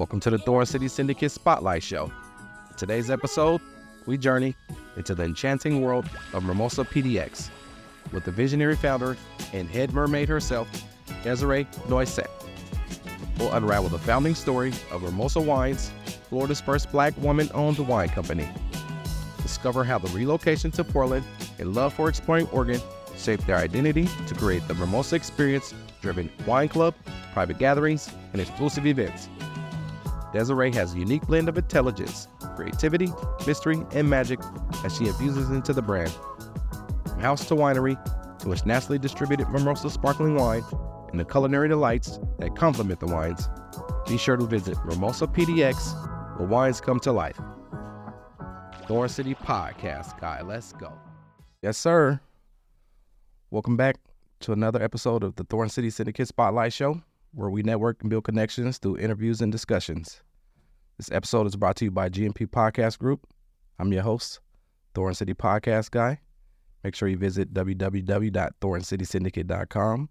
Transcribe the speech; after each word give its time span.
Welcome 0.00 0.20
to 0.20 0.30
the 0.30 0.38
Thorn 0.38 0.64
City 0.64 0.88
Syndicate 0.88 1.30
Spotlight 1.30 1.82
Show. 1.82 2.10
In 2.70 2.76
today's 2.78 3.10
episode, 3.10 3.60
we 4.06 4.16
journey 4.16 4.56
into 4.96 5.14
the 5.14 5.24
enchanting 5.24 5.82
world 5.82 6.06
of 6.32 6.42
Mermosa 6.42 6.86
PDX 6.86 7.50
with 8.10 8.24
the 8.24 8.30
visionary 8.30 8.76
founder 8.76 9.14
and 9.52 9.68
head 9.68 9.92
mermaid 9.92 10.26
herself, 10.30 10.70
Desiree 11.22 11.66
Noisette. 11.86 12.30
We'll 13.38 13.52
unravel 13.52 13.90
the 13.90 13.98
founding 13.98 14.34
story 14.34 14.70
of 14.90 15.02
Mermosa 15.02 15.44
Wines, 15.44 15.90
Florida's 16.30 16.62
first 16.62 16.90
black 16.90 17.14
woman 17.18 17.50
owned 17.52 17.78
wine 17.86 18.08
company. 18.08 18.48
Discover 19.42 19.84
how 19.84 19.98
the 19.98 20.08
relocation 20.16 20.70
to 20.70 20.82
Portland 20.82 21.26
and 21.58 21.74
love 21.74 21.92
for 21.92 22.08
exploring 22.08 22.48
Oregon 22.52 22.80
shaped 23.18 23.46
their 23.46 23.58
identity 23.58 24.08
to 24.28 24.34
create 24.34 24.66
the 24.66 24.72
Mermosa 24.72 25.12
experience 25.12 25.74
driven 26.00 26.30
wine 26.46 26.70
club, 26.70 26.94
private 27.34 27.58
gatherings, 27.58 28.10
and 28.32 28.40
exclusive 28.40 28.86
events. 28.86 29.28
Desiree 30.32 30.72
has 30.72 30.94
a 30.94 30.98
unique 30.98 31.26
blend 31.26 31.48
of 31.48 31.58
intelligence, 31.58 32.28
creativity, 32.54 33.08
mystery, 33.46 33.84
and 33.92 34.08
magic 34.08 34.40
that 34.82 34.92
she 34.96 35.06
infuses 35.06 35.50
into 35.50 35.72
the 35.72 35.82
brand. 35.82 36.12
From 37.04 37.20
house 37.20 37.46
to 37.48 37.54
winery 37.54 37.98
to 38.40 38.52
its 38.52 38.64
nationally 38.64 38.98
distributed 38.98 39.46
Mermosa 39.48 39.90
sparkling 39.90 40.36
wine 40.36 40.62
and 41.10 41.18
the 41.18 41.24
culinary 41.24 41.68
delights 41.68 42.18
that 42.38 42.54
complement 42.54 43.00
the 43.00 43.06
wines, 43.06 43.48
be 44.08 44.16
sure 44.16 44.36
to 44.36 44.46
visit 44.46 44.76
Mermosa 44.78 45.26
PDX 45.32 46.38
where 46.38 46.48
wines 46.48 46.80
come 46.80 47.00
to 47.00 47.12
life. 47.12 47.38
Thorn 48.86 49.08
City 49.08 49.34
Podcast, 49.34 50.18
guy. 50.20 50.42
Let's 50.42 50.72
go. 50.72 50.92
Yes, 51.62 51.76
sir. 51.76 52.20
Welcome 53.50 53.76
back 53.76 53.96
to 54.40 54.52
another 54.52 54.82
episode 54.82 55.22
of 55.22 55.36
the 55.36 55.44
Thorn 55.44 55.68
City 55.68 55.90
Syndicate 55.90 56.28
Spotlight 56.28 56.72
Show, 56.72 57.02
where 57.32 57.50
we 57.50 57.62
network 57.62 58.00
and 58.02 58.10
build 58.10 58.24
connections 58.24 58.78
through 58.78 58.98
interviews 58.98 59.40
and 59.40 59.52
discussions. 59.52 60.22
This 60.96 61.10
episode 61.12 61.46
is 61.46 61.56
brought 61.56 61.76
to 61.76 61.84
you 61.86 61.90
by 61.90 62.08
GMP 62.08 62.46
Podcast 62.46 62.98
Group. 62.98 63.26
I'm 63.78 63.92
your 63.92 64.02
host, 64.02 64.40
Thorn 64.94 65.14
City 65.14 65.34
Podcast 65.34 65.90
Guy. 65.90 66.20
Make 66.84 66.94
sure 66.94 67.08
you 67.08 67.16
visit 67.16 67.52
www.thorncitysyndicate.com. 67.54 70.08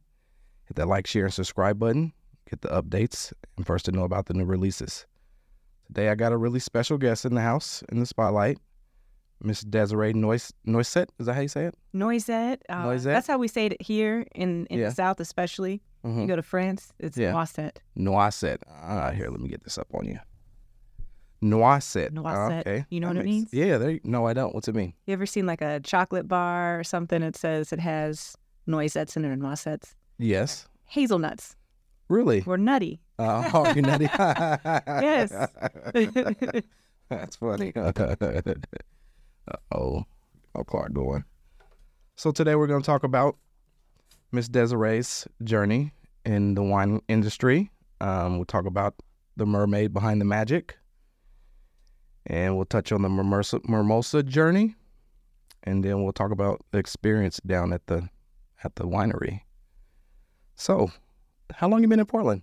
Hit 0.66 0.76
that 0.76 0.88
like, 0.88 1.08
share, 1.08 1.26
and 1.26 1.34
subscribe 1.34 1.80
button. 1.80 2.14
Get 2.50 2.61
the 2.61 2.70
updates 2.70 3.33
and 3.58 3.66
first 3.66 3.86
to 3.86 3.92
know 3.92 4.04
about 4.04 4.26
the 4.28 4.33
new 4.33 4.45
releases. 4.45 5.06
Today, 5.88 6.09
I 6.09 6.16
got 6.16 6.31
a 6.31 6.38
really 6.38 6.59
special 6.59 6.98
guest 6.98 7.26
in 7.26 7.33
the 7.36 7.42
house 7.42 7.83
in 7.92 8.00
the 8.00 8.06
spotlight, 8.06 8.59
Miss 9.42 9.61
Desiree 9.61 10.14
Nois- 10.14 10.52
Noisette. 10.67 11.09
Is 11.20 11.26
that 11.26 11.33
how 11.33 11.42
you 11.42 11.48
say 11.48 11.66
it? 11.66 11.76
Noisette. 11.95 12.59
Uh, 12.70 12.83
Noisette? 12.86 13.04
That's 13.06 13.28
how 13.28 13.38
we 13.39 13.48
say 13.48 13.66
it 13.67 13.81
here 13.81 14.26
in, 14.36 14.66
in 14.67 14.80
Yeah. 14.80 14.89
the 14.89 14.95
South, 14.95 15.20
especially. 15.20 15.81
Mm-hmm. 16.05 16.22
You 16.22 16.28
go 16.28 16.36
to 16.38 16.42
France, 16.42 16.94
it's 17.00 17.17
Yeah. 17.17 17.33
Noisette. 17.33 17.78
Noisette. 17.97 18.61
Ah, 18.69 19.11
here, 19.11 19.30
let 19.30 19.39
me 19.42 19.50
get 19.50 19.64
this 19.64 19.78
up 19.78 19.88
on 19.94 20.05
you. 20.05 20.19
Noisette. 21.44 22.11
Noisette. 22.11 22.61
Okay. 22.67 22.86
You 22.89 23.00
know 23.00 23.08
That 23.08 23.16
what 23.16 23.22
it 23.22 23.25
makes- 23.25 23.53
means? 23.53 23.55
Yeah. 23.67 23.78
There. 23.78 23.92
you- 23.92 24.02
No, 24.03 24.25
I 24.27 24.33
don't. 24.33 24.53
What's 24.53 24.67
it 24.67 24.75
mean? 24.75 24.94
You 25.05 25.14
ever 25.14 25.25
seen 25.25 25.45
like 25.45 25.61
a 25.61 25.80
chocolate 25.80 26.27
bar 26.27 26.80
or 26.80 26.83
something? 26.83 27.23
It 27.23 27.36
says 27.36 27.72
it 27.73 27.80
has 27.80 28.36
noisettes 28.67 29.16
in 29.17 29.25
it 29.25 29.30
or 29.30 29.36
noisettes. 29.38 29.95
Yes. 30.17 30.67
Hazelnuts. 30.86 31.55
Really? 32.09 32.42
We're 32.45 32.58
nutty. 32.58 33.02
Uh, 33.17 33.50
oh, 33.53 33.66
you're 33.73 33.86
nutty. 33.86 34.05
Yes. 34.16 35.31
That's 37.09 37.36
funny. 37.38 37.72
oh, 37.75 37.92
oh, 40.55 40.64
Clark 40.64 40.94
going. 40.94 41.23
So 42.16 42.31
today 42.31 42.55
we're 42.55 42.67
going 42.67 42.81
to 42.81 42.86
talk 42.86 43.03
about 43.03 43.38
Miss 44.32 44.48
Desiree's 44.48 45.28
journey 45.44 45.92
in 46.26 46.56
the 46.56 46.64
wine 46.64 47.02
industry. 47.08 47.72
Um, 48.02 48.38
we'll 48.38 48.46
talk 48.46 48.66
about 48.66 48.96
the 49.36 49.46
mermaid 49.46 49.94
behind 49.94 50.22
the 50.22 50.26
magic, 50.26 50.78
and 52.26 52.56
we'll 52.56 52.66
touch 52.66 52.92
on 52.92 53.02
the 53.02 53.10
Mermosa, 53.10 53.60
Mermosa 53.66 54.26
journey, 54.26 54.76
and 55.64 55.84
then 55.84 56.04
we'll 56.04 56.14
talk 56.14 56.32
about 56.32 56.64
the 56.72 56.78
experience 56.78 57.39
down 57.45 57.73
at 57.73 57.88
the 57.88 58.10
at 58.64 58.76
the 58.76 58.84
winery. 58.84 59.42
So, 60.56 60.92
how 61.52 61.68
long 61.70 61.82
you 61.82 61.88
been 61.88 62.00
in 62.00 62.06
Portland? 62.06 62.42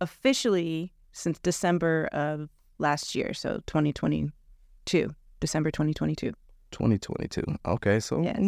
Officially 0.00 0.92
since 1.12 1.38
December 1.40 2.08
of 2.12 2.48
last 2.78 3.14
year, 3.14 3.34
so 3.34 3.60
2022, 3.66 5.14
December 5.40 5.70
2022. 5.70 6.32
2022. 6.70 7.42
Okay, 7.66 8.00
so 8.00 8.22
Yes. 8.22 8.38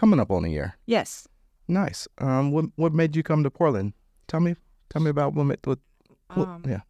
Coming 0.00 0.20
up 0.20 0.30
on 0.30 0.44
a 0.44 0.48
year. 0.48 0.76
Yes. 0.86 1.26
Nice. 1.66 2.08
Um, 2.18 2.52
what 2.52 2.66
what 2.76 2.92
made 2.94 3.16
you 3.16 3.22
come 3.22 3.42
to 3.42 3.50
Portland? 3.50 3.92
Tell 4.28 4.40
me, 4.40 4.54
tell 4.90 5.02
me 5.02 5.10
about 5.10 5.34
what. 5.34 5.46
what, 5.66 5.78
what 6.34 6.48
Um, 6.48 6.62
yeah. 6.66 6.82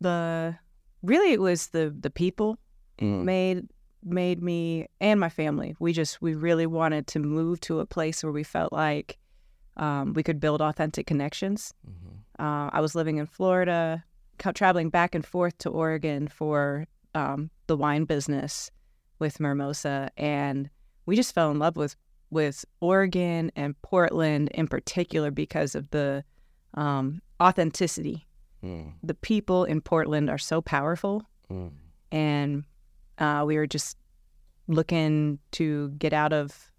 The 0.00 0.56
really 1.02 1.32
it 1.32 1.40
was 1.40 1.68
the 1.68 1.94
the 2.00 2.10
people 2.10 2.58
Mm, 2.98 3.24
made 3.24 3.68
made 4.02 4.42
me 4.42 4.86
and 5.00 5.20
my 5.20 5.28
family. 5.28 5.76
We 5.78 5.92
just 5.92 6.22
we 6.22 6.34
really 6.34 6.66
wanted 6.66 7.06
to 7.12 7.18
move 7.18 7.60
to 7.60 7.80
a 7.80 7.86
place 7.86 8.24
where 8.24 8.32
we 8.32 8.42
felt 8.42 8.72
like 8.72 9.18
um, 9.76 10.14
we 10.14 10.22
could 10.22 10.40
build 10.40 10.60
authentic 10.62 11.06
connections. 11.06 11.74
mhm. 11.86 12.16
Uh, 12.38 12.70
I 12.72 12.80
was 12.80 12.94
living 12.94 13.18
in 13.18 13.26
Florida, 13.26 14.02
co- 14.38 14.52
traveling 14.52 14.90
back 14.90 15.14
and 15.14 15.24
forth 15.26 15.56
to 15.58 15.68
Oregon 15.70 16.28
for 16.28 16.86
um, 17.14 17.50
the 17.66 17.76
wine 17.76 18.04
business 18.06 18.70
with 19.18 19.38
Mermosa, 19.38 20.08
and 20.16 20.70
we 21.06 21.16
just 21.16 21.34
fell 21.34 21.50
in 21.50 21.58
love 21.58 21.76
with 21.76 21.96
with 22.36 22.64
Oregon 22.80 23.50
and 23.56 23.74
Portland 23.82 24.48
in 24.54 24.66
particular 24.68 25.30
because 25.30 25.74
of 25.74 25.84
the 25.90 26.22
um, 26.74 27.20
authenticity. 27.40 28.26
Mm, 28.62 28.92
The 29.02 29.14
people 29.14 29.64
in 29.64 29.80
Portland 29.80 30.28
are 30.30 30.38
so 30.38 30.60
powerful 30.60 31.22
mm, 31.50 31.70
and 32.12 32.64
uh, 33.18 33.42
we 33.48 33.56
were 33.56 33.66
just 33.66 33.96
looking 34.68 35.38
to 35.52 35.88
get 35.98 36.12
out 36.12 36.32
of 36.32 36.70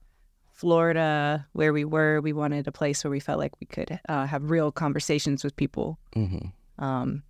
Florida 0.53 1.45
where 1.53 1.71
we 1.73 1.85
were. 1.85 2.19
We 2.21 2.33
wanted 2.33 2.67
a 2.67 2.71
place 2.71 3.03
where 3.03 3.11
we 3.11 3.19
felt 3.19 3.39
like 3.39 3.53
we 3.59 3.67
could 3.67 3.99
uh, 4.09 4.25
have 4.25 4.49
real 4.49 4.71
conversations 4.71 5.43
with 5.43 5.55
people. 5.55 5.97
mhm. 6.15 6.51
Um, 6.79 7.23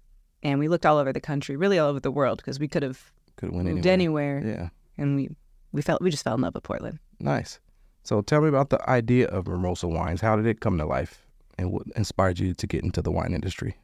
and 0.44 0.60
we 0.60 0.68
looked 0.68 0.86
all 0.86 0.98
over 0.98 1.12
the 1.14 1.22
country, 1.22 1.56
really 1.56 1.80
all 1.80 1.90
over 1.90 2.00
the 2.02 2.12
world, 2.12 2.38
because 2.38 2.60
we 2.60 2.68
could 2.68 2.84
have 2.84 3.00
Could 3.38 3.52
win 3.52 3.66
moved 3.66 3.88
anywhere. 3.88 4.38
anywhere. 4.38 4.56
Yeah. 4.62 4.70
And 4.98 5.16
we 5.16 5.30
we 5.72 5.82
felt 5.82 6.02
we 6.02 6.10
just 6.10 6.24
fell 6.24 6.36
in 6.36 6.42
love 6.42 6.54
with 6.56 6.64
Portland. 6.64 7.00
Nice. 7.20 7.60
So 8.08 8.22
tell 8.22 8.40
me 8.40 8.48
about 8.48 8.70
the 8.70 8.80
idea 8.90 9.28
of 9.28 9.48
Mermosa 9.48 9.90
wines. 9.90 10.22
How 10.22 10.38
did 10.38 10.46
it 10.46 10.62
come 10.62 10.78
to 10.78 10.86
life, 10.86 11.26
and 11.58 11.74
what 11.74 11.84
inspired 11.98 12.40
you 12.40 12.54
to 12.54 12.66
get 12.66 12.82
into 12.86 13.02
the 13.02 13.12
wine 13.12 13.34
industry? 13.34 13.76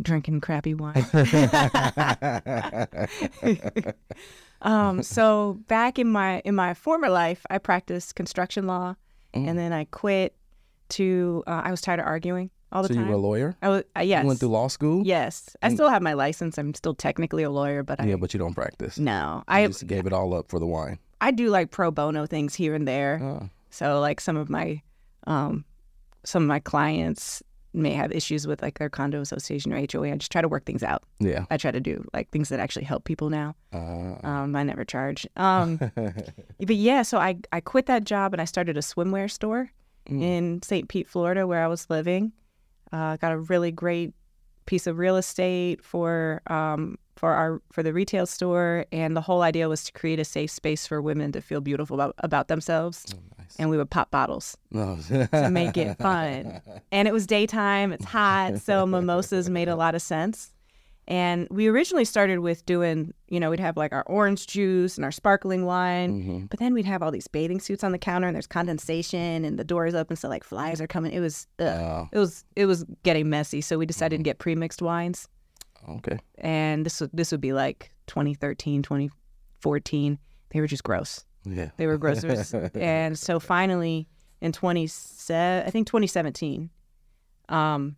Drinking 0.00 0.40
crappy 0.40 0.74
wine. 0.74 1.06
um, 4.62 5.04
so 5.04 5.60
back 5.68 6.00
in 6.00 6.08
my 6.08 6.40
in 6.44 6.56
my 6.56 6.74
former 6.74 7.08
life, 7.08 7.46
I 7.50 7.58
practiced 7.58 8.16
construction 8.16 8.66
law, 8.66 8.96
Mm. 9.32 9.48
and 9.48 9.56
then 9.58 9.72
I 9.72 9.84
quit. 9.84 10.34
To 10.88 11.42
uh, 11.46 11.62
I 11.64 11.70
was 11.70 11.80
tired 11.80 12.00
of 12.00 12.06
arguing 12.06 12.50
all 12.70 12.82
the 12.82 12.88
so 12.88 12.94
time. 12.94 13.04
So 13.04 13.06
you 13.06 13.10
were 13.12 13.16
a 13.16 13.20
lawyer. 13.22 13.56
I 13.62 13.68
was, 13.70 13.84
uh, 13.96 14.00
yes. 14.00 14.24
You 14.24 14.28
went 14.28 14.40
through 14.40 14.50
law 14.50 14.68
school. 14.68 15.06
Yes, 15.06 15.56
I 15.62 15.72
still 15.72 15.88
have 15.88 16.02
my 16.02 16.12
license. 16.12 16.58
I'm 16.58 16.74
still 16.74 16.94
technically 16.94 17.44
a 17.44 17.50
lawyer, 17.50 17.82
but 17.82 17.98
I 17.98 18.04
Yeah, 18.06 18.16
but 18.16 18.34
you 18.34 18.38
don't 18.38 18.52
practice. 18.52 18.98
no, 18.98 19.36
You 19.48 19.54
I 19.54 19.66
just 19.68 19.86
gave 19.86 20.04
it 20.06 20.12
all 20.12 20.34
up 20.34 20.50
for 20.50 20.58
the 20.58 20.66
wine. 20.66 20.98
I 21.22 21.30
do 21.30 21.48
like 21.48 21.70
pro 21.70 21.90
bono 21.90 22.26
things 22.26 22.54
here 22.54 22.74
and 22.74 22.86
there. 22.86 23.20
Oh, 23.22 23.48
So 23.70 24.00
like 24.00 24.20
some 24.20 24.36
of 24.36 24.50
my 24.50 24.82
um, 25.26 25.64
some 26.24 26.42
of 26.42 26.48
my 26.48 26.58
clients 26.60 27.42
may 27.74 27.92
have 27.94 28.12
issues 28.12 28.46
with 28.46 28.60
like 28.60 28.78
their 28.78 28.90
condo 28.90 29.20
association 29.22 29.72
or 29.72 29.76
HOA. 29.90 30.12
I 30.12 30.16
just 30.16 30.30
try 30.30 30.42
to 30.42 30.48
work 30.48 30.66
things 30.66 30.82
out. 30.82 31.04
yeah. 31.20 31.46
I 31.50 31.56
try 31.56 31.70
to 31.70 31.80
do 31.80 32.04
like 32.12 32.28
things 32.30 32.50
that 32.50 32.60
actually 32.60 32.84
help 32.84 33.04
people 33.04 33.30
now. 33.30 33.54
Uh, 33.72 34.16
Um, 34.26 34.54
I 34.54 34.62
never 34.62 34.84
charge. 34.84 35.26
Um, 35.36 35.78
but 35.96 36.76
yeah, 36.76 37.02
so 37.02 37.16
I 37.18 37.36
I 37.52 37.60
quit 37.60 37.86
that 37.86 38.04
job 38.04 38.34
and 38.34 38.42
I 38.42 38.44
started 38.46 38.76
a 38.76 38.80
swimwear 38.82 39.30
store 39.30 39.70
Mm. 40.10 40.20
in 40.20 40.62
St. 40.62 40.88
Pete, 40.88 41.08
Florida, 41.08 41.46
where 41.46 41.62
I 41.64 41.68
was 41.68 41.88
living. 41.88 42.32
Uh, 42.92 43.16
got 43.18 43.30
a 43.32 43.38
really 43.38 43.70
great 43.70 44.12
piece 44.66 44.88
of 44.88 44.98
real 44.98 45.16
estate 45.16 45.82
for 45.84 46.42
um, 46.48 46.98
for 47.16 47.32
our 47.32 47.60
for 47.72 47.82
the 47.82 47.92
retail 47.92 48.26
store, 48.26 48.86
and 48.92 49.16
the 49.16 49.20
whole 49.20 49.42
idea 49.42 49.68
was 49.68 49.84
to 49.84 49.92
create 49.92 50.18
a 50.18 50.24
safe 50.24 50.50
space 50.50 50.86
for 50.86 51.00
women 51.02 51.32
to 51.32 51.40
feel 51.40 51.60
beautiful 51.60 51.94
about, 52.00 52.14
about 52.18 52.48
themselves. 52.48 53.04
Oh, 53.14 53.18
nice. 53.38 53.56
And 53.58 53.68
we 53.70 53.76
would 53.76 53.90
pop 53.90 54.10
bottles 54.10 54.56
No. 54.70 54.96
to 55.08 55.50
make 55.50 55.76
it 55.76 55.98
fun. 55.98 56.60
And 56.92 57.06
it 57.08 57.12
was 57.12 57.26
daytime, 57.26 57.92
it's 57.92 58.04
hot, 58.04 58.58
so 58.58 58.86
mimosas 58.86 59.48
made 59.50 59.68
a 59.68 59.76
lot 59.76 59.94
of 59.94 60.02
sense. 60.02 60.52
And 61.08 61.48
we 61.50 61.66
originally 61.66 62.04
started 62.04 62.38
with 62.38 62.64
doing, 62.64 63.12
you 63.28 63.40
know, 63.40 63.50
we'd 63.50 63.58
have 63.60 63.76
like 63.76 63.92
our 63.92 64.04
orange 64.06 64.46
juice 64.46 64.96
and 64.96 65.04
our 65.04 65.10
sparkling 65.10 65.64
wine, 65.66 66.22
Mhm. 66.22 66.48
but 66.50 66.60
then 66.60 66.72
we'd 66.74 66.84
have 66.86 67.02
all 67.02 67.10
these 67.10 67.26
bathing 67.26 67.58
suits 67.60 67.82
on 67.82 67.90
the 67.92 67.98
counter 67.98 68.28
and 68.28 68.36
there's 68.36 68.46
condensation 68.46 69.44
and 69.44 69.58
the 69.58 69.64
doors 69.64 69.94
open 69.94 70.16
so 70.16 70.28
like 70.28 70.44
flies 70.44 70.80
are 70.80 70.86
coming. 70.86 71.12
It 71.12 71.20
was. 71.20 71.46
Oh, 71.58 72.08
it 72.12 72.18
was 72.18 72.44
it 72.56 72.66
was 72.66 72.84
getting 73.02 73.28
messy, 73.28 73.60
so 73.60 73.78
we 73.78 73.84
decided 73.86 74.18
to 74.18 74.22
get 74.22 74.38
pre-mixed 74.38 74.80
wines. 74.80 75.28
Okay. 75.88 76.18
And 76.38 76.84
this 76.86 77.00
would 77.00 77.10
this 77.12 77.30
would 77.32 77.40
be 77.40 77.52
like 77.52 77.92
2013, 78.08 78.82
2014. 78.82 80.18
They 80.50 80.60
were 80.60 80.66
just 80.66 80.84
gross. 80.84 81.24
Yeah. 81.44 81.70
They 81.76 81.86
were 81.86 81.98
gross. 81.98 82.22
And 82.74 83.18
so 83.18 83.40
finally 83.40 84.08
in 84.40 84.52
27, 84.52 85.66
I 85.66 85.70
think 85.70 85.86
2017, 85.86 86.70
um, 87.48 87.96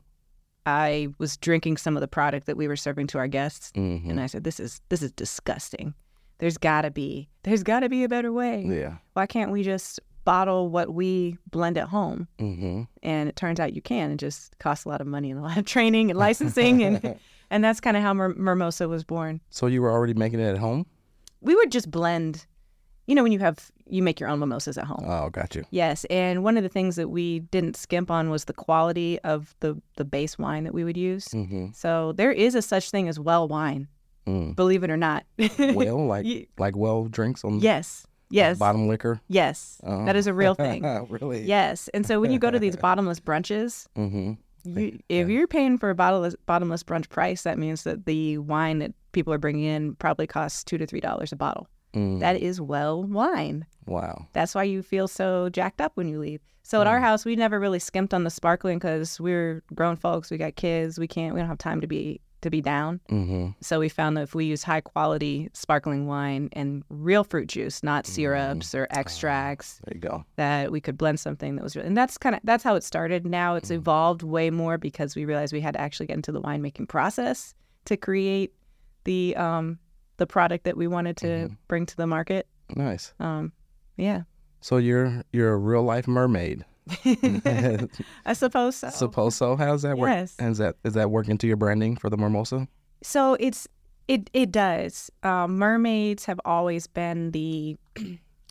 I 0.67 1.09
was 1.19 1.37
drinking 1.37 1.77
some 1.77 1.97
of 1.97 2.01
the 2.01 2.09
product 2.09 2.47
that 2.47 2.57
we 2.57 2.69
were 2.69 2.77
serving 2.77 3.07
to 3.09 3.19
our 3.19 3.29
guests, 3.29 3.71
Mm-hmm. 3.73 4.09
and 4.11 4.21
I 4.21 4.27
said, 4.27 4.45
"This 4.45 4.59
is 4.59 4.81
this 4.89 5.03
is 5.03 5.13
disgusting. 5.13 5.95
There's 6.39 6.57
got 6.59 6.83
to 6.83 6.91
be 6.91 7.29
there's 7.43 7.63
got 7.63 7.81
to 7.81 7.89
be 7.89 8.03
a 8.05 8.09
better 8.09 8.33
way. 8.33 8.65
Yeah. 8.67 8.97
Why 9.13 9.27
can't 9.27 9.51
we 9.53 9.63
just 9.63 10.01
bottle 10.25 10.71
what 10.71 10.95
we 10.95 11.37
blend 11.51 11.77
at 11.77 11.89
home?" 11.89 12.29
Mm-hmm. 12.39 12.83
And 13.03 13.29
it 13.29 13.37
turns 13.37 13.61
out 13.61 13.75
you 13.75 13.83
can. 13.83 14.13
It 14.13 14.17
just 14.17 14.59
costs 14.59 14.87
a 14.87 14.89
lot 14.89 15.03
of 15.03 15.07
money 15.07 15.31
and 15.31 15.39
a 15.39 15.43
lot 15.43 15.59
of 15.59 15.67
training 15.67 16.11
and 16.11 16.19
licensing, 16.19 16.83
and 16.83 17.19
and 17.51 17.63
that's 17.65 17.81
kind 17.81 17.97
of 17.97 18.03
how 18.03 18.15
Mer- 18.15 18.35
Mermosa 18.35 18.89
was 18.89 19.05
born. 19.05 19.41
So 19.51 19.67
you 19.67 19.83
were 19.83 19.91
already 19.91 20.15
making 20.15 20.41
it 20.41 20.49
at 20.49 20.59
home? 20.59 20.87
We 21.41 21.55
would 21.55 21.71
just 21.73 21.91
blend. 21.91 22.47
You 23.07 23.15
know, 23.15 23.23
when 23.23 23.33
you 23.33 23.39
have 23.41 23.71
you 23.87 24.03
make 24.03 24.19
your 24.19 24.31
own 24.31 24.39
mimosas 24.39 24.79
at 24.79 24.85
home. 24.87 25.05
Oh, 25.07 25.29
got 25.29 25.55
you. 25.55 25.65
Yes, 25.71 26.07
and 26.07 26.43
one 26.43 26.57
of 26.57 26.63
the 26.63 26.71
things 26.71 26.97
that 26.97 27.09
we 27.11 27.41
didn't 27.41 27.77
skimp 27.77 28.11
on 28.11 28.31
was 28.31 28.47
the 28.47 28.55
quality 28.55 29.19
of 29.21 29.55
the 29.61 29.79
the 29.97 30.07
base 30.07 30.39
wine 30.39 30.65
that 30.65 30.73
we 30.73 30.85
would 30.85 30.97
use. 30.97 31.27
Mm-hmm. 31.29 31.67
So 31.75 32.13
there 32.13 32.33
is 32.33 32.55
a 32.55 32.63
such 32.63 32.91
thing 32.91 33.09
as 33.09 33.21
well 33.21 33.47
wine, 33.47 33.89
Mm. 34.27 34.57
believe 34.57 34.83
it 34.85 34.91
or 34.91 34.97
not. 34.97 35.25
Well, 35.59 36.07
like 36.07 36.25
Ye- 36.25 36.49
like 36.57 36.75
well 36.77 37.05
drinks 37.05 37.45
on 37.45 37.61
yes, 37.61 38.07
yes, 38.31 38.57
bottom 38.59 38.89
liquor. 38.89 39.21
yes, 39.29 39.83
Oh. 39.85 40.07
that 40.07 40.17
is 40.17 40.27
a 40.27 40.33
real 40.33 40.55
thing. 40.55 40.83
really? 41.11 41.43
Yes, 41.43 41.89
and 41.93 42.07
so 42.07 42.21
when 42.23 42.31
you 42.33 42.39
go 42.39 42.51
to 42.51 42.59
these 42.59 42.77
bottomless 42.87 43.21
brunches, 43.21 43.87
Mm-hmm. 43.97 44.33
You, 44.65 44.99
if 45.09 45.29
you're 45.29 45.47
paying 45.47 45.79
for 45.79 45.91
a 45.91 45.95
bottomless 45.95 46.35
bottomless 46.47 46.83
brunch 46.83 47.09
price, 47.09 47.43
that 47.43 47.59
means 47.59 47.85
that 47.85 48.07
the 48.07 48.39
wine 48.39 48.79
that 48.81 48.93
people 49.13 49.33
are 49.33 49.39
bringing 49.39 49.65
in 49.65 49.95
probably 49.97 50.27
costs 50.27 50.65
two 50.65 50.79
to 50.79 50.87
three 50.87 51.01
dollars 51.01 51.33
a 51.33 51.37
bottle. 51.37 51.69
Mm. 51.95 52.21
That 52.21 52.41
is 52.41 52.61
well 52.61 53.05
wine. 53.05 53.67
wow. 53.87 54.27
That's 54.33 54.55
why 54.55 54.65
you 54.65 54.83
feel 54.83 55.07
so 55.07 55.49
jacked 55.49 55.81
up 55.81 55.93
when 55.95 56.09
you 56.09 56.19
leave. 56.19 56.41
So 56.67 56.81
at 56.81 56.87
our 56.87 56.99
house, 56.99 57.27
we 57.27 57.37
never 57.37 57.61
really 57.61 57.79
skimped 57.79 58.15
on 58.15 58.25
the 58.25 58.31
sparkling 58.31 58.79
because 58.79 59.21
we're 59.21 59.63
grown 59.75 59.97
folks. 59.97 60.31
We 60.31 60.39
got 60.39 60.57
kids. 60.57 60.99
We 60.99 61.07
can't. 61.07 61.35
We 61.35 61.41
don't 61.41 61.49
have 61.49 61.59
time 61.59 61.83
to 61.83 61.87
be 61.87 62.23
to 62.45 62.51
be 62.51 62.61
down. 62.61 63.01
Mm-hmm. 63.11 63.49
So 63.61 63.81
we 63.81 63.89
found 63.89 64.17
that 64.17 64.23
if 64.23 64.35
we 64.35 64.45
use 64.45 64.63
high 64.63 64.81
quality 64.81 65.51
sparkling 65.53 66.07
wine 66.07 66.49
and 66.53 66.83
real 66.89 67.25
fruit 67.25 67.49
juice, 67.49 67.83
not 67.83 68.07
syrups 68.07 68.75
or 68.75 68.87
extracts, 68.91 69.81
There 69.85 69.95
you 69.95 70.01
go. 70.01 70.25
that 70.37 70.71
we 70.73 70.81
could 70.81 70.97
blend 70.97 71.19
something 71.21 71.57
that 71.57 71.63
was 71.63 71.75
real. 71.77 71.85
And 71.85 71.97
that's 71.97 72.17
kind 72.17 72.35
of 72.35 72.41
that's 72.45 72.63
how 72.65 72.75
it 72.77 72.85
started. 72.85 73.27
Now 73.27 73.57
it's 73.57 73.71
evolved 73.71 74.23
way 74.23 74.51
more 74.51 74.79
because 74.79 75.17
we 75.17 75.25
realized 75.25 75.53
we 75.53 75.61
had 75.61 75.75
to 75.75 75.81
actually 75.81 76.07
get 76.07 76.15
into 76.17 76.33
the 76.33 76.41
winemaking 76.41 76.89
process 76.89 77.55
to 77.87 77.97
create 77.97 78.53
the 79.05 79.35
um 79.37 79.79
the 80.17 80.27
product 80.27 80.65
that 80.65 80.77
we 80.77 80.87
wanted 80.87 81.17
to 81.19 81.51
bring 81.69 81.85
to 81.87 81.97
the 81.97 82.07
market. 82.07 82.47
Nice. 82.77 83.13
Um, 83.19 83.53
yeah, 83.97 84.23
So 84.61 84.77
you're 84.79 85.23
you're 85.33 85.53
a 85.53 85.59
real 85.59 85.83
life 85.83 86.07
mermaid. 86.09 86.65
I 88.27 88.33
suppose 88.33 88.77
so. 88.77 88.91
Suppose 88.91 89.35
so. 89.35 89.57
How's 89.57 89.83
that 89.83 89.97
work? 89.97 90.11
Yes. 90.11 90.37
Is 90.39 90.59
that 90.59 90.77
is 90.85 90.95
that 90.95 91.11
working 91.11 91.39
to 91.39 91.47
your 91.47 91.57
branding 91.57 91.97
for 91.97 92.11
the 92.11 92.17
Mermosa? 92.17 92.69
So 93.03 93.37
it's 93.41 93.67
it 94.09 94.29
it 94.33 94.53
does. 94.53 95.11
Um, 95.23 95.59
mermaids 95.59 96.25
have 96.27 96.41
always 96.45 96.87
been 96.87 97.31
the, 97.31 97.77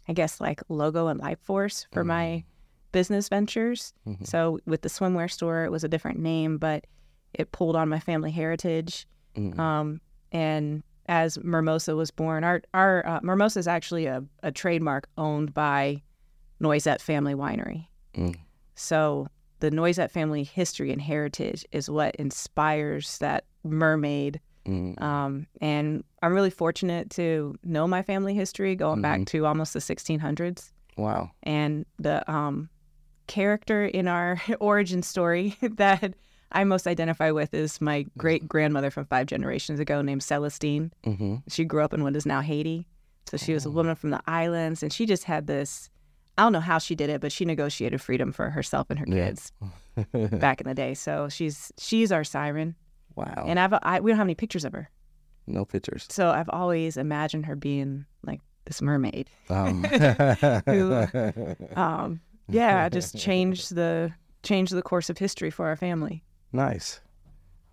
I 0.07 0.13
guess, 0.13 0.41
like 0.41 0.61
logo 0.69 1.07
and 1.07 1.19
life 1.19 1.39
force 1.41 1.87
for 1.91 2.03
my 2.03 2.43
business 2.91 3.29
ventures. 3.29 3.93
Mhm. 4.07 4.25
So 4.25 4.59
with 4.65 4.81
the 4.81 4.89
swimwear 4.89 5.29
store, 5.29 5.63
it 5.65 5.71
was 5.71 5.83
a 5.83 5.87
different 5.87 6.19
name, 6.19 6.57
but 6.57 6.85
it 7.33 7.51
pulled 7.51 7.75
on 7.75 7.89
my 7.89 7.99
family 7.99 8.31
heritage. 8.31 9.07
Mm. 9.35 9.57
Um, 9.57 10.01
and 10.31 10.83
as 11.07 11.37
Mermosa 11.39 11.95
was 11.95 12.11
born, 12.11 12.43
our 12.43 12.61
our 12.73 13.05
uh, 13.05 13.19
Mermosa 13.21 13.57
is 13.57 13.67
actually 13.67 14.05
a, 14.05 14.23
a 14.41 14.51
trademark 14.51 15.07
owned 15.17 15.53
by 15.53 16.01
Noisette 16.61 17.01
Family 17.01 17.33
Winery. 17.33 17.87
Mm. 18.15 18.35
So 18.75 19.27
the 19.59 19.71
Noisette 19.71 20.11
family 20.11 20.43
history 20.43 20.91
and 20.91 21.01
heritage 21.01 21.65
is 21.71 21.89
what 21.89 22.15
inspires 22.15 23.17
that 23.19 23.45
mermaid. 23.63 24.39
Mm. 24.67 25.01
Um, 25.01 25.47
and 25.61 26.03
I'm 26.21 26.33
really 26.33 26.49
fortunate 26.49 27.09
to 27.11 27.55
know 27.63 27.87
my 27.87 28.01
family 28.01 28.33
history 28.33 28.75
going 28.75 29.01
back 29.01 29.25
to 29.27 29.45
almost 29.45 29.73
the 29.73 29.79
1600s. 29.79 30.71
Wow. 30.97 31.31
And 31.43 31.85
the 31.99 32.29
um, 32.31 32.69
character 33.27 33.85
in 33.85 34.07
our 34.07 34.41
origin 34.59 35.03
story 35.03 35.55
that 35.61 36.13
I 36.51 36.63
most 36.63 36.87
identify 36.87 37.31
with 37.31 37.53
is 37.53 37.81
my 37.81 38.05
great 38.17 38.47
grandmother 38.47 38.91
from 38.91 39.05
five 39.05 39.27
generations 39.27 39.79
ago 39.79 40.01
named 40.01 40.21
Celestine. 40.21 40.91
Mm-hmm. 41.05 41.37
She 41.47 41.65
grew 41.65 41.83
up 41.83 41.93
in 41.93 42.03
what 42.03 42.15
is 42.15 42.25
now 42.25 42.41
Haiti. 42.41 42.87
So 43.25 43.37
she 43.37 43.53
was 43.53 43.65
a 43.65 43.71
woman 43.71 43.95
from 43.95 44.11
the 44.11 44.21
islands, 44.27 44.83
and 44.83 44.93
she 44.93 45.05
just 45.05 45.23
had 45.23 45.47
this. 45.47 45.89
I 46.37 46.43
don't 46.43 46.53
know 46.53 46.59
how 46.59 46.79
she 46.79 46.95
did 46.95 47.09
it, 47.09 47.21
but 47.21 47.31
she 47.31 47.45
negotiated 47.45 48.01
freedom 48.01 48.31
for 48.31 48.49
herself 48.49 48.89
and 48.89 48.99
her 48.99 49.05
Yeah. 49.07 49.27
kids 49.27 49.51
back 50.39 50.59
in 50.61 50.67
the 50.67 50.73
day. 50.73 50.93
So 50.95 51.29
she's 51.29 51.71
she's 51.77 52.11
our 52.11 52.23
siren, 52.23 52.75
wow. 53.15 53.45
and 53.47 53.59
I've 53.59 53.73
I, 53.83 53.99
we 53.99 54.11
don't 54.11 54.17
have 54.17 54.25
any 54.25 54.35
pictures 54.35 54.65
of 54.65 54.73
her. 54.73 54.89
no 55.47 55.65
pictures. 55.65 56.07
So 56.09 56.29
I've 56.31 56.49
always 56.49 56.97
imagined 56.97 57.45
her 57.45 57.55
being 57.55 58.05
like 58.23 58.41
this 58.65 58.81
mermaid. 58.81 59.29
Um, 59.49 59.83
Who- 60.65 61.55
Um, 61.75 62.21
yeah, 62.49 62.89
just 62.89 63.17
changed 63.17 63.75
the 63.75 64.11
changed 64.41 64.73
the 64.73 64.81
course 64.81 65.09
of 65.09 65.17
history 65.19 65.51
for 65.51 65.67
our 65.67 65.75
family. 65.75 66.23
nice. 66.51 66.99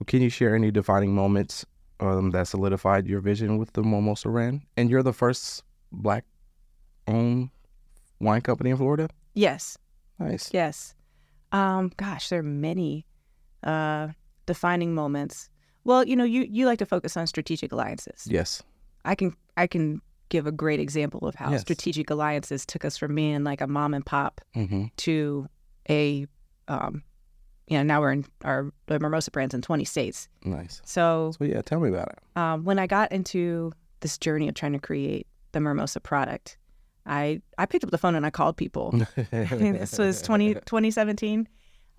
Can 0.07 0.23
you 0.23 0.31
share 0.31 0.55
any 0.55 0.71
defining 0.71 1.15
moments 1.15 1.67
um, 2.01 2.31
that 2.31 2.49
solidified 2.49 3.07
your 3.07 3.21
vision 3.21 3.59
with 3.59 3.73
the 3.75 3.83
Mermosa 3.83 4.31
brand? 4.33 4.63
And 4.77 4.89
you're 4.89 5.03
the 5.03 5.13
first 5.13 5.63
black-owned 5.93 7.51
wine 8.21 8.41
company 8.41 8.71
in 8.71 8.77
Florida. 8.77 9.09
Yes, 9.35 9.79
Nice. 10.19 10.51
yes. 10.53 10.95
Um, 11.53 11.91
gosh, 11.97 12.29
there 12.29 12.41
are 12.41 12.43
many 12.45 13.07
uh, 13.65 14.09
defining 14.47 14.95
moments. 14.95 15.49
Well, 15.85 16.07
you 16.07 16.15
know, 16.15 16.25
you 16.25 16.47
you 16.49 16.67
like 16.67 16.79
to 16.81 16.87
focus 16.87 17.17
on 17.17 17.27
strategic 17.27 17.73
alliances. 17.73 18.27
Yes. 18.29 18.63
I 19.05 19.15
can 19.15 19.35
I 19.57 19.67
can 19.67 20.01
give 20.29 20.47
a 20.47 20.53
great 20.53 20.79
example 20.79 21.27
of 21.27 21.35
how 21.35 21.51
Yes. 21.51 21.63
strategic 21.63 22.11
alliances 22.11 22.65
took 22.67 22.85
us 22.85 22.97
from 22.97 23.15
being 23.15 23.43
like 23.45 23.61
a 23.61 23.67
mom 23.67 23.95
and 23.95 24.05
pop 24.07 24.41
Mm-hmm. 24.55 24.85
to 24.99 25.49
a 25.89 26.27
um 26.69 27.03
you 27.67 27.77
know 27.79 27.83
now 27.83 28.01
we're 28.01 28.13
in 28.13 28.25
our 28.45 28.71
the 28.87 28.99
Mermosa 28.99 29.33
brands 29.33 29.55
in 29.55 29.63
20 29.63 29.85
states. 29.85 30.29
Nice. 30.45 30.83
So 30.85 31.33
So 31.39 31.45
yeah, 31.45 31.63
tell 31.63 31.81
me 31.81 31.89
about 31.89 32.09
it. 32.13 32.19
um, 32.37 32.65
when 32.65 32.79
I 32.79 32.87
got 32.87 33.11
into 33.11 33.73
this 34.01 34.19
journey 34.19 34.49
of 34.49 34.55
trying 34.55 34.73
to 34.75 34.79
create 34.79 35.27
the 35.53 35.59
Mermosa 35.61 36.01
product, 36.03 36.59
I 37.07 37.41
I 37.59 37.67
picked 37.67 37.85
up 37.85 37.91
the 37.91 37.99
phone 37.99 38.15
and 38.15 38.27
I 38.27 38.31
called 38.31 38.57
people. 38.57 38.93
this 39.31 39.99
was 39.99 40.23
20, 40.23 40.55
2017. 40.55 41.49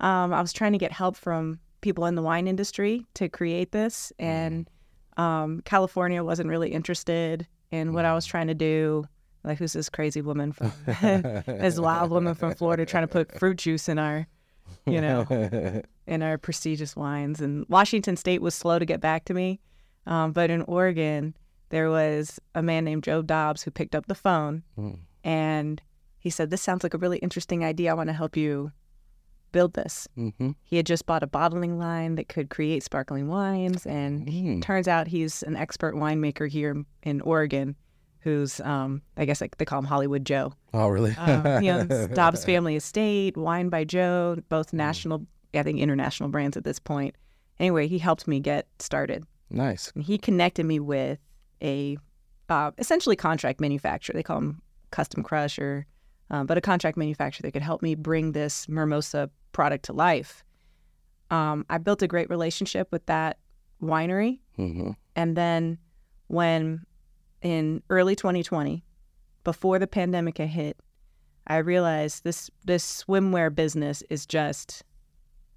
Um, 0.00 0.32
I 0.32 0.40
was 0.40 0.52
trying 0.52 0.72
to 0.72 0.78
get 0.78 0.92
help 0.92 1.16
from 1.16 1.60
people 1.80 2.06
in 2.06 2.14
the 2.14 2.22
wine 2.22 2.48
industry 2.48 3.06
to 3.14 3.28
create 3.28 3.72
this, 3.72 4.12
and 4.18 4.68
um, 5.16 5.62
California 5.64 6.24
wasn't 6.24 6.48
really 6.48 6.72
interested 6.72 7.46
in 7.70 7.92
what 7.92 8.04
I 8.04 8.14
was 8.14 8.26
trying 8.26 8.48
to 8.48 8.54
do. 8.54 9.04
Like, 9.44 9.58
who's 9.58 9.72
this 9.72 9.88
crazy 9.88 10.22
woman 10.22 10.52
from 10.52 10.72
this 10.86 11.78
wild 11.78 12.10
woman 12.10 12.34
from 12.34 12.54
Florida 12.54 12.86
trying 12.86 13.04
to 13.04 13.08
put 13.08 13.36
fruit 13.38 13.56
juice 13.58 13.88
in 13.88 13.98
our, 13.98 14.28
you 14.86 15.00
know, 15.00 15.82
in 16.06 16.22
our 16.22 16.38
prestigious 16.38 16.94
wines? 16.94 17.40
And 17.40 17.66
Washington 17.68 18.16
State 18.16 18.40
was 18.40 18.54
slow 18.54 18.78
to 18.78 18.84
get 18.84 19.00
back 19.00 19.24
to 19.26 19.34
me, 19.34 19.60
um, 20.06 20.32
but 20.32 20.50
in 20.50 20.62
Oregon, 20.62 21.34
there 21.72 21.90
was 21.90 22.38
a 22.54 22.62
man 22.62 22.84
named 22.84 23.02
Joe 23.02 23.22
Dobbs 23.22 23.62
who 23.64 23.70
picked 23.70 23.94
up 23.96 24.06
the 24.06 24.14
phone 24.14 24.62
Mm. 24.78 24.98
and 25.24 25.82
he 26.18 26.30
said, 26.30 26.50
This 26.50 26.62
sounds 26.62 26.82
like 26.84 26.94
a 26.94 26.98
really 26.98 27.18
interesting 27.18 27.64
idea. 27.64 27.90
I 27.90 27.94
want 27.94 28.08
to 28.08 28.12
help 28.14 28.36
you 28.36 28.70
build 29.52 29.74
this. 29.74 30.06
mm-hmm. 30.16 30.50
He 30.62 30.76
had 30.76 30.86
just 30.86 31.04
bought 31.06 31.22
a 31.22 31.26
bottling 31.26 31.78
line 31.78 32.14
that 32.14 32.28
could 32.28 32.48
create 32.50 32.82
sparkling 32.82 33.28
wines. 33.28 33.84
And 33.86 34.26
Mm. 34.28 34.62
turns 34.62 34.86
out 34.88 35.08
he's 35.08 35.42
an 35.42 35.56
expert 35.56 35.94
winemaker 35.94 36.48
here 36.48 36.84
in 37.02 37.20
Oregon 37.22 37.76
who's, 38.20 38.60
um, 38.60 39.02
I 39.16 39.24
guess 39.24 39.40
like 39.40 39.56
they 39.58 39.64
call 39.64 39.80
him 39.80 39.84
Hollywood 39.86 40.24
Joe. 40.24 40.52
Oh, 40.72 40.88
really? 40.88 41.12
Um, 41.18 41.60
he 41.62 41.68
owns 41.70 42.06
Dobbs 42.14 42.44
Family 42.44 42.76
Estate, 42.76 43.36
Wine 43.36 43.68
by 43.68 43.82
Joe, 43.84 44.36
both 44.48 44.72
national, 44.72 45.26
I 45.54 45.62
think 45.64 45.80
international 45.80 46.28
brands 46.28 46.56
at 46.56 46.64
this 46.64 46.78
point. 46.78 47.14
Anyway, 47.58 47.88
he 47.88 47.98
helped 47.98 48.26
me 48.28 48.38
get 48.40 48.68
started. 48.78 49.24
nice. 49.50 49.90
And 49.94 50.04
he 50.04 50.16
connected 50.18 50.64
me 50.64 50.78
with 50.80 51.18
a 51.62 51.96
uh, 52.48 52.70
essentially 52.78 53.16
contract 53.16 53.60
manufacturer. 53.60 54.14
They 54.14 54.22
call 54.22 54.40
them 54.40 54.62
custom 54.90 55.22
crusher, 55.22 55.86
um, 56.30 56.46
but 56.46 56.58
a 56.58 56.60
contract 56.60 56.96
manufacturer 56.96 57.42
that 57.42 57.52
could 57.52 57.62
help 57.62 57.82
me 57.82 57.94
bring 57.94 58.32
this 58.32 58.66
Mermosa 58.66 59.30
product 59.52 59.84
to 59.86 59.92
life. 59.92 60.44
Um, 61.30 61.64
I 61.70 61.78
built 61.78 62.02
a 62.02 62.08
great 62.08 62.28
relationship 62.28 62.88
with 62.90 63.06
that 63.06 63.38
winery. 63.82 64.40
Mm-hmm. 64.58 64.90
And 65.16 65.36
then 65.36 65.78
when 66.28 66.84
in 67.40 67.82
early 67.90 68.16
2020, 68.16 68.84
before 69.44 69.78
the 69.78 69.86
pandemic 69.86 70.38
had 70.38 70.48
hit, 70.48 70.76
I 71.46 71.56
realized 71.56 72.22
this 72.22 72.50
this 72.64 73.02
swimwear 73.02 73.52
business 73.52 74.02
is 74.08 74.26
just 74.26 74.84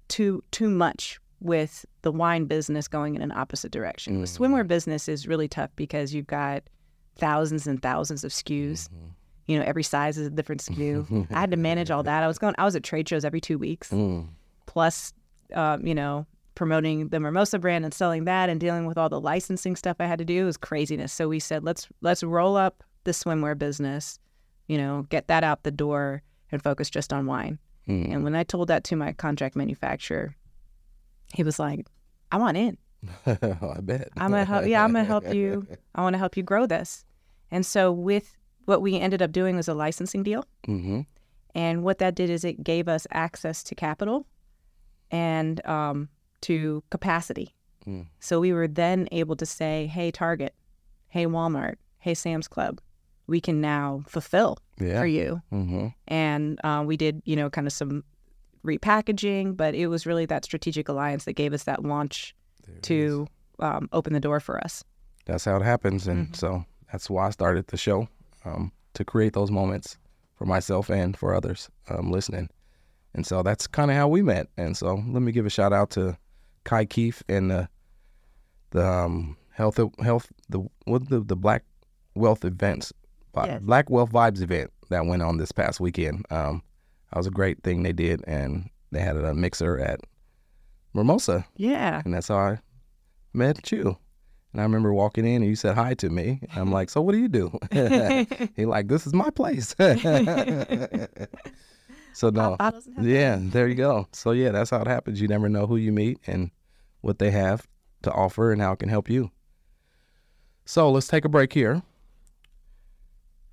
too 0.08 0.42
too 0.50 0.68
much 0.68 1.20
with 1.40 1.84
the 2.02 2.10
wine 2.12 2.44
business 2.46 2.88
going 2.88 3.14
in 3.14 3.22
an 3.22 3.32
opposite 3.32 3.70
direction. 3.72 4.20
The 4.20 4.26
Mm. 4.26 4.38
swimwear 4.38 4.66
business 4.66 5.08
is 5.08 5.26
really 5.28 5.48
tough 5.48 5.70
because 5.76 6.14
you've 6.14 6.26
got 6.26 6.62
thousands 7.16 7.66
and 7.66 7.80
thousands 7.82 8.24
of 8.24 8.32
SKUs. 8.32 8.88
You 9.46 9.58
know, 9.58 9.64
every 9.64 9.82
size 9.82 10.18
is 10.18 10.26
a 10.26 10.30
different 10.30 10.60
SKU. 10.62 11.26
I 11.30 11.40
had 11.40 11.50
to 11.52 11.56
manage 11.56 11.90
all 11.90 12.02
that. 12.02 12.22
I 12.22 12.26
was 12.26 12.38
going 12.38 12.54
I 12.58 12.64
was 12.64 12.74
at 12.76 12.82
trade 12.82 13.08
shows 13.08 13.24
every 13.24 13.40
2 13.40 13.58
weeks 13.58 13.90
Mm. 13.90 14.28
plus 14.66 15.12
um, 15.54 15.86
you 15.86 15.94
know 15.94 16.26
promoting 16.56 17.08
the 17.08 17.18
Mermosa 17.18 17.60
brand 17.60 17.84
and 17.84 17.92
selling 17.92 18.24
that 18.24 18.48
and 18.48 18.58
dealing 18.58 18.86
with 18.86 18.96
all 18.96 19.08
the 19.10 19.20
licensing 19.20 19.76
stuff 19.76 19.96
I 20.00 20.06
had 20.06 20.18
to 20.18 20.24
do 20.24 20.46
was 20.46 20.56
craziness. 20.56 21.12
So 21.12 21.28
we 21.28 21.38
said, 21.38 21.62
let's 21.64 21.86
let's 22.00 22.22
roll 22.24 22.56
up 22.56 22.82
the 23.04 23.10
swimwear 23.12 23.56
business, 23.58 24.18
you 24.66 24.78
know, 24.78 25.06
get 25.10 25.28
that 25.28 25.44
out 25.44 25.62
the 25.64 25.70
door 25.70 26.22
and 26.50 26.62
focus 26.62 26.88
just 26.90 27.12
on 27.12 27.26
wine. 27.26 27.58
Mm. 27.88 28.12
And 28.14 28.24
when 28.24 28.34
I 28.34 28.42
told 28.42 28.68
that 28.68 28.84
to 28.84 28.96
my 28.96 29.12
contract 29.12 29.54
manufacturer, 29.54 30.34
he 31.34 31.42
was 31.42 31.58
like, 31.58 31.86
I 32.32 32.38
want 32.38 32.56
in. 32.56 32.76
I 33.26 33.78
bet. 33.82 34.08
I'm 34.16 34.30
gonna 34.30 34.44
help. 34.44 34.66
Yeah, 34.66 34.82
I'm 34.82 34.92
gonna 34.92 35.04
help 35.04 35.32
you. 35.32 35.66
I 35.94 36.02
want 36.02 36.14
to 36.14 36.18
help 36.18 36.36
you 36.36 36.42
grow 36.42 36.66
this. 36.66 37.04
And 37.50 37.64
so 37.64 37.92
with 37.92 38.36
what 38.64 38.82
we 38.82 38.98
ended 38.98 39.22
up 39.22 39.30
doing 39.32 39.54
was 39.56 39.68
a 39.68 39.74
licensing 39.74 40.22
deal. 40.24 40.44
hmm 40.64 41.02
And 41.54 41.84
what 41.84 41.98
that 41.98 42.14
did 42.16 42.30
is 42.30 42.44
it 42.44 42.64
gave 42.64 42.88
us 42.88 43.06
access 43.12 43.62
to 43.64 43.74
capital 43.74 44.26
and 45.10 45.64
um, 45.66 46.08
to 46.42 46.82
capacity. 46.90 47.54
Mm. 47.86 48.06
So 48.18 48.40
we 48.40 48.52
were 48.52 48.66
then 48.68 49.08
able 49.12 49.36
to 49.36 49.46
say, 49.46 49.86
hey, 49.86 50.10
Target, 50.10 50.54
hey, 51.08 51.26
Walmart, 51.26 51.76
hey, 52.00 52.14
Sam's 52.14 52.48
Club, 52.48 52.80
we 53.28 53.40
can 53.40 53.60
now 53.60 54.02
fulfill 54.08 54.58
Yeah. 54.80 54.98
for 55.00 55.06
you. 55.06 55.42
hmm 55.50 55.88
And 56.08 56.58
uh, 56.64 56.82
we 56.84 56.96
did, 56.96 57.22
you 57.24 57.36
know, 57.36 57.48
kind 57.50 57.66
of 57.66 57.72
some 57.72 58.02
repackaging, 58.66 59.56
but 59.56 59.74
it 59.74 59.86
was 59.86 60.06
really 60.06 60.26
that 60.26 60.44
strategic 60.44 60.88
alliance 60.88 61.24
that 61.24 61.34
gave 61.34 61.52
us 61.52 61.64
that 61.64 61.84
launch 61.84 62.34
to 62.82 63.26
um, 63.60 63.88
open 63.92 64.12
the 64.12 64.20
door 64.20 64.40
for 64.40 64.62
us. 64.62 64.84
That's 65.24 65.44
how 65.44 65.56
it 65.56 65.62
happens, 65.62 66.06
and 66.06 66.26
Mm-hmm. 66.26 66.34
so 66.34 66.64
that's 66.92 67.08
why 67.10 67.26
I 67.26 67.30
started 67.30 67.66
the 67.68 67.76
show 67.76 68.08
um, 68.44 68.72
to 68.94 69.04
create 69.04 69.32
those 69.32 69.50
moments 69.50 69.98
for 70.36 70.44
myself 70.46 70.90
and 70.90 71.16
for 71.16 71.34
others 71.34 71.68
um, 71.88 72.10
listening. 72.12 72.48
And 73.14 73.26
so 73.26 73.42
that's 73.42 73.66
kind 73.66 73.90
of 73.90 73.96
how 73.96 74.08
we 74.08 74.20
met. 74.22 74.48
And 74.58 74.76
so 74.76 75.02
let 75.08 75.22
me 75.22 75.32
give 75.32 75.46
a 75.46 75.50
shout 75.50 75.72
out 75.72 75.90
to 75.90 76.16
Kai 76.64 76.84
Keefe 76.84 77.22
and 77.28 77.50
the 77.50 77.68
the 78.70 78.86
um, 78.86 79.36
health 79.52 79.80
health 80.02 80.30
the 80.50 80.60
what 80.84 81.08
the 81.08 81.20
the 81.20 81.36
Black 81.36 81.64
Wealth 82.14 82.44
events, 82.44 82.92
Yes. 83.36 83.60
Black 83.62 83.90
Wealth 83.90 84.10
Vibes 84.12 84.42
event 84.42 84.70
that 84.90 85.04
went 85.06 85.22
on 85.22 85.36
this 85.38 85.52
past 85.52 85.80
weekend. 85.80 86.24
Um, 86.30 86.62
that 87.16 87.20
was 87.20 87.26
a 87.26 87.30
great 87.30 87.62
thing 87.62 87.82
they 87.82 87.94
did, 87.94 88.22
and 88.26 88.68
they 88.92 89.00
had 89.00 89.16
a 89.16 89.32
mixer 89.32 89.78
at 89.78 90.00
Mermosa, 90.94 91.46
Yeah. 91.56 92.02
and 92.04 92.12
that's 92.12 92.28
how 92.28 92.36
I 92.36 92.58
met 93.32 93.72
you. 93.72 93.96
And 94.52 94.60
I 94.60 94.64
remember 94.64 94.92
walking 94.92 95.24
in 95.24 95.36
and 95.40 95.46
you 95.46 95.56
said 95.56 95.76
hi 95.76 95.94
to 95.94 96.10
me. 96.10 96.40
And 96.42 96.60
I'm 96.60 96.70
like, 96.70 96.90
so 96.90 97.00
what 97.00 97.12
do 97.12 97.18
you 97.18 97.28
do? 97.28 97.58
he 98.54 98.66
like, 98.66 98.88
this 98.88 99.06
is 99.06 99.14
my 99.14 99.30
place. 99.30 99.74
so 102.12 102.28
no, 102.28 102.56
I 102.60 102.64
have 102.64 102.82
yeah, 103.00 103.38
there 103.40 103.66
you 103.66 103.76
go. 103.76 104.08
So 104.12 104.32
yeah, 104.32 104.50
that's 104.50 104.68
how 104.68 104.82
it 104.82 104.86
happens. 104.86 105.18
You 105.18 105.28
never 105.28 105.48
know 105.48 105.66
who 105.66 105.76
you 105.76 105.92
meet 105.92 106.18
and 106.26 106.50
what 107.00 107.18
they 107.18 107.30
have 107.30 107.66
to 108.02 108.12
offer 108.12 108.52
and 108.52 108.60
how 108.60 108.72
it 108.72 108.78
can 108.78 108.90
help 108.90 109.08
you. 109.08 109.30
So 110.66 110.90
let's 110.90 111.08
take 111.08 111.24
a 111.24 111.30
break 111.30 111.54
here. 111.54 111.80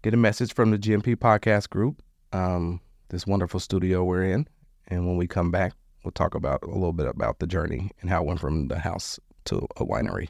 Get 0.02 0.14
a 0.14 0.18
message 0.18 0.54
from 0.54 0.72
the 0.72 0.78
GMP 0.78 1.16
podcast 1.16 1.70
group, 1.70 2.02
um, 2.34 2.82
this 3.14 3.28
wonderful 3.28 3.60
studio 3.60 4.04
we're 4.04 4.24
in. 4.24 4.48
And 4.88 5.06
when 5.06 5.18
we 5.18 5.28
come 5.28 5.52
back, 5.52 5.74
we'll 6.04 6.12
talk 6.12 6.34
about 6.34 6.64
a 6.64 6.68
little 6.68 6.94
bit 6.94 7.06
about 7.06 7.38
the 7.38 7.46
journey 7.46 7.92
and 8.02 8.10
how 8.10 8.24
it 8.24 8.26
went 8.26 8.40
from 8.40 8.68
the 8.68 8.80
house 8.80 9.20
to 9.46 9.68
a 9.78 9.86
winery. 9.86 10.30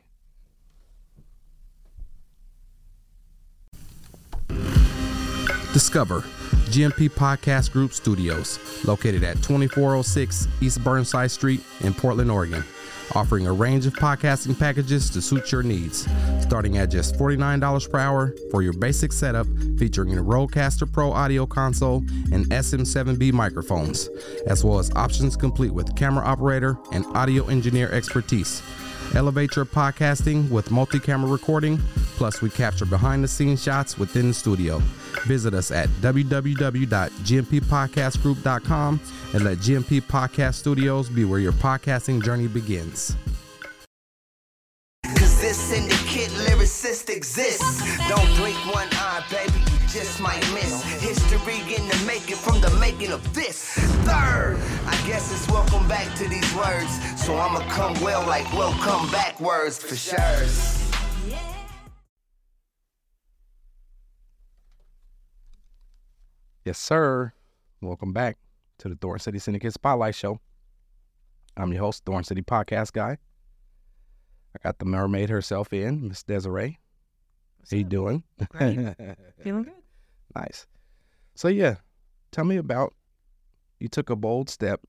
Discover 5.71 6.21
GMP 6.69 7.09
Podcast 7.09 7.71
Group 7.71 7.93
Studios, 7.93 8.59
located 8.85 9.23
at 9.23 9.37
2406 9.37 10.47
East 10.61 10.83
Burnside 10.83 11.31
Street 11.31 11.61
in 11.81 11.93
Portland, 11.93 12.29
Oregon, 12.29 12.63
offering 13.15 13.47
a 13.47 13.53
range 13.53 13.85
of 13.85 13.93
podcasting 13.93 14.57
packages 14.57 15.09
to 15.09 15.21
suit 15.21 15.51
your 15.51 15.63
needs, 15.63 16.07
starting 16.41 16.77
at 16.77 16.89
just 16.89 17.15
$49 17.15 17.89
per 17.89 17.99
hour 17.99 18.33
for 18.51 18.61
your 18.61 18.73
basic 18.73 19.11
setup 19.11 19.47
featuring 19.77 20.17
a 20.17 20.21
Rodecaster 20.21 20.91
Pro 20.91 21.11
audio 21.11 21.45
console 21.45 21.97
and 22.31 22.45
SM7B 22.49 23.33
microphones, 23.33 24.09
as 24.47 24.63
well 24.63 24.79
as 24.79 24.91
options 24.95 25.35
complete 25.35 25.73
with 25.73 25.95
camera 25.95 26.25
operator 26.25 26.77
and 26.91 27.05
audio 27.15 27.45
engineer 27.47 27.91
expertise. 27.91 28.61
Elevate 29.15 29.55
your 29.55 29.65
podcasting 29.65 30.49
with 30.49 30.71
multi 30.71 30.99
camera 30.99 31.29
recording, 31.29 31.77
plus, 32.15 32.41
we 32.41 32.49
capture 32.49 32.85
behind 32.85 33.23
the 33.23 33.27
scenes 33.27 33.61
shots 33.61 33.97
within 33.97 34.29
the 34.29 34.33
studio. 34.33 34.81
Visit 35.25 35.53
us 35.53 35.71
at 35.71 35.89
www.gmpodcastgroup.com 36.01 38.99
and 39.33 39.43
let 39.43 39.57
GMP 39.57 40.01
Podcast 40.01 40.53
Studios 40.55 41.09
be 41.09 41.25
where 41.25 41.39
your 41.39 41.51
podcasting 41.53 42.23
journey 42.23 42.47
begins. 42.47 43.15
Cause 45.05 45.41
this 45.41 45.57
syndicate 45.57 46.29
lyricist 46.47 47.09
exists. 47.09 47.81
Don't 48.07 48.35
blink 48.37 48.55
one 48.73 48.87
eye, 48.91 49.23
baby, 49.29 49.59
you 49.59 49.77
just 49.87 50.21
might 50.21 50.41
miss. 50.53 50.83
History 51.01 51.59
in 51.75 51.87
the 51.87 52.03
making 52.05 52.35
from 52.35 52.61
the 52.61 52.69
making 52.79 53.11
of 53.11 53.33
this. 53.33 53.73
Third, 54.05 54.59
I 54.85 54.95
guess 55.07 55.31
it's 55.31 55.47
welcome 55.51 55.87
back 55.87 56.13
to 56.17 56.27
these 56.27 56.53
words. 56.55 56.91
So 57.21 57.35
I'ma 57.35 57.67
come 57.69 57.99
well 58.01 58.25
like 58.27 58.51
welcome 58.53 59.09
for 59.79 59.95
sure. 59.95 60.82
Yes, 66.65 66.79
sir. 66.79 67.33
Welcome 67.81 68.13
back 68.13 68.37
to 68.79 68.87
the 68.89 68.95
Thorn 68.95 69.19
City 69.19 69.39
Syndicate 69.39 69.73
Spotlight 69.73 70.15
Show. 70.15 70.39
I'm 71.57 71.73
your 71.73 71.81
host, 71.81 72.05
Thorn 72.05 72.23
City 72.23 72.41
Podcast 72.41 72.93
Guy. 72.93 73.17
I 74.55 74.59
got 74.63 74.79
the 74.79 74.85
mermaid 74.85 75.29
herself 75.29 75.73
in, 75.73 76.07
Miss 76.07 76.23
Desiree. 76.23 76.79
How 77.69 77.77
you 77.77 77.83
doing? 77.83 78.23
Great. 78.49 78.77
Feeling 79.43 79.63
good. 79.63 79.73
nice. 80.35 80.65
So 81.35 81.49
yeah, 81.49 81.75
tell 82.31 82.45
me 82.45 82.57
about 82.57 82.93
you 83.79 83.89
took 83.89 84.09
a 84.09 84.15
bold 84.15 84.49
step 84.49 84.81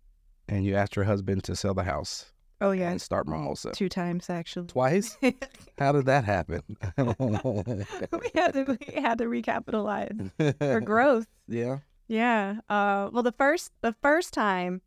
and 0.48 0.64
you 0.64 0.76
asked 0.76 0.94
your 0.94 1.06
husband 1.06 1.42
to 1.44 1.56
sell 1.56 1.74
the 1.74 1.84
house 1.84 2.26
Oh 2.60 2.70
yeah, 2.70 2.90
and 2.90 3.00
start 3.02 3.26
Mermosa. 3.26 3.72
two 3.72 3.88
times 3.88 4.30
actually. 4.30 4.66
Twice? 4.68 5.16
How 5.78 5.92
did 5.92 6.06
that 6.06 6.24
happen? 6.24 6.62
we 6.98 8.30
had 8.34 8.52
to 8.54 8.78
we 8.94 9.00
had 9.02 9.18
to 9.18 9.24
recapitalize 9.24 10.30
for 10.58 10.80
growth. 10.80 11.26
yeah. 11.48 11.78
Yeah. 12.06 12.56
Uh, 12.68 13.08
well, 13.12 13.22
the 13.22 13.32
first 13.32 13.72
the 13.80 13.94
first 14.02 14.32
time, 14.34 14.82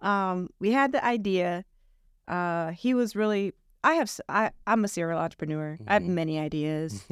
um, 0.00 0.48
we 0.60 0.70
had 0.72 0.92
the 0.92 1.04
idea. 1.04 1.64
Uh, 2.28 2.70
he 2.70 2.94
was 2.94 3.14
really. 3.16 3.52
I 3.84 3.94
have. 3.94 4.10
I 4.28 4.50
I'm 4.66 4.84
a 4.84 4.88
serial 4.88 5.18
entrepreneur. 5.18 5.76
I 5.88 5.94
have 5.94 6.02
Mhm. 6.02 6.08
many 6.14 6.38
ideas. 6.38 7.04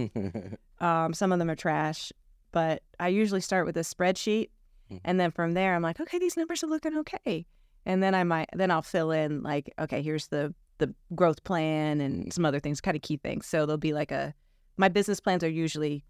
Um, 0.81 1.13
some 1.13 1.31
of 1.33 1.39
them 1.41 1.51
are 1.51 1.57
trash, 1.57 2.13
but 2.53 2.83
I 2.99 3.09
usually 3.09 3.41
start 3.43 3.67
with 3.67 3.77
a 3.77 3.81
spreadsheet, 3.81 4.49
Mhm. 4.91 5.01
and 5.05 5.21
then 5.21 5.31
from 5.31 5.53
there, 5.53 5.75
I'm 5.75 5.83
like, 5.83 6.01
okay, 6.01 6.19
these 6.19 6.37
numbers 6.37 6.63
are 6.65 6.69
looking 6.69 6.97
okay, 6.99 7.45
and 7.87 8.03
then 8.03 8.15
I 8.15 8.25
might 8.25 8.49
then 8.53 8.71
I'll 8.71 8.83
fill 8.83 9.11
in 9.11 9.43
like, 9.43 9.73
okay, 9.79 10.03
here's 10.03 10.29
the 10.29 10.55
the 10.79 10.95
growth 11.15 11.45
plan 11.45 12.01
and 12.01 12.33
some 12.33 12.45
other 12.45 12.59
things, 12.59 12.81
kind 12.81 12.97
of 12.97 13.03
key 13.03 13.19
things. 13.19 13.47
So 13.47 13.67
there'll 13.67 13.79
be 13.79 13.93
like 13.93 14.11
a. 14.11 14.35
My 14.77 14.89
business 14.89 15.21
plans 15.21 15.45
are 15.45 15.49
usually 15.49 16.05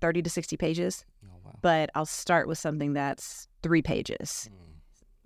thirty 0.00 0.22
to 0.22 0.30
sixty 0.30 0.56
pages 0.56 1.04
oh, 1.24 1.28
wow. 1.44 1.54
but 1.62 1.90
I'll 1.94 2.06
start 2.06 2.46
with 2.46 2.58
something 2.58 2.92
that's 2.92 3.48
three 3.62 3.82
pages, 3.82 4.50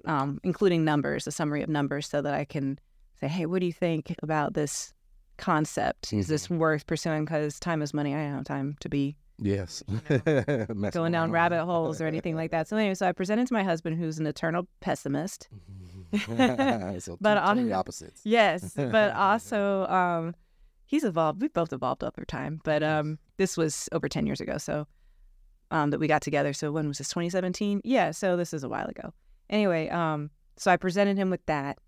um, 0.04 0.40
including 0.44 0.84
numbers, 0.84 1.26
a 1.26 1.32
summary 1.32 1.62
of 1.62 1.68
numbers, 1.68 2.08
so 2.08 2.22
that 2.22 2.34
I 2.34 2.44
can 2.44 2.78
say, 3.20 3.26
hey, 3.28 3.46
what 3.46 3.60
do 3.60 3.66
you 3.66 3.72
think 3.72 4.14
about 4.22 4.54
this 4.54 4.92
concept? 5.36 6.12
Is 6.12 6.28
this 6.28 6.48
worth 6.48 6.86
pursuing? 6.86 7.24
Because 7.24 7.58
time 7.58 7.82
is 7.82 7.92
money. 7.92 8.14
I 8.14 8.22
don't 8.22 8.34
have 8.34 8.44
time 8.44 8.76
to 8.80 8.88
be 8.88 9.16
Yes. 9.38 9.82
Messing 10.08 10.90
going 10.92 11.12
down 11.12 11.30
rabbit 11.30 11.64
holes 11.64 12.00
or 12.00 12.06
anything 12.06 12.36
like 12.36 12.50
that. 12.52 12.68
So 12.68 12.76
anyway, 12.76 12.94
so 12.94 13.06
I 13.06 13.12
presented 13.12 13.46
to 13.48 13.54
my 13.54 13.62
husband, 13.62 13.98
who's 13.98 14.18
an 14.18 14.26
eternal 14.26 14.66
pessimist. 14.80 15.48
so 16.26 17.16
But 17.20 17.38
on- 17.38 17.56
totally 17.56 17.72
opposites. 17.72 18.22
Yes, 18.24 18.72
but 18.74 19.14
also 19.14 19.86
um, 19.86 20.34
he's 20.86 21.04
evolved. 21.04 21.42
We've 21.42 21.52
both 21.52 21.72
evolved 21.72 22.02
over 22.02 22.24
time, 22.24 22.60
but 22.64 22.82
um, 22.82 23.18
this 23.36 23.56
was 23.56 23.88
over 23.92 24.08
ten 24.08 24.26
years 24.26 24.40
ago. 24.40 24.58
So 24.58 24.86
um, 25.70 25.90
that 25.90 26.00
we 26.00 26.06
got 26.06 26.22
together. 26.22 26.52
So 26.52 26.72
when 26.72 26.88
was 26.88 26.98
this? 26.98 27.08
2017. 27.08 27.82
Yeah. 27.84 28.12
So 28.12 28.36
this 28.36 28.54
is 28.54 28.64
a 28.64 28.68
while 28.68 28.86
ago. 28.86 29.12
Anyway, 29.50 29.88
um, 29.88 30.30
so 30.56 30.70
I 30.70 30.76
presented 30.76 31.16
him 31.18 31.30
with 31.30 31.44
that, 31.46 31.78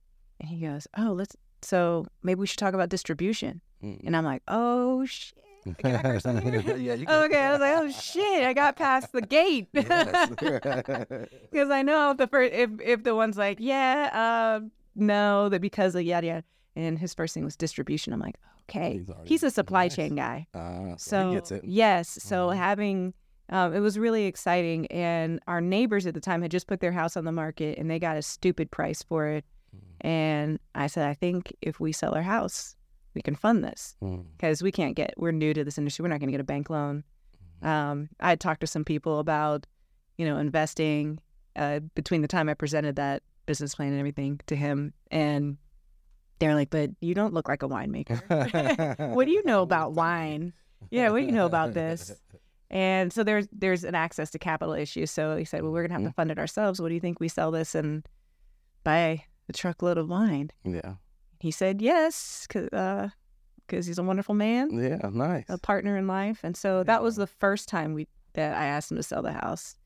and 0.41 0.49
he 0.49 0.61
goes, 0.61 0.87
"Oh, 0.97 1.13
let's." 1.13 1.37
So 1.63 2.07
maybe 2.23 2.41
we 2.41 2.47
should 2.47 2.59
talk 2.59 2.75
about 2.75 2.89
distribution. 2.89 3.63
Mm. 3.83 4.01
And 4.07 4.17
I'm 4.17 4.25
like, 4.25 4.43
"Oh 4.49 5.05
shit." 5.07 5.39
I 5.67 5.83
got 5.83 6.03
first 6.03 6.27
here. 6.27 6.61
yeah, 6.77 6.95
you 6.95 7.07
Okay, 7.09 7.41
I 7.43 7.51
was 7.53 7.61
like, 7.61 7.77
"Oh 7.77 7.89
shit!" 7.91 8.43
I 8.45 8.53
got 8.53 8.77
past 8.77 9.13
the 9.13 9.23
gate 9.23 9.69
because 9.73 10.21
I 11.71 11.83
know 11.83 12.15
the 12.15 12.27
first 12.27 12.53
if 12.55 12.71
if 12.81 13.03
the 13.03 13.15
one's 13.15 13.37
like, 13.37 13.59
"Yeah, 13.61 14.11
uh, 14.13 14.61
no," 14.95 15.49
that 15.49 15.61
because 15.61 15.95
of 15.95 16.03
yada 16.03 16.27
yada, 16.27 16.45
and 16.77 16.99
his 16.99 17.15
first 17.15 17.35
thing 17.35 17.45
was 17.45 17.57
distribution. 17.57 18.13
I'm 18.13 18.21
like, 18.21 18.37
"Okay, 18.69 18.99
He's 18.99 19.11
he's 19.25 19.43
a 19.43 19.51
supply 19.51 19.85
nice. 19.85 19.97
chain 19.97 20.15
guy." 20.15 20.47
Ah, 20.55 20.95
so, 20.97 21.11
So 21.11 21.29
he 21.29 21.35
gets 21.35 21.51
it. 21.51 21.65
yes, 21.65 22.09
so 22.23 22.49
Mhm. 22.49 22.57
having 22.57 23.15
um, 23.51 23.75
it 23.75 23.81
was 23.81 23.99
really 23.99 24.25
exciting, 24.27 24.87
and 24.89 25.41
our 25.47 25.61
neighbors 25.61 26.07
at 26.07 26.15
the 26.15 26.21
time 26.21 26.43
had 26.43 26.51
just 26.51 26.67
put 26.67 26.81
their 26.81 26.93
house 26.93 27.17
on 27.17 27.25
the 27.25 27.33
market, 27.33 27.79
and 27.79 27.91
they 27.91 27.99
got 27.99 28.17
a 28.17 28.23
stupid 28.23 28.71
price 28.71 29.03
for 29.03 29.27
it, 29.29 29.45
And 30.01 30.61
I 30.75 30.87
said, 30.87 31.09
I 31.09 31.15
think 31.15 31.53
if 31.61 31.81
we 31.81 31.93
sell 31.93 32.15
our 32.15 32.23
house, 32.23 32.77
we 33.19 33.23
can 33.23 33.35
fund 33.35 33.65
this 33.65 33.97
Mm. 34.01 34.25
because 34.37 34.63
we 34.63 34.71
can't 34.71 34.95
get, 34.95 35.13
we're 35.17 35.33
new 35.33 35.53
to 35.53 35.65
this 35.65 35.77
industry. 35.77 36.05
We're 36.05 36.09
not 36.11 36.21
going 36.21 36.29
to 36.29 36.33
get 36.33 36.41
a 36.41 36.45
bank 36.45 36.71
loan. 36.71 37.03
Mm-hmm. 37.63 37.69
Um, 37.69 38.09
I 38.21 38.29
had 38.31 38.39
talked 38.41 38.61
to 38.61 38.67
some 38.69 38.85
people 38.85 39.19
about, 39.19 39.67
you 40.17 40.25
know, 40.25 40.39
investing 40.39 41.19
uh, 41.57 41.81
between 41.97 42.23
the 42.23 42.29
time 42.29 42.49
I 42.49 42.55
presented 42.55 42.95
that 42.97 43.25
business 43.47 43.75
plan 43.75 43.91
and 43.91 43.99
everything 43.99 44.41
to 44.47 44.55
him. 44.55 44.93
And 45.11 45.57
they're 46.39 46.55
like, 46.55 46.71
but 46.71 46.91
you 47.01 47.15
don't 47.15 47.35
look 47.35 47.49
like 47.49 47.65
a 47.65 47.69
winemaker. 47.69 48.21
what 49.17 49.27
do 49.27 49.33
you 49.33 49.43
know 49.45 49.63
about 49.63 49.95
wine? 49.95 50.53
Yeah, 50.91 51.11
what 51.11 51.19
do 51.19 51.27
you 51.27 51.33
know 51.33 51.47
about 51.47 51.75
this? 51.75 52.13
And 52.71 53.13
so 53.13 53.25
there's 53.25 53.49
there's 53.51 53.83
an 53.83 53.97
access 53.97 54.31
to 54.31 54.39
capital 54.39 54.75
issue. 54.75 55.07
So 55.07 55.37
he 55.37 55.45
said, 55.45 55.63
well, 55.63 55.73
we're 55.73 55.83
gonna 55.89 56.01
have 56.01 56.09
to 56.09 56.15
fund 56.15 56.31
it 56.31 56.39
ourselves. 56.39 56.81
What 56.81 56.89
do 56.89 56.95
you 56.95 57.01
think 57.01 57.19
we 57.19 57.27
sell 57.27 57.51
this 57.51 57.75
and 57.75 58.07
buy 58.85 59.25
a 59.49 59.53
truckload 59.53 59.99
of 59.99 60.09
wine? 60.09 60.51
Yeah. 60.65 60.95
He 61.41 61.51
said 61.51 61.81
yes, 61.81 62.47
because 62.49 62.69
uh, 62.73 63.09
'cause 63.69 63.87
he's 63.87 63.99
a 63.99 64.03
wonderful 64.03 64.35
man, 64.35 64.71
Yeah. 64.73 65.09
Nice. 65.13 65.45
a 65.49 65.59
partner 65.59 65.97
in 65.97 66.07
life. 66.07 66.41
And 66.43 66.57
so 66.57 66.83
that 66.85 67.03
was 67.03 67.17
the 67.17 67.27
first 67.27 67.69
time 67.69 67.95
we 67.95 68.07
that 68.35 68.57
I 68.57 68.65
asked 68.67 68.91
him 68.91 68.97
to 68.97 69.03
sell 69.03 69.23
the 69.23 69.33
house. 69.33 69.77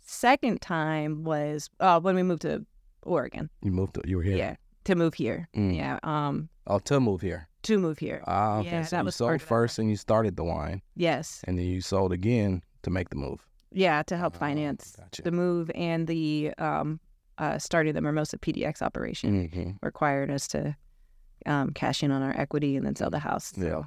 Second 0.00 0.60
time 0.60 1.24
was 1.24 1.70
uh, 1.80 2.00
when 2.00 2.14
we 2.14 2.22
moved 2.22 2.42
to 2.42 2.64
Oregon. 3.02 3.50
You 3.62 3.70
moved. 3.72 3.94
To, 3.94 4.02
you 4.04 4.16
were 4.18 4.22
here. 4.22 4.36
Yeah, 4.36 4.56
to 4.84 4.94
move 4.94 5.14
here. 5.14 5.48
Mm. 5.56 5.76
Yeah, 5.76 5.98
um, 6.02 6.48
Oh, 6.66 6.78
to 6.80 7.00
move 7.00 7.20
here. 7.20 7.48
to 7.62 7.78
move 7.78 7.98
here. 7.98 8.22
Ah, 8.26 8.58
okay. 8.58 8.70
Yeah, 8.70 8.82
so 8.84 8.96
that 8.96 9.02
you 9.02 9.04
was 9.06 9.16
sold 9.16 9.42
first, 9.42 9.78
and 9.78 9.88
you 9.90 9.96
started 9.96 10.36
the 10.36 10.44
wine, 10.44 10.82
Yes. 10.96 11.42
and 11.44 11.58
then 11.58 11.66
you 11.66 11.80
sold 11.80 12.12
again 12.12 12.62
to 12.82 12.90
make 12.90 13.08
the 13.10 13.16
move. 13.16 13.46
Yeah, 13.72 14.02
to 14.04 14.16
help 14.16 14.34
Ah, 14.36 14.38
finance 14.38 14.94
gotcha. 14.96 15.22
the 15.22 15.32
move 15.32 15.70
and 15.74 16.06
the 16.06 16.52
um, 16.58 17.00
uh, 17.38 17.58
starting 17.58 17.94
the 17.94 18.00
Mermosa 18.00 18.38
PDX 18.38 18.80
operation 18.82 19.48
hmm 19.48 19.70
required 19.82 20.30
us 20.30 20.46
to 20.48 20.76
um, 21.46 21.70
cash 21.70 22.02
in 22.02 22.10
on 22.10 22.22
our 22.22 22.36
equity 22.38 22.76
and 22.76 22.86
then 22.86 22.96
sell 22.96 23.10
the 23.10 23.18
house. 23.18 23.52
Yeah. 23.56 23.84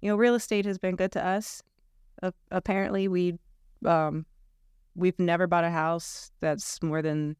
You 0.00 0.10
know, 0.10 0.16
real 0.16 0.34
estate 0.34 0.64
has 0.66 0.78
been 0.78 0.96
good 0.96 1.12
to 1.12 1.24
us. 1.24 1.62
Uh, 2.22 2.30
apparently, 2.50 3.08
we 3.08 3.38
um, 3.84 4.24
we've 4.94 5.18
never 5.18 5.46
bought 5.46 5.64
a 5.64 5.70
house 5.70 6.30
that's 6.40 6.82
more 6.82 7.02
than 7.02 7.36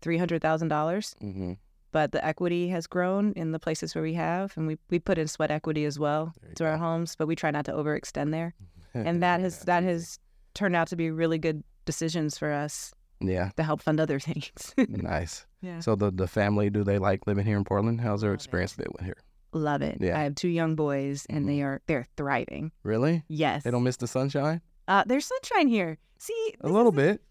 three 0.00 0.18
hundred 0.18 0.42
thousand 0.42 0.68
dollars, 0.68 1.14
hmm 1.20 1.54
but 1.90 2.12
the 2.12 2.22
equity 2.22 2.68
has 2.68 2.86
grown 2.86 3.32
in 3.32 3.52
the 3.52 3.58
places 3.58 3.94
where 3.94 4.02
we 4.04 4.12
have, 4.12 4.54
and 4.58 4.66
we 4.66 4.76
we 4.90 4.98
put 4.98 5.16
in 5.16 5.26
sweat 5.26 5.50
equity 5.50 5.86
as 5.86 5.98
well 5.98 6.34
to 6.56 6.66
our 6.66 6.76
homes, 6.76 7.16
but 7.16 7.26
we 7.26 7.34
try 7.34 7.50
not 7.50 7.64
to 7.64 7.72
overextend 7.72 8.30
there, 8.30 8.54
and 8.94 9.22
that 9.22 9.40
has 9.40 9.60
that 9.60 9.82
has 9.82 10.18
turned 10.54 10.76
out 10.76 10.88
to 10.88 10.96
be 10.96 11.10
really 11.10 11.38
good 11.38 11.64
decisions 11.86 12.36
for 12.36 12.52
us 12.52 12.92
Yeah. 13.20 13.50
to 13.56 13.62
help 13.62 13.82
fund 13.82 13.98
other 14.00 14.20
things. 14.28 14.74
Nice. 14.88 15.46
yeah. 15.60 15.80
So 15.80 15.94
the 15.96 16.10
the 16.10 16.28
family, 16.28 16.70
do 16.70 16.84
they 16.84 16.98
like 16.98 17.26
living 17.26 17.44
here 17.46 17.56
in 17.56 17.64
Portland? 17.64 18.00
How's 18.00 18.20
their 18.20 18.30
Love 18.30 18.34
it. 18.34 18.42
experience 18.42 18.74
been 18.74 18.86
with 18.92 19.04
here? 19.04 19.16
Love 19.52 19.82
it. 19.82 19.98
Yeah. 20.00 20.18
I 20.18 20.22
have 20.24 20.34
two 20.34 20.48
young 20.48 20.76
boys 20.76 21.26
and 21.30 21.44
Mhm. 21.44 21.48
they 21.48 21.62
are 21.62 21.80
they're 21.86 22.06
thriving. 22.16 22.70
Really? 22.82 23.24
Yes. 23.28 23.64
They 23.64 23.70
don't 23.70 23.82
miss 23.82 23.96
the 23.96 24.06
sunshine? 24.06 24.60
uh 24.86 25.04
there's 25.06 25.26
sunshine 25.26 25.68
here. 25.68 25.98
See 26.18 26.54
A 26.62 26.68
little 26.68 26.92
bit. 26.92 27.22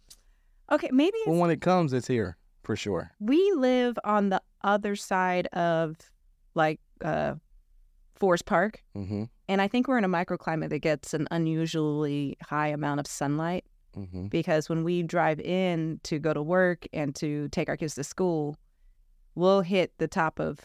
Okay, 0.71 0.89
maybe 0.91 1.17
Well, 1.25 1.39
when 1.39 1.49
it 1.51 1.61
comes, 1.61 1.93
it's 1.93 2.07
here 2.07 2.37
for 2.63 2.75
sure. 2.75 3.11
we 3.19 3.51
live 3.53 3.97
on 4.03 4.29
the 4.29 4.41
other 4.63 4.95
side 4.95 5.47
of 5.47 5.95
like 6.55 6.79
uh 7.03 7.35
Forest 8.15 8.45
Park. 8.45 8.83
Mm-hmm. 8.95 9.25
And 9.47 9.61
I 9.61 9.67
think 9.67 9.87
we're 9.87 9.97
in 9.99 10.03
a 10.03 10.09
microclimate 10.09 10.69
that 10.71 10.79
gets 10.79 11.13
an 11.13 11.27
unusually 11.31 12.35
high 12.43 12.67
amount 12.69 12.99
of 12.99 13.05
sunlight 13.07 13.63
Mm-hmm. 13.97 14.27
because 14.27 14.69
when 14.69 14.83
we 14.83 15.03
drive 15.03 15.39
in 15.39 15.99
to 16.03 16.19
go 16.19 16.33
to 16.33 16.41
work 16.41 16.85
and 16.93 17.15
to 17.15 17.47
take 17.49 17.67
our 17.69 17.77
kids 17.77 17.95
to 17.95 18.03
school, 18.03 18.55
we'll 19.35 19.61
hit 19.61 19.93
the 19.97 20.07
top 20.07 20.39
of 20.39 20.59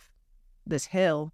this 0.66 0.86
hill 0.86 1.32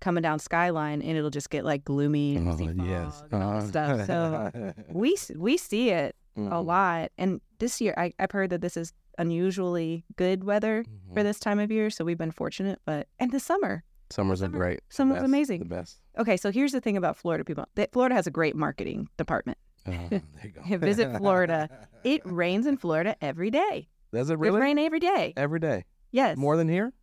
coming 0.00 0.22
down 0.22 0.38
Skyline 0.38 1.02
and 1.02 1.18
it'll 1.18 1.28
just 1.30 1.50
get 1.50 1.64
like 1.64 1.84
gloomy 1.84 2.36
and 2.36 2.48
Oh, 2.48 2.84
yes. 2.84 3.20
fog 3.20 3.28
and 3.32 3.42
all 3.42 3.60
that 3.60 3.68
stuff. 3.68 4.06
So 4.06 4.72
we 4.92 5.16
we 5.36 5.56
see 5.56 5.90
it 5.90 6.16
a 6.36 6.40
Mhm. 6.40 6.64
lot. 6.64 7.10
And 7.18 7.40
this 7.58 7.80
year, 7.80 7.92
I, 7.98 8.12
I've 8.18 8.30
heard 8.30 8.50
that 8.50 8.60
this 8.62 8.76
is 8.76 8.92
unusually 9.18 10.04
good 10.16 10.44
weather 10.44 10.84
Mhm. 10.84 11.14
for 11.14 11.22
this 11.22 11.38
time 11.38 11.58
of 11.58 11.70
year. 11.70 11.90
So 11.90 12.04
we've 12.04 12.16
been 12.18 12.30
fortunate. 12.30 12.78
But 12.86 13.08
and 13.18 13.30
the 13.30 13.40
summer, 13.40 13.84
Summers 14.10 14.40
are 14.42 14.46
summer- 14.46 14.58
great. 14.58 14.80
The 14.88 14.94
summer's 14.94 15.16
best, 15.16 15.24
amazing. 15.26 15.58
The 15.60 15.64
best. 15.66 16.00
okay. 16.18 16.36
So 16.36 16.50
here's 16.50 16.72
the 16.72 16.80
thing 16.80 16.96
about 16.96 17.16
Florida 17.16 17.44
people: 17.44 17.66
that 17.74 17.92
Florida 17.92 18.14
has 18.14 18.26
a 18.26 18.30
great 18.30 18.56
marketing 18.56 19.08
department. 19.18 19.58
Uh, 19.86 19.92
there 20.10 20.22
you 20.44 20.50
go. 20.50 20.62
Visit 20.78 21.16
Florida. 21.16 21.68
It 22.02 22.22
rains 22.24 22.66
in 22.66 22.78
Florida 22.78 23.14
every 23.20 23.50
day. 23.50 23.88
Does 24.10 24.30
it 24.30 24.34
It 24.34 24.38
really? 24.38 24.58
rain 24.60 24.78
every 24.78 25.00
day. 25.00 25.34
Every 25.36 25.60
day. 25.60 25.84
Yes, 26.12 26.38
More 26.38 26.56
than 26.56 26.66
here? 26.66 26.94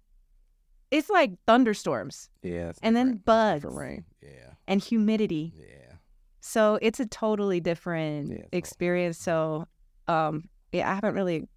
It's 0.89 1.07
like 1.09 1.33
thunderstorms 1.45 2.29
Yeah. 2.41 2.71
And 2.81 2.95
then 2.95 3.17
different. 3.17 3.55
It's 3.57 3.63
different 3.63 3.75
bugs. 3.75 3.75
rain. 3.75 4.05
Yeah. 4.23 4.53
and 4.67 4.81
humidity. 4.81 5.53
Yeah. 5.55 5.93
So 6.39 6.79
it's 6.81 6.99
a 6.99 7.05
totally 7.05 7.59
different 7.59 8.29
Yeah, 8.29 8.35
it's 8.37 8.43
all- 8.53 8.57
experience. 8.57 9.17
So, 9.19 9.67
um, 10.07 10.49
yeah, 10.71 10.89
I 10.89 10.95
haven't 10.95 11.13
really. 11.13 11.47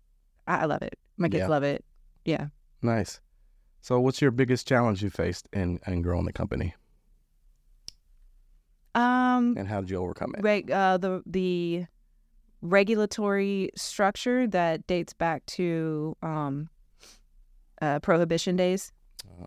I, 0.47 0.59
I 0.59 0.65
love 0.67 0.83
it. 0.83 0.99
My 1.17 1.29
kids 1.29 1.41
Yeah. 1.41 1.49
love 1.49 1.63
it. 1.63 1.83
Yeah. 2.27 2.49
Nice. 2.83 3.21
So, 3.81 3.99
what's 4.01 4.21
your 4.21 4.31
biggest 4.33 4.69
challenge 4.69 5.03
you 5.03 5.09
faced 5.11 5.49
in, 5.55 5.81
in 5.87 6.03
growing 6.03 6.27
the 6.27 6.33
company, 6.35 6.75
Um, 8.95 9.55
and 9.57 9.69
how 9.69 9.81
did 9.81 9.91
you 9.91 9.97
overcome 9.99 10.35
it? 10.37 10.43
reg, 10.43 10.71
uh, 10.71 10.99
the 10.99 11.23
the 11.27 11.87
regulatory 12.63 13.71
structure 13.77 14.47
that 14.49 14.87
dates 14.87 15.13
back 15.13 15.47
to 15.47 16.17
um, 16.23 16.69
uh, 17.81 18.01
prohibition 18.01 18.57
days. 18.57 18.93
Oh, 19.41 19.47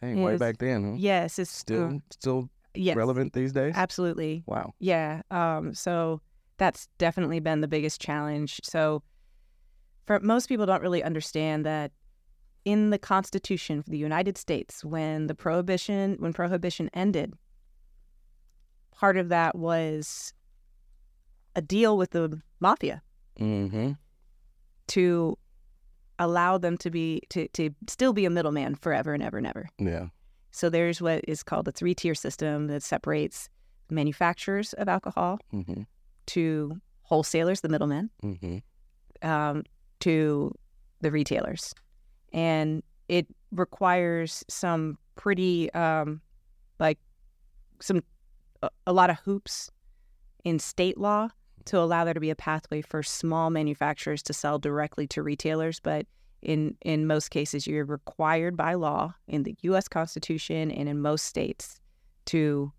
dang, 0.00 0.22
way 0.22 0.36
back 0.36 0.58
then, 0.58 0.84
huh? 0.84 0.96
Yes, 0.98 1.38
it's 1.38 1.50
Still, 1.50 1.86
uh, 1.86 1.98
still 2.10 2.48
yes, 2.74 2.96
relevant 2.96 3.32
these 3.32 3.52
days. 3.52 3.74
Absolutely. 3.76 4.42
Wow. 4.46 4.72
Yeah. 4.78 5.22
Um, 5.30 5.74
so 5.74 6.20
that's 6.58 6.88
definitely 6.98 7.40
been 7.40 7.60
the 7.60 7.68
biggest 7.68 8.00
challenge. 8.00 8.60
So 8.62 9.02
for 10.06 10.20
most 10.20 10.48
people 10.48 10.64
don't 10.66 10.82
really 10.82 11.02
understand 11.02 11.66
that 11.66 11.92
in 12.64 12.90
the 12.90 12.98
Constitution 12.98 13.82
for 13.82 13.90
the 13.90 13.98
United 13.98 14.38
States, 14.38 14.84
when 14.84 15.26
the 15.26 15.34
prohibition 15.34 16.16
when 16.20 16.32
prohibition 16.32 16.88
ended, 16.94 17.34
part 18.98 19.16
of 19.16 19.28
that 19.28 19.56
was 19.56 20.32
a 21.54 21.62
deal 21.62 21.96
with 21.96 22.10
the 22.10 22.40
mafia 22.60 23.02
Mm-hmm. 23.38 23.92
to 24.88 25.38
allow 26.18 26.56
them 26.56 26.78
to 26.78 26.90
be 26.90 27.20
to, 27.28 27.48
to 27.48 27.70
still 27.86 28.14
be 28.14 28.24
a 28.24 28.30
middleman 28.30 28.74
forever 28.74 29.12
and 29.12 29.22
ever 29.22 29.36
and 29.36 29.46
ever. 29.46 29.68
Yeah. 29.78 30.06
So 30.52 30.70
there's 30.70 31.02
what 31.02 31.22
is 31.28 31.42
called 31.42 31.68
a 31.68 31.72
three 31.72 31.94
tier 31.94 32.14
system 32.14 32.68
that 32.68 32.82
separates 32.82 33.50
manufacturers 33.90 34.72
of 34.74 34.88
alcohol 34.88 35.38
Mm-hmm. 35.52 35.82
to 36.26 36.80
wholesalers, 37.02 37.60
the 37.60 37.68
middlemen, 37.68 38.08
Mm-hmm. 38.22 39.28
um, 39.28 39.64
to 40.00 40.52
the 41.02 41.10
retailers. 41.10 41.74
And 42.32 42.82
it 43.08 43.26
requires 43.52 44.44
some 44.48 44.96
pretty, 45.14 45.70
um, 45.74 46.20
like, 46.80 46.98
some, 47.80 48.00
a, 48.66 48.90
a 48.90 48.92
lot 48.92 49.10
of 49.10 49.18
hoops 49.20 49.70
in 50.44 50.58
state 50.58 50.98
law 50.98 51.28
to 51.66 51.78
allow 51.78 52.04
there 52.04 52.14
to 52.14 52.20
be 52.20 52.30
a 52.30 52.36
pathway 52.36 52.80
for 52.80 53.02
small 53.02 53.50
manufacturers 53.50 54.22
to 54.22 54.32
sell 54.32 54.58
directly 54.58 55.06
to 55.08 55.22
retailers. 55.22 55.80
But 55.80 56.06
in, 56.42 56.76
in 56.82 57.06
most 57.06 57.30
cases, 57.30 57.66
you're 57.66 57.84
required 57.84 58.56
by 58.56 58.74
law 58.74 59.14
in 59.26 59.42
the 59.42 59.56
U.S. 59.62 59.88
Constitution 59.88 60.70
and 60.70 60.88
in 60.88 61.00
most 61.00 61.24
states 61.24 61.80
to 62.26 62.72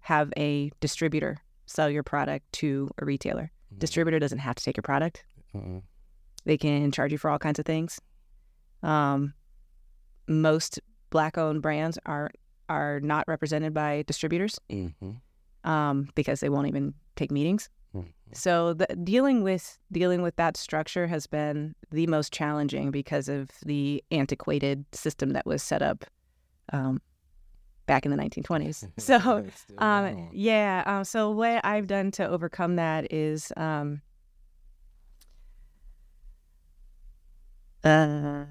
have 0.00 0.32
a 0.36 0.70
distributor 0.80 1.38
sell 1.66 1.90
your 1.90 2.02
product 2.02 2.50
to 2.52 2.90
a 2.98 3.04
retailer. 3.04 3.52
Distributor 3.76 4.18
doesn't 4.18 4.38
have 4.38 4.56
to 4.56 4.64
take 4.64 4.76
your 4.76 4.82
product. 4.82 5.24
Uh-uh. 5.54 5.80
They 6.44 6.56
can 6.56 6.90
charge 6.90 7.12
you 7.12 7.18
for 7.18 7.30
all 7.30 7.38
kinds 7.38 7.58
of 7.58 7.66
things. 7.66 8.00
Um, 8.82 9.34
most 10.26 10.80
black-owned 11.10 11.60
brands 11.60 11.98
are 12.06 12.30
are 12.68 13.00
not 13.00 13.26
represented 13.26 13.74
by 13.74 14.04
distributors 14.06 14.58
Mm-hmm. 14.70 15.10
Um, 15.64 16.08
because 16.14 16.40
they 16.40 16.48
won't 16.48 16.68
even 16.68 16.94
take 17.16 17.30
meetings. 17.30 17.68
Mhm. 17.94 18.12
So 18.32 18.74
the, 18.74 18.86
dealing 19.02 19.42
with 19.42 19.78
dealing 19.90 20.22
with 20.22 20.36
that 20.36 20.56
structure 20.56 21.06
has 21.08 21.26
been 21.26 21.74
the 21.90 22.06
most 22.06 22.32
challenging 22.32 22.90
because 22.90 23.28
of 23.28 23.50
the 23.64 24.02
antiquated 24.10 24.84
system 24.92 25.30
that 25.30 25.46
was 25.46 25.62
set 25.62 25.82
up 25.82 26.04
um, 26.72 27.00
back 27.86 28.04
in 28.04 28.10
the 28.10 28.16
1920s. 28.16 28.88
So 28.98 29.44
um, 29.78 30.28
yeah. 30.32 30.82
Um, 30.86 31.04
so 31.04 31.30
what 31.30 31.64
I've 31.64 31.86
done 31.86 32.10
to 32.12 32.28
overcome 32.28 32.76
that 32.76 33.12
is 33.12 33.52
um, 33.56 34.02
uh, 37.82 38.44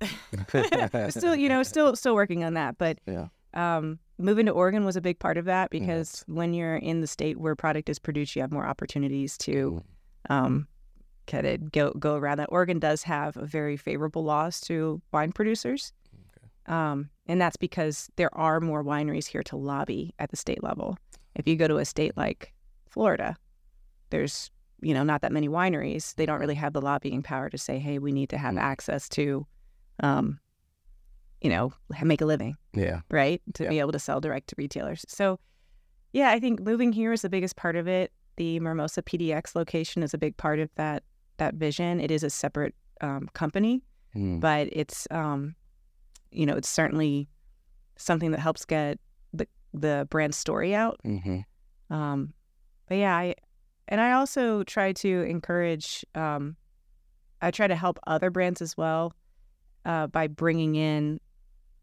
still, 1.10 1.34
you 1.34 1.48
know, 1.48 1.62
still 1.62 1.96
still 1.96 2.14
working 2.14 2.44
on 2.44 2.54
that. 2.54 2.78
But 2.78 2.98
Yeah. 3.06 3.28
um, 3.54 3.98
moving 4.18 4.46
to 4.46 4.52
Oregon 4.52 4.84
was 4.84 4.96
a 4.96 5.00
big 5.00 5.18
part 5.18 5.36
of 5.36 5.44
that 5.46 5.68
Yes. 5.72 5.80
because 5.80 6.24
when 6.26 6.54
you're 6.54 6.76
in 6.76 7.00
the 7.00 7.06
state 7.06 7.38
where 7.38 7.54
product 7.56 7.88
is 7.88 7.98
produced, 7.98 8.36
you 8.36 8.42
have 8.42 8.52
more 8.52 8.66
opportunities 8.66 9.36
to 9.38 9.82
Mm. 10.30 10.34
um, 10.34 10.68
kind 11.26 11.46
of 11.46 11.72
go 11.72 11.92
go 11.92 12.16
around 12.16 12.38
that. 12.38 12.48
Oregon 12.52 12.78
does 12.78 13.02
have 13.04 13.36
a 13.36 13.46
very 13.46 13.76
favorable 13.76 14.24
laws 14.24 14.60
to 14.62 15.00
wine 15.12 15.32
producers, 15.32 15.92
um, 16.66 17.10
and 17.26 17.40
that's 17.40 17.56
because 17.56 18.10
there 18.16 18.34
are 18.34 18.60
more 18.60 18.84
wineries 18.84 19.26
here 19.26 19.42
to 19.44 19.56
lobby 19.56 20.14
at 20.18 20.30
the 20.30 20.36
state 20.36 20.62
level. 20.62 20.96
If 21.34 21.46
you 21.48 21.56
go 21.56 21.66
to 21.68 21.76
a 21.78 21.84
state 21.84 22.16
like 22.16 22.52
Florida, 22.88 23.36
there's 24.10 24.50
you 24.80 24.92
know 24.94 25.02
not 25.02 25.22
that 25.22 25.32
many 25.32 25.48
wineries. 25.48 26.14
They 26.14 26.26
don't 26.26 26.40
really 26.40 26.54
have 26.56 26.72
the 26.74 26.80
lobbying 26.82 27.22
power 27.22 27.48
to 27.50 27.58
say, 27.58 27.78
"Hey, 27.78 27.98
we 27.98 28.12
need 28.12 28.28
to 28.30 28.38
have 28.38 28.54
Mm. 28.54 28.60
access 28.60 29.08
to, 29.10 29.46
um, 30.00 30.38
you 31.44 31.50
know, 31.50 31.72
make 32.02 32.20
a 32.20 32.26
living." 32.26 32.56
Yeah. 32.72 33.02
right? 33.10 33.40
To 33.54 33.62
Yeah. 33.64 33.68
be 33.70 33.78
able 33.80 33.92
to 33.92 33.98
sell 34.00 34.20
direct 34.20 34.48
to 34.48 34.54
retailers. 34.58 35.04
So, 35.06 35.38
yeah, 36.12 36.30
I 36.30 36.40
think 36.40 36.60
moving 36.60 36.92
here 36.92 37.12
is 37.12 37.22
the 37.22 37.28
biggest 37.28 37.54
part 37.56 37.76
of 37.76 37.86
it. 37.86 38.10
The 38.36 38.58
Mermosa 38.60 39.02
PDX 39.02 39.54
location 39.54 40.02
is 40.02 40.12
a 40.14 40.18
big 40.18 40.36
part 40.36 40.58
of 40.58 40.68
that 40.74 41.04
that 41.36 41.54
vision. 41.54 42.00
It 42.00 42.10
is 42.10 42.22
a 42.24 42.30
separate 42.30 42.74
um, 43.00 43.28
company, 43.34 43.82
Mm. 44.16 44.40
but 44.40 44.68
it's 44.72 45.06
um, 45.10 45.54
you 46.32 46.46
know 46.46 46.56
it's 46.56 46.68
certainly 46.68 47.28
something 47.96 48.30
that 48.32 48.40
helps 48.40 48.64
get 48.64 48.98
the 49.32 49.46
the 49.72 50.06
brand 50.10 50.34
story 50.34 50.74
out. 50.74 50.98
hmm 51.04 51.40
Um, 51.90 52.32
but 52.88 52.96
yeah, 52.98 53.14
I 53.16 53.34
and 53.88 54.00
I 54.00 54.12
also 54.12 54.62
try 54.64 54.92
to 54.92 55.22
encourage. 55.22 56.04
Um, 56.14 56.56
I 57.42 57.50
try 57.50 57.66
to 57.66 57.76
help 57.76 57.98
other 58.06 58.30
brands 58.30 58.62
as 58.62 58.76
well 58.76 59.12
uh, 59.84 60.06
by 60.06 60.28
bringing 60.28 60.76
in 60.76 61.20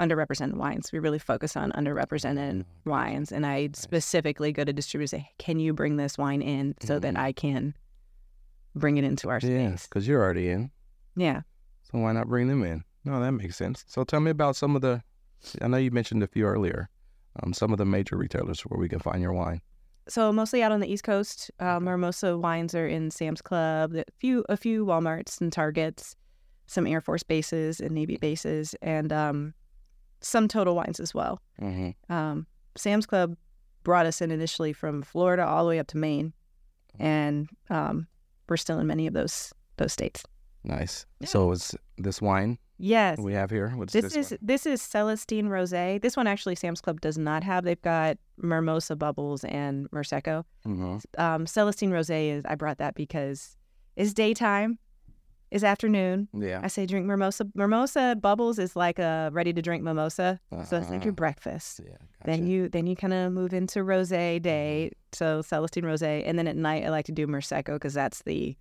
underrepresented 0.02 0.56
wines. 0.56 0.92
We 0.92 1.00
really 1.00 1.20
focus 1.20 1.56
on 1.56 1.72
underrepresented 1.74 2.64
Oh, 2.64 2.90
wines, 2.90 3.32
and 3.32 3.46
I 3.46 3.70
specifically 3.74 4.52
go 4.52 4.64
to 4.64 4.74
distributors 4.74 5.14
and 5.14 5.22
say, 5.24 5.30
"Can 5.38 5.60
you 5.60 5.74
bring 5.74 5.98
this 5.98 6.18
wine 6.18 6.42
in 6.42 6.76
so 6.82 7.00
that 7.00 7.14
Mhm. 7.14 7.20
I 7.20 7.32
can 7.32 7.74
bring 8.76 8.98
it 8.98 9.04
into 9.04 9.30
our 9.30 9.40
space? 9.40 9.52
Yeah, 9.52 9.76
because 9.90 10.08
you're 10.08 10.22
already 10.22 10.50
in. 10.50 10.72
Yeah. 11.16 11.42
So 11.84 12.00
why 12.00 12.12
not 12.14 12.28
bring 12.28 12.48
them 12.48 12.64
in? 12.64 12.84
No, 13.06 13.20
that 13.20 13.32
makes 13.32 13.56
sense. 13.58 13.84
So 13.88 14.04
tell 14.04 14.20
me 14.20 14.32
about 14.32 14.56
some 14.56 14.76
of 14.76 14.82
the. 14.82 15.04
I 15.62 15.68
know 15.68 15.78
you 15.78 15.92
mentioned 15.92 16.24
a 16.24 16.28
few 16.28 16.46
earlier. 16.46 16.90
Um, 17.42 17.54
some 17.54 17.72
of 17.72 17.78
the 17.78 17.86
major 17.86 18.18
retailers 18.18 18.62
where 18.62 18.80
we 18.80 18.90
can 18.90 19.00
find 19.00 19.22
your 19.22 19.32
wine. 19.34 19.62
So 20.08 20.32
mostly 20.34 20.62
out 20.64 20.72
on 20.72 20.80
the 20.82 20.92
East 20.92 21.04
Coast. 21.04 21.50
Um, 21.60 21.86
Mermosa 21.86 22.38
wines 22.40 22.76
are 22.76 22.88
in 22.88 23.10
Sam's 23.12 23.42
Club, 23.42 23.94
a 23.96 24.04
few 24.20 24.44
a 24.50 24.58
few 24.58 24.86
WalMarts 24.86 25.40
and 25.42 25.52
Targets, 25.52 26.16
some 26.68 26.86
Air 26.88 27.02
Force 27.02 27.24
bases 27.24 27.80
and 27.80 27.92
Navy 27.92 28.18
bases, 28.18 28.76
and 28.82 29.12
um, 29.14 29.54
some 30.22 30.48
Total 30.48 30.76
Wines 30.76 31.00
as 31.00 31.14
well. 31.14 31.42
Mm-hmm. 31.62 32.12
Um, 32.12 32.48
Sam's 32.76 33.06
Club 33.06 33.36
brought 33.84 34.06
us 34.06 34.22
in 34.22 34.32
initially 34.32 34.74
from 34.74 35.02
Florida 35.02 35.46
all 35.46 35.64
the 35.64 35.70
way 35.70 35.80
up 35.80 35.88
to 35.88 35.98
Maine, 35.98 36.34
and 37.00 37.50
um, 37.70 38.08
we're 38.48 38.58
still 38.58 38.80
in 38.80 38.88
many 38.88 39.08
of 39.08 39.14
those 39.14 39.54
those 39.78 39.94
states. 39.94 40.24
Nice. 40.64 41.06
Yeah. 41.20 41.28
So 41.28 41.52
is 41.52 41.76
this 41.98 42.22
wine 42.22 42.60
Yes, 42.84 43.20
we 43.20 43.34
have 43.34 43.52
here? 43.52 43.70
What's 43.76 43.94
this, 43.94 44.14
this, 44.14 44.32
is 44.32 44.38
this 44.42 44.66
is 44.66 44.82
Celestine 44.82 45.50
Rosé. 45.50 46.02
This 46.02 46.18
one 46.18 46.26
actually 46.26 46.56
Sam's 46.56 46.82
Club 46.82 47.00
does 47.00 47.16
not 47.16 47.44
have. 47.44 47.64
They've 47.64 47.82
got 47.82 48.18
Mermosa 48.42 48.98
Bubbles 48.98 49.44
and 49.44 49.90
Merseco. 49.92 50.44
hmm 50.66 50.98
Um, 51.20 51.46
Celestine 51.46 51.92
Rosé 51.92 52.32
is 52.32 52.44
I 52.46 52.56
brought 52.56 52.80
that 52.80 52.96
because 52.96 53.56
it's 53.96 54.14
daytime, 54.14 54.80
it's 55.52 55.64
afternoon. 55.64 56.28
Yeah. 56.34 56.62
I 56.64 56.68
say 56.68 56.86
drink 56.86 57.06
mimosa. 57.06 57.46
Mermosa 57.58 58.20
Bubbles 58.20 58.58
is 58.58 58.76
like 58.76 59.00
a 59.00 59.30
ready 59.34 59.52
to 59.54 59.62
drink 59.62 59.84
mimosa, 59.84 60.40
so 60.66 60.78
it's 60.78 60.90
like 60.90 61.04
your 61.04 61.12
Uh-huh. 61.12 61.12
breakfast. 61.12 61.82
Yeah. 61.86 61.98
Then 62.26 62.48
you 62.48 62.70
then 62.70 62.88
you 62.88 62.96
kind 62.96 63.14
of 63.14 63.32
move 63.34 63.54
into 63.54 63.80
rosé 63.80 64.42
day, 64.42 64.92
so 65.12 65.42
Celestine 65.42 65.84
rosé, 65.84 66.24
and 66.26 66.40
then 66.40 66.48
at 66.48 66.56
night 66.56 66.86
I 66.86 66.90
like 66.90 67.06
to 67.06 67.12
do 67.12 67.28
Merseco 67.28 67.74
because 67.76 67.94
that's 67.94 68.24
the 68.24 68.56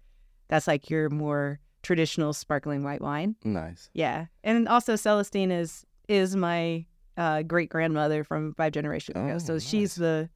that's 0.49 0.67
like 0.67 0.91
your 0.91 1.09
more 1.11 1.61
traditional 1.83 2.33
sparkling 2.33 2.83
white 2.83 3.01
wine. 3.01 3.37
Nice. 3.45 3.89
Yeah, 3.95 4.27
and 4.45 4.69
also 4.69 4.95
Celestine 4.97 5.51
is 5.53 5.87
is 6.09 6.35
my 6.35 6.85
uh, 7.17 7.43
great 7.43 7.69
grandmother 7.71 8.25
from 8.25 8.53
five 8.55 8.73
generations 8.73 9.17
ago, 9.17 9.35
Oh, 9.35 9.39
so 9.39 9.53
nice. 9.55 9.63
she's 9.69 9.95
the 9.95 10.29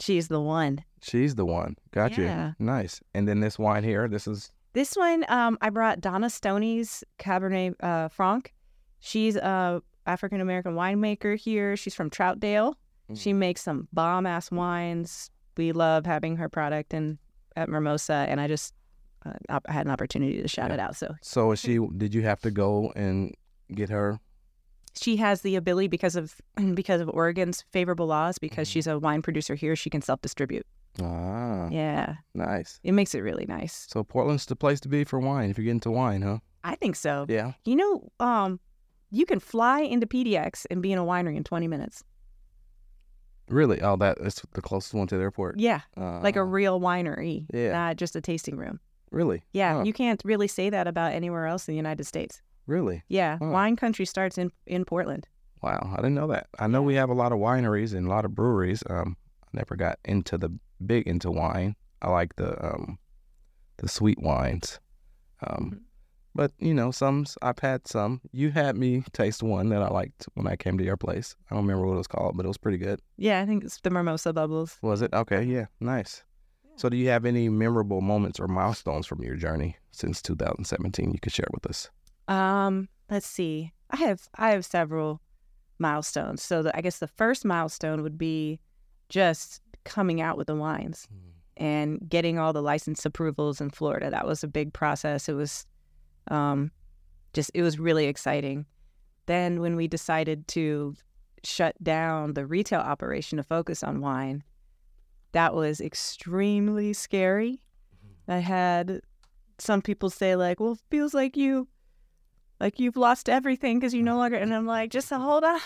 she's 0.00 0.28
the 0.28 0.40
one. 0.40 0.84
She's 1.02 1.34
the 1.34 1.44
one. 1.46 1.76
Got 1.92 2.16
Yeah. 2.18 2.48
you. 2.58 2.64
Nice. 2.64 3.00
And 3.14 3.26
then 3.26 3.40
this 3.40 3.58
wine 3.58 3.82
here. 3.84 4.06
This 4.08 4.26
is. 4.28 4.50
This 4.78 4.94
one, 4.94 5.24
um, 5.28 5.58
I 5.60 5.70
brought 5.70 6.00
Donna 6.00 6.30
Stoney's 6.30 7.02
Cabernet 7.18 7.74
uh, 7.82 8.06
Franc. 8.06 8.54
She's 9.00 9.34
a 9.34 9.82
African 10.06 10.40
American 10.40 10.74
winemaker 10.74 11.36
here. 11.36 11.76
She's 11.76 11.96
from 11.96 12.10
Troutdale. 12.10 12.74
She 13.12 13.32
makes 13.32 13.60
some 13.60 13.88
bomb 13.92 14.24
ass 14.24 14.52
wines. 14.52 15.32
We 15.56 15.72
love 15.72 16.06
having 16.06 16.36
her 16.36 16.48
product 16.48 16.94
and 16.94 17.18
at 17.56 17.68
Mermosa, 17.68 18.28
and 18.28 18.40
I 18.40 18.46
just 18.46 18.72
uh, 19.26 19.32
I 19.48 19.72
had 19.72 19.84
an 19.86 19.90
opportunity 19.90 20.40
to 20.42 20.46
shout 20.46 20.68
Yeah. 20.70 20.74
it 20.74 20.78
out. 20.80 20.94
So 20.94 21.12
So 21.22 21.50
is 21.50 21.58
she? 21.58 21.80
Did 21.96 22.14
you 22.14 22.22
have 22.22 22.40
to 22.42 22.52
go 22.52 22.92
and 22.94 23.34
get 23.74 23.90
her? 23.90 24.20
she 24.94 25.16
has 25.16 25.42
the 25.42 25.56
ability 25.56 25.88
because 25.88 26.14
of 26.14 26.36
because 26.74 27.00
of 27.00 27.08
Oregon's 27.08 27.64
favorable 27.72 28.06
laws. 28.06 28.38
Because 28.38 28.68
Mhm. 28.68 28.72
she's 28.72 28.86
a 28.86 28.96
wine 29.00 29.22
producer 29.22 29.56
here, 29.56 29.74
she 29.74 29.90
can 29.90 30.02
self 30.02 30.20
distribute. 30.22 30.66
Ah, 31.02 31.68
Yeah, 31.70 32.16
nice. 32.34 32.80
it 32.82 32.92
makes 32.92 33.14
it 33.14 33.20
really 33.20 33.46
nice. 33.46 33.86
So 33.90 34.02
Portland's 34.04 34.46
the 34.46 34.56
place 34.56 34.80
to 34.80 34.88
be 34.88 35.04
for 35.04 35.18
wine 35.20 35.50
if 35.50 35.58
you're 35.58 35.64
getting 35.64 35.80
to 35.80 35.90
wine, 35.90 36.22
huh? 36.22 36.38
I 36.64 36.74
think 36.74 36.96
so. 36.96 37.26
Yeah. 37.28 37.52
You 37.64 37.76
know, 37.76 38.08
um, 38.20 38.60
you 39.10 39.24
can 39.26 39.38
fly 39.40 39.80
into 39.80 40.06
PDX 40.06 40.66
and 40.70 40.82
be 40.82 40.92
in 40.92 40.98
a 40.98 41.04
winery 41.04 41.36
in 41.36 41.44
20 41.44 41.68
minutes. 41.68 42.02
Really? 43.48 43.80
Oh, 43.80 43.96
that 43.96 44.18
is 44.18 44.42
the 44.52 44.60
closest 44.60 44.92
one 44.92 45.06
to 45.06 45.16
the 45.16 45.22
airport. 45.22 45.58
Yeah, 45.58 45.80
like 45.96 46.36
a 46.36 46.40
Ah, 46.40 46.42
real 46.42 46.80
winery, 46.80 47.46
Yeah. 47.52 47.72
not 47.72 47.96
just 47.96 48.14
a 48.16 48.20
tasting 48.20 48.56
room. 48.56 48.80
Really? 49.10 49.42
Yeah, 49.52 49.84
you 49.84 49.94
can't 49.94 50.20
really 50.24 50.48
say 50.48 50.68
that 50.68 50.86
about 50.86 51.12
anywhere 51.12 51.46
else 51.46 51.66
in 51.66 51.72
the 51.72 51.76
United 51.76 52.04
States. 52.04 52.42
Really? 52.66 53.04
Yeah, 53.08 53.38
wine 53.40 53.76
country 53.76 54.04
starts 54.04 54.36
in 54.36 54.50
in 54.66 54.84
Portland. 54.84 55.26
Wow, 55.62 55.78
I 55.92 55.96
didn't 55.96 56.14
know 56.14 56.26
that. 56.28 56.48
I 56.58 56.66
know 56.66 56.82
we 56.82 56.94
have 56.96 57.08
a 57.08 57.14
lot 57.14 57.32
of 57.32 57.38
wineries 57.38 57.94
and 57.94 58.06
a 58.06 58.10
lot 58.10 58.26
of 58.26 58.34
breweries. 58.34 58.82
Um, 58.90 59.16
I 59.52 59.56
never 59.56 59.76
got 59.76 59.98
into 60.04 60.38
the 60.38 60.50
big 60.84 61.06
into 61.06 61.30
wine. 61.30 61.76
I 62.02 62.10
like 62.10 62.36
the 62.36 62.62
um, 62.64 62.98
the 63.78 63.88
sweet 63.88 64.20
wines. 64.20 64.78
Um, 65.46 65.70
Mhm. 65.72 65.80
but 66.34 66.52
you 66.58 66.74
know, 66.74 66.90
some 66.90 67.26
I've 67.42 67.58
had 67.60 67.86
some. 67.88 68.20
You 68.32 68.50
had 68.50 68.76
me 68.76 69.02
taste 69.12 69.42
one 69.42 69.68
that 69.70 69.82
I 69.82 69.88
liked 69.88 70.26
when 70.34 70.46
I 70.46 70.56
came 70.56 70.78
to 70.78 70.84
your 70.84 70.96
place. 70.96 71.36
I 71.50 71.54
don't 71.54 71.64
remember 71.64 71.86
what 71.86 71.94
it 71.94 71.98
was 71.98 72.06
called, 72.06 72.36
but 72.36 72.44
it 72.44 72.48
was 72.48 72.58
pretty 72.58 72.78
good. 72.78 73.00
Yeah, 73.16 73.40
I 73.40 73.46
think 73.46 73.64
it's 73.64 73.80
the 73.80 73.90
Mermosa 73.90 74.34
bubbles. 74.34 74.78
Was 74.82 75.02
it? 75.02 75.12
Okay, 75.12 75.42
yeah, 75.44 75.66
nice. 75.80 76.24
So, 76.76 76.88
do 76.88 76.96
you 76.96 77.08
have 77.08 77.24
any 77.24 77.48
memorable 77.48 78.00
moments 78.00 78.38
or 78.38 78.46
milestones 78.46 79.06
from 79.06 79.22
your 79.22 79.34
journey 79.34 79.76
since 79.90 80.22
2017 80.22 81.10
you 81.10 81.18
could 81.18 81.32
share 81.32 81.48
with 81.52 81.66
us? 81.66 81.90
Um, 82.28 82.88
let's 83.10 83.26
see. 83.26 83.72
I 83.90 83.96
have 83.96 84.28
I 84.36 84.50
have 84.50 84.64
several 84.64 85.20
milestones. 85.80 86.42
So 86.42 86.62
the, 86.62 86.76
I 86.76 86.80
guess 86.80 86.98
the 86.98 87.06
first 87.08 87.44
milestone 87.44 88.02
would 88.02 88.18
be 88.18 88.60
just 89.08 89.60
coming 89.84 90.20
out 90.20 90.36
with 90.36 90.46
the 90.46 90.54
wines. 90.54 91.08
and 91.58 92.08
getting 92.08 92.38
all 92.38 92.52
the 92.52 92.62
license 92.62 93.04
approvals 93.04 93.60
in 93.60 93.68
Florida. 93.68 94.10
That 94.10 94.26
was 94.26 94.44
a 94.44 94.48
big 94.48 94.72
process. 94.72 95.28
It 95.28 95.32
was 95.32 95.66
um, 96.28 96.70
just, 97.32 97.50
it 97.52 97.62
was 97.62 97.80
really 97.80 98.06
exciting. 98.06 98.64
Then, 99.26 99.60
when 99.60 99.76
we 99.76 99.88
decided 99.88 100.46
to 100.48 100.94
shut 101.44 101.74
down 101.82 102.34
the 102.34 102.46
retail 102.46 102.80
operation 102.80 103.36
to 103.36 103.42
focus 103.42 103.82
on 103.82 104.00
wine, 104.00 104.44
that 105.32 105.52
was 105.54 105.80
extremely 105.80 106.92
scary. 106.92 107.60
I 108.28 108.38
had 108.38 109.00
some 109.58 109.82
people 109.82 110.10
say, 110.10 110.36
like, 110.36 110.60
well, 110.60 110.72
it 110.72 110.80
feels 110.90 111.12
like 111.12 111.36
you, 111.36 111.66
like 112.60 112.78
you've 112.78 112.96
lost 112.96 113.28
everything 113.28 113.78
because 113.78 113.92
you 113.94 114.02
no 114.02 114.16
longer, 114.22 114.36
and 114.36 114.54
I'm 114.54 114.66
like, 114.66 114.90
just 114.90 115.10
hold 115.10 115.44
on. 115.44 115.60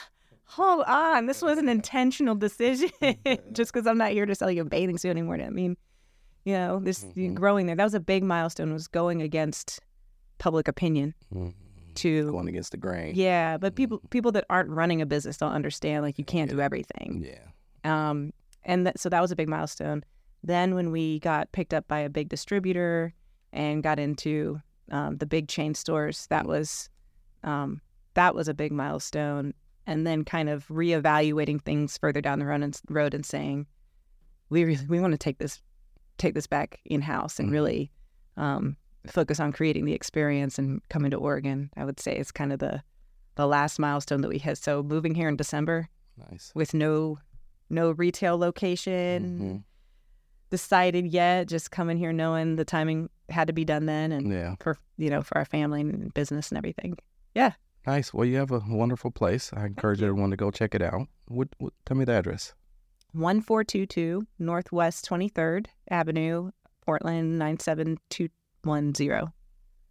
Hold 0.56 0.84
on. 0.86 1.26
This 1.26 1.40
was 1.42 1.58
an 1.58 1.68
intentional 1.68 2.34
decision. 2.34 2.90
Just 3.52 3.72
because 3.72 3.86
I'm 3.86 3.98
not 3.98 4.10
here 4.12 4.26
to 4.26 4.34
sell 4.34 4.50
you 4.50 4.62
a 4.62 4.64
bathing 4.64 4.98
suit 4.98 5.10
anymore. 5.10 5.36
I 5.40 5.50
mean, 5.50 5.76
you 6.44 6.54
know, 6.54 6.80
this 6.80 7.04
Mhm. 7.04 7.34
growing 7.34 7.66
there. 7.66 7.76
That 7.76 7.84
was 7.84 7.94
a 7.94 8.00
big 8.00 8.22
milestone. 8.24 8.72
Was 8.72 8.86
going 8.88 9.22
against 9.22 9.80
public 10.38 10.66
opinion 10.68 11.14
to 11.94 12.30
Going 12.30 12.48
against 12.48 12.72
the 12.72 12.76
grain. 12.78 13.14
yeah. 13.14 13.56
But 13.58 13.74
people 13.76 14.00
people 14.10 14.32
that 14.32 14.44
aren't 14.50 14.70
running 14.70 15.00
a 15.00 15.06
business 15.06 15.36
don't 15.36 15.52
understand. 15.52 16.02
Like 16.02 16.18
you 16.18 16.24
can't 16.24 16.50
do 16.50 16.60
everything. 16.60 17.24
Yeah. 17.24 17.40
Um, 18.10 18.32
and 18.64 18.86
that, 18.86 18.98
so 19.00 19.08
that 19.08 19.20
was 19.20 19.30
a 19.30 19.36
big 19.36 19.48
milestone. 19.48 20.04
Then 20.42 20.74
when 20.74 20.90
we 20.90 21.18
got 21.20 21.50
picked 21.52 21.72
up 21.74 21.86
by 21.88 22.00
a 22.00 22.08
big 22.10 22.28
distributor 22.28 23.14
and 23.52 23.82
got 23.82 23.98
into 23.98 24.60
um, 24.90 25.16
the 25.18 25.26
big 25.26 25.48
chain 25.48 25.74
stores, 25.74 26.26
that 26.28 26.46
was 26.46 26.90
um, 27.44 27.80
that 28.14 28.34
was 28.34 28.48
a 28.48 28.54
big 28.54 28.72
milestone. 28.72 29.54
And 29.86 30.06
then 30.06 30.24
kind 30.24 30.48
of 30.48 30.66
reevaluating 30.68 31.60
things 31.62 31.98
further 31.98 32.20
down 32.20 32.38
the 32.38 32.46
road 32.46 32.62
and, 32.62 32.80
road 32.88 33.14
and 33.14 33.26
saying, 33.26 33.66
we 34.48 34.64
really, 34.64 34.86
we 34.86 35.00
want 35.00 35.12
to 35.12 35.18
take 35.18 35.38
this 35.38 35.60
take 36.18 36.34
this 36.34 36.46
back 36.46 36.80
in 36.84 37.00
house 37.00 37.40
and 37.40 37.48
Mhm. 37.48 37.52
really 37.52 37.90
um, 38.36 38.76
focus 39.06 39.40
on 39.40 39.50
creating 39.52 39.84
the 39.86 39.92
experience 39.94 40.58
and 40.58 40.80
coming 40.88 41.10
to 41.10 41.16
Oregon. 41.16 41.70
I 41.76 41.84
would 41.84 41.98
say 41.98 42.16
it's 42.16 42.30
kind 42.32 42.52
of 42.52 42.58
the 42.60 42.82
the 43.34 43.46
last 43.46 43.78
milestone 43.78 44.20
that 44.20 44.28
we 44.28 44.38
hit. 44.38 44.58
So 44.58 44.82
moving 44.82 45.14
here 45.14 45.28
in 45.28 45.36
December 45.36 45.88
Nice. 46.30 46.52
with 46.54 46.74
no 46.74 47.18
no 47.70 47.90
retail 47.92 48.36
location 48.38 49.38
Mhm. 49.40 49.64
decided 50.50 51.06
yet 51.06 51.48
just 51.48 51.70
coming 51.70 51.96
here 51.96 52.12
knowing 52.12 52.56
the 52.56 52.64
timing 52.64 53.08
had 53.30 53.46
to 53.46 53.52
be 53.54 53.64
done 53.64 53.86
then, 53.86 54.12
and 54.12 54.30
Yeah. 54.30 54.54
for 54.60 54.76
you 54.98 55.08
know 55.10 55.22
for 55.22 55.36
our 55.38 55.46
family 55.46 55.80
and 55.80 56.12
business 56.14 56.50
and 56.50 56.58
everything. 56.58 56.96
Nice. 57.86 58.14
Well, 58.14 58.24
you 58.24 58.36
have 58.36 58.52
a 58.52 58.62
wonderful 58.68 59.10
place. 59.10 59.50
I 59.52 59.66
encourage 59.66 60.02
everyone 60.02 60.30
to 60.30 60.36
go 60.36 60.50
check 60.50 60.74
it 60.74 60.82
out. 60.82 61.08
What, 61.26 61.48
what, 61.58 61.72
tell 61.84 61.96
me 61.96 62.04
the 62.04 62.12
address. 62.12 62.54
One 63.12 63.40
four 63.40 63.64
two 63.64 63.86
two 63.86 64.26
Northwest 64.38 65.04
Twenty 65.04 65.28
Third 65.28 65.68
Avenue, 65.90 66.50
Portland 66.86 67.38
nine 67.38 67.58
seven 67.58 67.98
two 68.08 68.28
one 68.62 68.94
zero. 68.94 69.32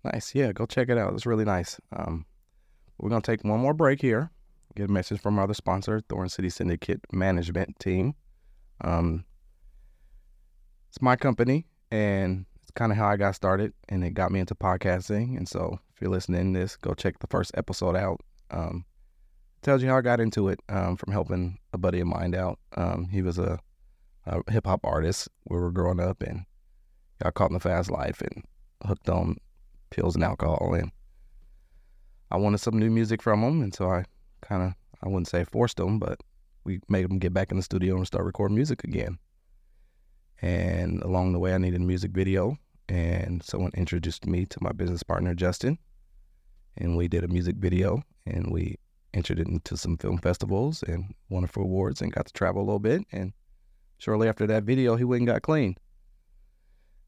Nice. 0.04 0.34
Yeah, 0.34 0.52
go 0.54 0.66
check 0.66 0.90
it 0.90 0.98
out. 0.98 1.14
It's 1.14 1.26
really 1.26 1.46
nice. 1.46 1.80
Um, 1.96 2.26
we're 2.98 3.10
going 3.10 3.22
to 3.22 3.32
take 3.32 3.44
one 3.44 3.60
more 3.60 3.74
break 3.74 4.02
here. 4.02 4.32
Get 4.76 4.90
a 4.90 4.92
message 4.92 5.20
from 5.20 5.38
our 5.38 5.44
other 5.44 5.54
sponsor, 5.54 6.02
Thorn 6.08 6.30
City 6.30 6.50
Syndicate 6.50 7.02
Management 7.12 7.78
Team. 7.80 8.16
Um, 8.80 9.26
it's 10.90 11.02
my 11.02 11.16
company, 11.16 11.68
and 11.92 12.46
kind 12.76 12.92
of 12.92 12.98
how 12.98 13.08
I 13.08 13.18
got 13.18 13.36
started, 13.36 13.74
and 13.90 14.04
it 14.04 14.14
got 14.14 14.32
me 14.32 14.40
into 14.40 14.56
podcasting. 14.56 15.38
And 15.38 15.48
so, 15.48 15.80
if 15.94 16.02
you're 16.02 16.12
listening 16.12 16.54
to 16.54 16.60
this, 16.60 16.76
go 16.76 16.94
check 16.94 17.20
the 17.20 17.28
first 17.28 17.52
episode 17.56 17.96
out. 17.96 18.22
Um, 18.50 18.86
tells 19.62 19.84
you 19.84 19.90
how 19.90 19.98
I 19.98 20.02
got 20.02 20.20
into 20.20 20.50
it 20.50 20.60
um, 20.70 20.98
from 20.98 21.14
helping 21.14 21.60
a 21.74 21.78
buddy 21.78 22.00
of 22.00 22.08
mine 22.08 22.34
out. 22.34 22.60
Um, 22.76 23.08
he 23.12 23.22
was 23.22 23.38
a, 23.38 23.60
a 24.26 24.52
hip 24.52 24.66
hop 24.66 24.82
artist. 24.84 25.30
We 25.48 25.58
were 25.60 25.72
growing 25.72 26.00
up, 26.00 26.22
and 26.24 26.46
got 27.22 27.34
caught 27.36 27.52
in 27.52 27.54
the 27.54 27.60
fast 27.60 27.92
life 27.92 28.22
and 28.22 28.44
hooked 28.86 29.10
on 29.10 29.38
pills 29.90 30.16
and 30.16 30.24
alcohol 30.24 30.74
and 30.74 30.92
I 32.32 32.38
wanted 32.38 32.60
some 32.60 32.80
new 32.80 32.90
music 32.90 33.22
from 33.22 33.44
him 33.44 33.62
and 33.62 33.74
so 33.74 33.90
I 33.90 34.06
kind 34.42 34.64
of 34.64 34.74
I 35.04 35.10
wouldn't 35.10 35.28
say 35.28 35.44
forced 35.44 35.80
him 35.80 36.00
but 36.00 36.20
we 36.64 36.80
made 36.88 37.06
him 37.06 37.20
get 37.20 37.34
back 37.34 37.52
in 37.52 37.58
the 37.58 37.64
studio 37.64 37.96
and 37.96 38.08
start 38.08 38.26
recording 38.26 38.56
music 38.56 38.84
again 38.84 39.20
and 40.42 41.02
along 41.04 41.34
the 41.34 41.40
way 41.40 41.54
I 41.54 41.58
needed 41.58 41.82
a 41.82 41.84
music 41.84 42.12
video 42.12 42.58
and 42.90 43.44
someone 43.44 43.72
introduced 43.76 44.26
me 44.26 44.46
to 44.48 44.58
my 44.62 44.72
business 44.72 45.04
partner 45.04 45.34
Justin 45.34 45.78
and 46.78 46.98
we 46.98 47.08
did 47.08 47.24
a 47.24 47.28
music 47.28 47.56
video 47.58 48.02
and 48.26 48.52
we 48.52 48.78
entered 49.14 49.40
it 49.40 49.48
into 49.48 49.76
some 49.78 49.98
film 49.98 50.18
festivals 50.18 50.84
and 50.84 51.14
won 51.30 51.44
a 51.44 51.48
few 51.48 51.64
awards 51.64 52.02
and 52.02 52.14
got 52.14 52.26
to 52.26 52.34
travel 52.34 52.62
a 52.62 52.66
little 52.66 52.80
bit 52.80 53.02
and 53.12 53.34
shortly 53.98 54.28
after 54.28 54.48
that 54.48 54.64
video 54.64 54.96
he 54.96 55.04
went 55.04 55.22
and 55.22 55.28
got 55.28 55.42
clean 55.42 55.76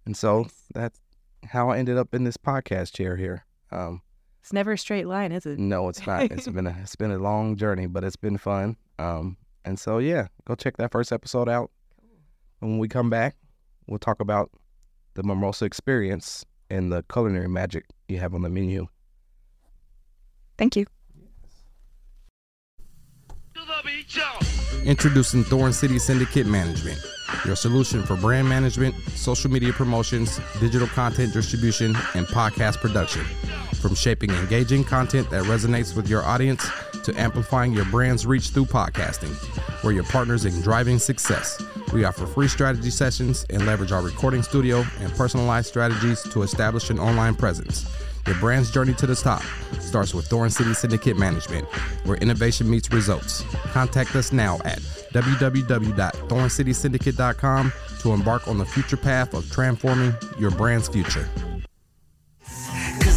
and 0.06 0.15
so 0.17 0.48
that's 0.74 1.00
how 1.46 1.69
I 1.69 1.78
ended 1.78 1.98
up 1.98 2.13
in 2.13 2.24
this 2.24 2.38
podcast 2.38 2.93
chair 2.93 3.15
here. 3.15 3.46
Um, 3.72 4.02
It's 4.41 4.54
never 4.54 4.74
a 4.74 4.78
straight 4.78 5.08
line, 5.08 5.32
is 5.32 5.46
it? 5.46 5.58
no, 5.60 5.89
it's 5.89 6.06
not. 6.06 6.24
It's 6.32 6.48
been 6.48 6.67
a 6.67 6.76
it's 6.82 6.96
been 6.96 7.12
a 7.12 7.17
long 7.17 7.56
journey, 7.56 7.86
but 7.86 8.04
it's 8.04 8.15
been 8.17 8.38
fun. 8.38 8.78
Um, 9.00 9.38
and 9.65 9.80
so 9.80 9.98
yeah, 10.00 10.28
go 10.46 10.56
check 10.56 10.78
that 10.78 10.91
first 10.91 11.12
episode 11.12 11.48
out. 11.50 11.72
When 12.63 12.78
we 12.78 12.88
come 12.88 13.10
back, 13.10 13.36
we'll 13.88 13.99
talk 13.99 14.21
about 14.21 14.49
the 15.15 15.23
Mermosa 15.23 15.63
experience 15.63 16.45
and 16.69 16.93
the 16.93 17.04
culinary 17.12 17.49
magic 17.49 17.84
you 18.08 18.19
have 18.19 18.34
on 18.34 18.41
the 18.41 18.49
menu. 18.49 18.88
Thank 20.58 20.78
you. 20.78 20.86
Introducing 24.86 25.43
Thorn 25.43 25.73
City 25.73 25.99
Syndicate 25.99 26.47
Management, 26.47 26.99
your 27.45 27.58
solution 27.58 28.02
for 28.02 28.15
brand 28.15 28.47
management, 28.47 28.95
social 29.10 29.52
media 29.52 29.73
promotions, 29.73 30.39
digital 30.62 30.88
content 30.88 31.34
distribution, 31.34 31.95
and 32.15 32.26
podcast 32.28 32.78
production. 32.78 33.26
From 33.82 33.93
shaping 33.93 34.30
engaging 34.32 34.86
content 34.86 35.30
that 35.32 35.43
resonates 35.43 35.95
with 35.97 36.08
your 36.08 36.23
audience 36.23 36.65
to 37.04 37.13
amplifying 37.19 37.73
your 37.73 37.86
brand's 37.86 38.26
reach 38.26 38.49
through 38.49 38.65
podcasting, 38.65 39.34
we're 39.84 39.91
your 39.91 40.06
partners 40.06 40.46
in 40.46 40.62
driving 40.62 41.00
success. 41.00 41.62
We 41.91 42.06
offer 42.06 42.26
free 42.26 42.48
strategy 42.48 42.89
sessions 42.89 43.46
and 43.50 43.65
leverage 43.65 43.91
our 43.91 44.02
recording 44.02 44.41
studio 44.41 44.86
and 45.00 45.12
personalized 45.13 45.67
strategies 45.67 46.24
to 46.32 46.43
establish 46.43 46.89
an 46.89 46.98
online 47.00 47.36
presence. 47.36 47.86
Your 48.26 48.36
brand's 48.36 48.72
journey 48.72 48.93
to 48.93 49.06
the 49.06 49.15
top 49.15 49.43
starts 49.80 50.13
with 50.13 50.28
Thorn 50.28 50.50
City 50.50 50.74
Syndicate 50.74 51.17
Management, 51.17 51.67
where 52.06 52.15
innovation 52.17 52.69
meets 52.69 52.89
results. 52.91 53.43
Contact 53.74 54.15
us 54.15 54.32
now 54.32 54.62
at 54.63 54.80
www.thorncitysyndicate.com 55.13 57.74
to 58.00 58.13
embark 58.13 58.48
on 58.48 58.58
the 58.58 58.65
future 58.65 58.98
path 58.98 59.34
of 59.34 59.52
transforming 59.52 60.13
your 60.39 60.52
brand's 60.52 60.88
future. 60.88 61.28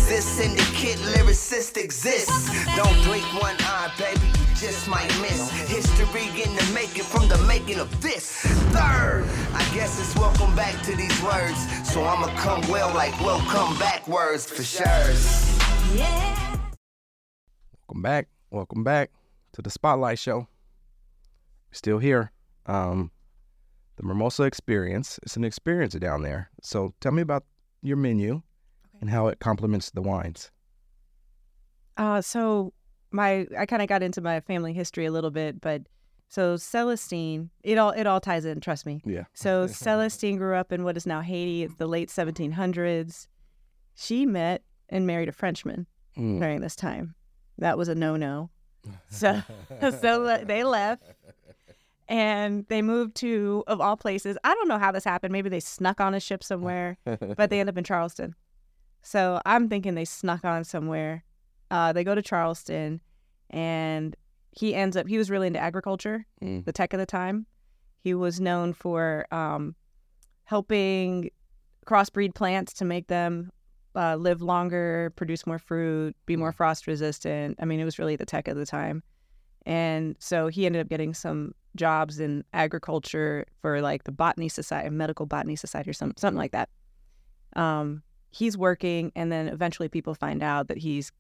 This 0.09 0.25
syndicate 0.25 0.99
lyricist 0.99 1.77
exists. 1.77 2.49
Don't 2.77 2.95
blink 3.05 3.25
one 3.43 3.57
eye, 3.59 3.93
baby, 3.99 4.36
just 4.61 4.89
might 4.89 5.09
miss. 5.21 5.51
History 5.69 6.29
in 6.43 6.55
the 6.57 6.71
making 6.75 7.05
from 7.05 7.29
the 7.29 7.39
making 7.47 7.79
of 7.79 8.01
this. 8.01 8.41
Third, 8.73 9.25
I 9.53 9.71
guess 9.75 10.01
it's 10.01 10.15
welcome 10.17 10.55
back 10.57 10.83
to 10.85 10.97
these 10.97 11.23
words. 11.23 11.59
So 11.93 12.05
I'ma 12.05 12.29
come 12.37 12.63
well 12.69 12.93
like 12.95 13.19
welcome 13.21 13.79
back 13.79 13.97
backwards 14.07 14.47
for 14.49 14.63
sure. 14.63 14.87
Yeah. 15.97 16.57
Welcome 17.89 18.03
back. 18.03 18.29
Welcome 18.51 18.85
back 18.85 19.11
to 19.53 19.63
the 19.63 19.71
Spotlight 19.71 20.19
Show. 20.19 20.47
Still 21.73 21.99
here. 21.99 22.31
Um, 22.67 23.11
the 23.97 24.05
Mermosa 24.05 24.47
Experience. 24.47 25.19
It's 25.23 25.37
an 25.37 25.45
experience 25.45 25.95
down 25.95 26.23
there. 26.23 26.51
So 26.63 26.95
tell 27.01 27.13
me 27.13 27.23
about 27.23 27.45
your 27.83 27.97
menu 27.97 28.43
and 29.01 29.11
how 29.11 29.27
it 29.29 29.41
complements 29.41 29.91
the 29.91 30.03
wines. 30.03 30.51
Uh, 31.97 32.21
so 32.21 32.73
my 33.11 33.47
I 33.59 33.67
kind 33.67 33.83
of 33.83 33.89
got 33.89 34.03
into 34.03 34.21
my 34.21 34.41
family 34.41 34.73
history 34.73 35.05
a 35.07 35.13
little 35.13 35.31
bit, 35.31 35.61
but 35.61 35.83
so 36.29 36.57
Celestine, 36.57 37.51
it 37.63 37.79
all 37.79 37.91
it 37.91 38.07
all 38.07 38.21
ties 38.21 38.45
in. 38.45 38.61
Trust 38.61 38.85
me. 38.87 39.01
Yeah. 39.05 39.25
So 39.35 39.67
Celestine 39.69 40.37
grew 40.39 40.55
up 40.57 40.73
in 40.73 40.83
what 40.85 40.97
is 40.97 41.07
now 41.07 41.21
Haiti. 41.21 41.63
It's 41.63 41.75
the 41.77 41.87
late 41.87 42.09
1700s. 42.09 43.27
She 43.95 44.27
met 44.27 44.63
and 44.89 45.07
married 45.07 45.29
a 45.29 45.33
Frenchman 45.33 45.87
Mm. 46.17 46.41
during 46.41 46.61
this 46.63 46.75
time. 46.75 47.15
That 47.59 47.77
was 47.77 47.89
a 47.89 47.95
no-no. 47.95 48.51
So 49.11 49.43
so 50.01 50.39
they 50.45 50.65
left 50.65 51.03
and 52.09 52.65
they 52.69 52.83
moved 52.83 53.17
to 53.17 53.65
of 53.67 53.81
all 53.81 53.97
places. 53.97 54.39
I 54.45 54.55
don't 54.55 54.69
know 54.69 54.79
how 54.79 54.93
this 54.93 55.05
happened. 55.05 55.33
Maybe 55.33 55.49
they 55.49 55.61
snuck 55.61 56.01
on 56.01 56.15
a 56.15 56.21
ship 56.21 56.43
somewhere, 56.45 56.97
but 57.05 57.51
they 57.51 57.61
end 57.61 57.69
up 57.69 57.77
in 57.77 57.85
Charleston. 57.85 58.35
So 59.03 59.41
I'm 59.45 59.69
thinking 59.69 59.95
they 59.95 60.05
snuck 60.05 60.45
on 60.45 60.65
somewhere. 60.65 61.25
Uh, 61.71 61.93
they 61.93 62.05
go 62.05 62.15
to 62.15 62.23
Charleston, 62.23 63.01
and 63.51 64.15
he 64.53 64.75
ends 64.75 64.97
up. 64.97 65.07
He 65.07 65.19
was 65.19 65.31
really 65.31 65.47
into 65.47 65.59
agriculture, 65.59 66.27
Mm. 66.43 66.65
the 66.65 66.73
tech 66.73 66.93
of 66.93 66.99
the 66.99 67.07
time. 67.07 67.47
He 68.01 68.15
was 68.15 68.41
known 68.41 68.73
for 68.73 69.27
um, 69.33 69.75
helping 70.45 71.31
crossbreed 71.87 72.35
plants 72.35 72.73
to 72.75 72.85
make 72.85 73.09
them 73.09 73.51
uh, 73.95 74.17
live 74.17 74.43
longer, 74.43 75.13
produce 75.17 75.47
more 75.47 75.59
fruit, 75.59 76.15
be 76.27 76.37
more 76.37 76.53
frost 76.53 76.87
resistant. 76.87 77.57
I 77.61 77.65
mean, 77.65 77.81
it 77.81 77.85
was 77.85 77.99
really 77.99 78.17
the 78.17 78.27
tech 78.27 78.47
of 78.49 78.57
the 78.57 78.67
time. 78.67 79.03
And 79.65 80.17
so 80.21 80.49
he 80.49 80.67
ended 80.67 80.83
up 80.83 80.89
getting 80.89 81.15
some 81.15 81.53
jobs 81.75 82.21
in 82.21 82.45
agriculture 82.53 83.47
for 83.61 83.81
like 83.81 84.05
the 84.05 84.13
botany 84.13 84.49
society, 84.49 84.91
medical 84.91 85.27
botany 85.27 85.57
society, 85.57 85.91
or 85.91 85.95
some, 85.95 86.13
something 86.17 86.39
like 86.39 86.53
that. 86.53 86.69
Um, 87.57 88.03
he's 88.31 88.57
working, 88.57 89.11
and 89.17 89.33
then 89.33 89.49
eventually 89.49 89.89
people 89.89 90.15
find 90.15 90.43
out 90.43 90.69
that 90.69 90.79
he's, 90.79 91.11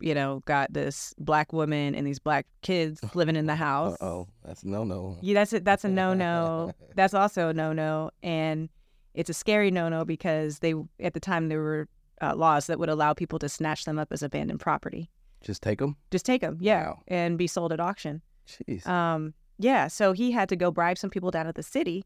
you 0.00 0.14
know, 0.14 0.42
got 0.44 0.72
this 0.72 1.14
black 1.18 1.52
woman 1.52 1.94
and 1.94 2.06
these 2.06 2.18
black 2.18 2.46
kids 2.62 3.00
living 3.14 3.36
in 3.36 3.46
the 3.46 3.54
house. 3.54 3.96
oh, 4.00 4.26
that's 4.44 4.64
no 4.64 4.84
no. 4.84 5.16
Yeah, 5.22 5.34
that's 5.34 5.52
a, 5.52 5.60
that's 5.60 5.84
a 5.84 5.88
no 5.88 6.14
no. 6.14 6.72
that's 6.96 7.14
also 7.14 7.48
a 7.48 7.54
no 7.54 7.72
no, 7.72 8.10
and 8.22 8.68
it's 9.14 9.30
a 9.30 9.34
scary 9.34 9.70
no 9.70 9.88
no 9.88 10.04
because 10.04 10.58
they 10.58 10.74
at 11.00 11.14
the 11.14 11.20
time 11.20 11.48
there 11.48 11.60
were 11.60 11.88
uh, 12.22 12.34
laws 12.34 12.66
that 12.66 12.78
would 12.78 12.88
allow 12.88 13.12
people 13.14 13.38
to 13.38 13.48
snatch 13.48 13.84
them 13.84 13.98
up 13.98 14.08
as 14.12 14.22
abandoned 14.22 14.60
property. 14.60 15.10
Just 15.42 15.62
take 15.62 15.78
them. 15.78 15.96
Just 16.10 16.24
take 16.24 16.40
them, 16.40 16.56
yeah, 16.60 16.88
Wow. 16.88 17.02
and 17.08 17.36
be 17.36 17.46
sold 17.46 17.72
at 17.72 17.78
auction. 17.80 18.22
Jeez. 18.48 18.86
Um, 18.86 19.34
yeah, 19.58 19.88
so 19.88 20.12
he 20.12 20.32
had 20.32 20.48
to 20.48 20.56
go 20.56 20.70
bribe 20.70 20.96
some 20.98 21.10
people 21.10 21.30
down 21.30 21.46
at 21.46 21.54
the 21.54 21.62
city 21.62 22.04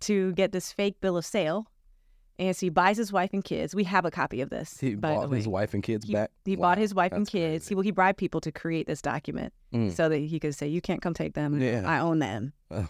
to 0.00 0.32
get 0.32 0.52
this 0.52 0.72
fake 0.72 1.00
bill 1.00 1.16
of 1.16 1.26
sale, 1.26 1.66
and 2.38 2.54
so 2.56 2.66
he 2.66 2.70
buys 2.70 2.96
his 2.96 3.12
wife 3.12 3.30
and 3.32 3.42
kids. 3.44 3.74
We 3.74 3.84
have 3.84 4.04
a 4.04 4.10
copy 4.10 4.40
of 4.40 4.50
this. 4.50 4.78
he 4.80 4.94
bought 4.94 5.30
his 5.32 5.48
wife 5.48 5.74
and 5.74 5.82
kids 5.82 6.06
He, 6.06 6.12
back. 6.12 6.30
he 6.44 6.56
Wow, 6.56 6.68
bought 6.68 6.78
his 6.78 6.94
wife 6.94 7.12
and 7.12 7.26
kids. 7.26 7.64
crazy. 7.64 7.68
He 7.70 7.74
well, 7.74 7.82
he 7.82 7.90
bribed 7.90 8.18
people 8.18 8.40
to 8.42 8.52
create 8.52 8.86
this 8.86 9.02
document 9.02 9.52
Mm. 9.74 9.92
so 9.92 10.08
that 10.08 10.18
he 10.18 10.38
could 10.40 10.54
say, 10.54 10.66
"You 10.68 10.80
can't 10.80 11.02
come 11.02 11.14
take 11.14 11.34
them. 11.34 11.60
Yeah. 11.60 11.82
I 11.86 11.98
own 12.00 12.18
them." 12.20 12.52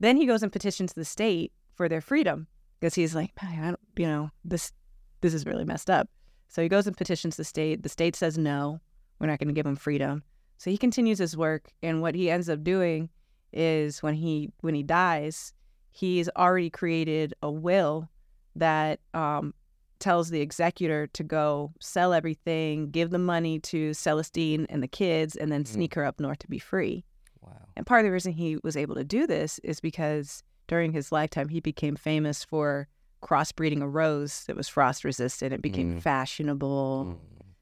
Then 0.00 0.16
he 0.16 0.26
goes 0.26 0.42
and 0.42 0.50
petitions 0.50 0.94
the 0.94 1.04
state 1.04 1.52
for 1.74 1.88
their 1.88 2.00
freedom 2.00 2.48
because 2.80 2.94
he's 2.94 3.14
like, 3.14 3.30
I 3.40 3.54
don't, 3.62 3.78
you 3.96 4.06
know, 4.06 4.30
this 4.44 4.72
this 5.20 5.32
is 5.32 5.46
really 5.46 5.64
messed 5.64 5.88
up. 5.88 6.08
So 6.48 6.60
he 6.62 6.68
goes 6.68 6.86
and 6.88 6.96
petitions 6.96 7.36
the 7.36 7.44
state. 7.44 7.82
The 7.84 7.88
state 7.88 8.16
says 8.16 8.36
no, 8.36 8.80
we're 9.20 9.28
not 9.28 9.38
going 9.38 9.48
to 9.48 9.54
give 9.54 9.64
him 9.66 9.76
freedom. 9.76 10.24
So 10.58 10.70
he 10.70 10.76
continues 10.76 11.18
his 11.18 11.36
work, 11.36 11.70
and 11.82 12.02
what 12.02 12.14
he 12.16 12.30
ends 12.30 12.48
up 12.48 12.64
doing 12.64 13.10
is 13.52 14.02
when 14.02 14.14
he 14.14 14.50
when 14.60 14.74
he 14.74 14.82
dies, 14.82 15.52
he's 15.92 16.28
already 16.36 16.70
created 16.70 17.34
a 17.42 17.50
will 17.50 18.08
that 18.56 19.00
um, 19.14 19.54
tells 19.98 20.30
the 20.30 20.40
executor 20.40 21.06
to 21.08 21.22
go 21.22 21.72
sell 21.80 22.12
everything, 22.12 22.90
give 22.90 23.10
the 23.10 23.18
money 23.18 23.58
to 23.60 23.92
Celestine 23.94 24.66
and 24.68 24.82
the 24.82 24.88
kids, 24.88 25.36
and 25.36 25.50
then 25.52 25.64
Mm. 25.64 25.68
sneak 25.68 25.94
her 25.94 26.04
up 26.04 26.18
north 26.20 26.38
to 26.40 26.48
be 26.48 26.58
free. 26.58 27.04
wow. 27.40 27.52
And 27.76 27.86
part 27.86 28.00
of 28.00 28.04
the 28.06 28.12
reason 28.12 28.32
he 28.32 28.56
was 28.62 28.76
able 28.76 28.94
to 28.96 29.04
do 29.04 29.26
this 29.26 29.58
is 29.60 29.80
because 29.80 30.42
during 30.68 30.92
his 30.92 31.10
lifetime, 31.12 31.48
he 31.48 31.60
became 31.60 31.96
famous 31.96 32.44
for 32.44 32.88
crossbreeding 33.22 33.80
a 33.82 33.88
rose 33.88 34.44
that 34.46 34.56
was 34.56 34.68
frost 34.68 35.04
resistant. 35.04 35.52
It 35.52 35.62
became 35.62 35.96
Mm. 35.98 36.02
fashionable, 36.02 37.18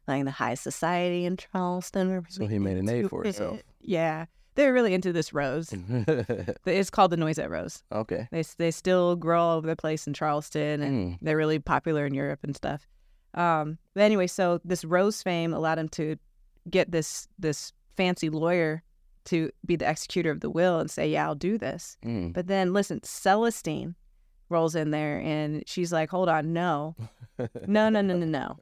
like 0.09 0.21
in 0.21 0.25
the 0.27 0.33
high 0.33 0.55
society 0.55 1.25
in 1.27 1.37
Charleston. 1.37 2.25
So 2.29 2.47
he 2.47 2.59
made 2.59 2.77
a 2.79 2.83
name 2.83 3.09
for 3.09 3.23
himself. 3.25 3.61
Yeah, 3.81 4.27
they're 4.61 4.73
really 4.73 4.95
into 4.95 5.13
this 5.13 5.33
rose. 5.33 5.73
It's 6.67 6.91
called 6.91 7.11
the 7.11 7.17
Noisette 7.17 7.51
rose. 7.51 7.83
okay. 7.93 8.29
They 8.31 8.43
they 8.59 8.71
still 8.71 9.17
grow 9.17 9.41
all 9.41 9.57
over 9.59 9.67
the 9.67 9.77
place 9.77 10.07
in 10.07 10.15
Charleston, 10.15 10.83
and 10.83 10.93
Mm. 11.15 11.19
they're 11.23 11.37
really 11.37 11.59
popular 11.59 12.05
in 12.07 12.15
Europe 12.15 12.41
and 12.43 12.55
stuff. 12.55 12.87
Um, 13.35 13.79
but 13.95 14.03
anyway, 14.03 14.27
so 14.27 14.61
this 14.65 14.85
rose 14.85 15.23
fame 15.23 15.53
allowed 15.55 15.79
him 15.79 15.89
to 15.91 16.17
get 16.69 16.91
this 16.93 17.29
this 17.39 17.73
fancy 17.97 18.29
lawyer 18.29 18.83
to 19.27 19.51
be 19.65 19.77
the 19.77 19.89
executor 19.89 20.31
of 20.31 20.41
the 20.41 20.51
will 20.51 20.79
and 20.81 20.91
say, 20.91 21.09
"Yeah, 21.09 21.27
I'll 21.27 21.35
do 21.35 21.57
this." 21.59 21.97
Mm. 22.05 22.33
But 22.33 22.47
then 22.47 22.73
listen, 22.73 23.01
Celestine 23.03 23.95
rolls 24.49 24.75
in 24.75 24.91
there, 24.91 25.21
and 25.21 25.63
she's 25.67 25.93
like, 25.93 26.11
"Hold 26.11 26.29
on, 26.29 26.53
no, 26.53 26.97
no, 27.67 27.89
no, 27.89 28.01
no, 28.01 28.17
no, 28.17 28.27
no. 28.27 28.59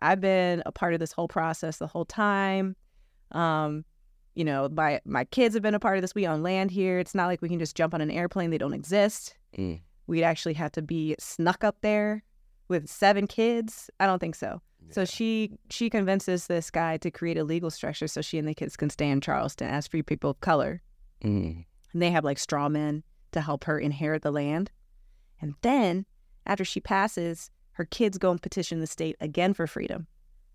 I've 0.00 0.20
been 0.20 0.62
a 0.66 0.72
part 0.72 0.92
of 0.94 1.00
this 1.00 1.12
whole 1.12 1.28
process 1.28 1.78
the 1.78 1.86
whole 1.86 2.04
time. 2.04 2.76
Um, 3.32 3.84
you 4.36 4.44
know, 4.44 4.68
my 4.68 5.00
my 5.04 5.24
kids 5.24 5.54
have 5.54 5.62
been 5.62 5.74
a 5.74 5.80
part 5.80 5.96
of 5.96 6.02
this. 6.02 6.14
We 6.14 6.26
own 6.26 6.42
land 6.42 6.70
here. 6.70 6.98
It's 6.98 7.14
not 7.14 7.26
like 7.26 7.42
we 7.42 7.48
can 7.48 7.58
just 7.58 7.74
jump 7.74 7.94
on 7.94 8.00
an 8.00 8.10
airplane. 8.10 8.50
They 8.50 8.58
don't 8.58 8.74
exist. 8.74 9.34
Mm. 9.58 9.80
We'd 10.06 10.22
actually 10.22 10.54
have 10.54 10.70
to 10.72 10.82
be 10.82 11.16
snuck 11.18 11.64
up 11.64 11.78
there 11.80 12.22
with 12.68 12.88
seven 12.88 13.26
kids. 13.26 13.90
I 13.98 14.06
don't 14.06 14.20
think 14.20 14.36
so. 14.36 14.60
So 14.90 15.04
she 15.04 15.58
she 15.70 15.90
convinces 15.90 16.46
this 16.46 16.70
guy 16.70 16.96
to 16.98 17.10
create 17.10 17.38
a 17.38 17.44
legal 17.44 17.70
structure 17.70 18.06
so 18.06 18.20
she 18.20 18.38
and 18.38 18.46
the 18.46 18.54
kids 18.54 18.76
can 18.76 18.90
stay 18.90 19.08
in 19.08 19.20
Charleston 19.20 19.68
as 19.68 19.88
free 19.88 20.02
people 20.02 20.30
of 20.30 20.40
color. 20.40 20.82
Mm. 21.24 21.64
And 21.92 22.02
they 22.02 22.10
have 22.10 22.24
like 22.24 22.38
straw 22.38 22.68
men 22.68 23.02
to 23.32 23.40
help 23.40 23.64
her 23.64 23.78
inherit 23.78 24.22
the 24.22 24.30
land. 24.30 24.70
And 25.40 25.54
then 25.62 26.06
after 26.44 26.64
she 26.64 26.80
passes, 26.80 27.50
her 27.72 27.84
kids 27.84 28.16
go 28.18 28.30
and 28.30 28.40
petition 28.40 28.80
the 28.80 28.86
state 28.86 29.16
again 29.20 29.54
for 29.54 29.66
freedom. 29.66 30.06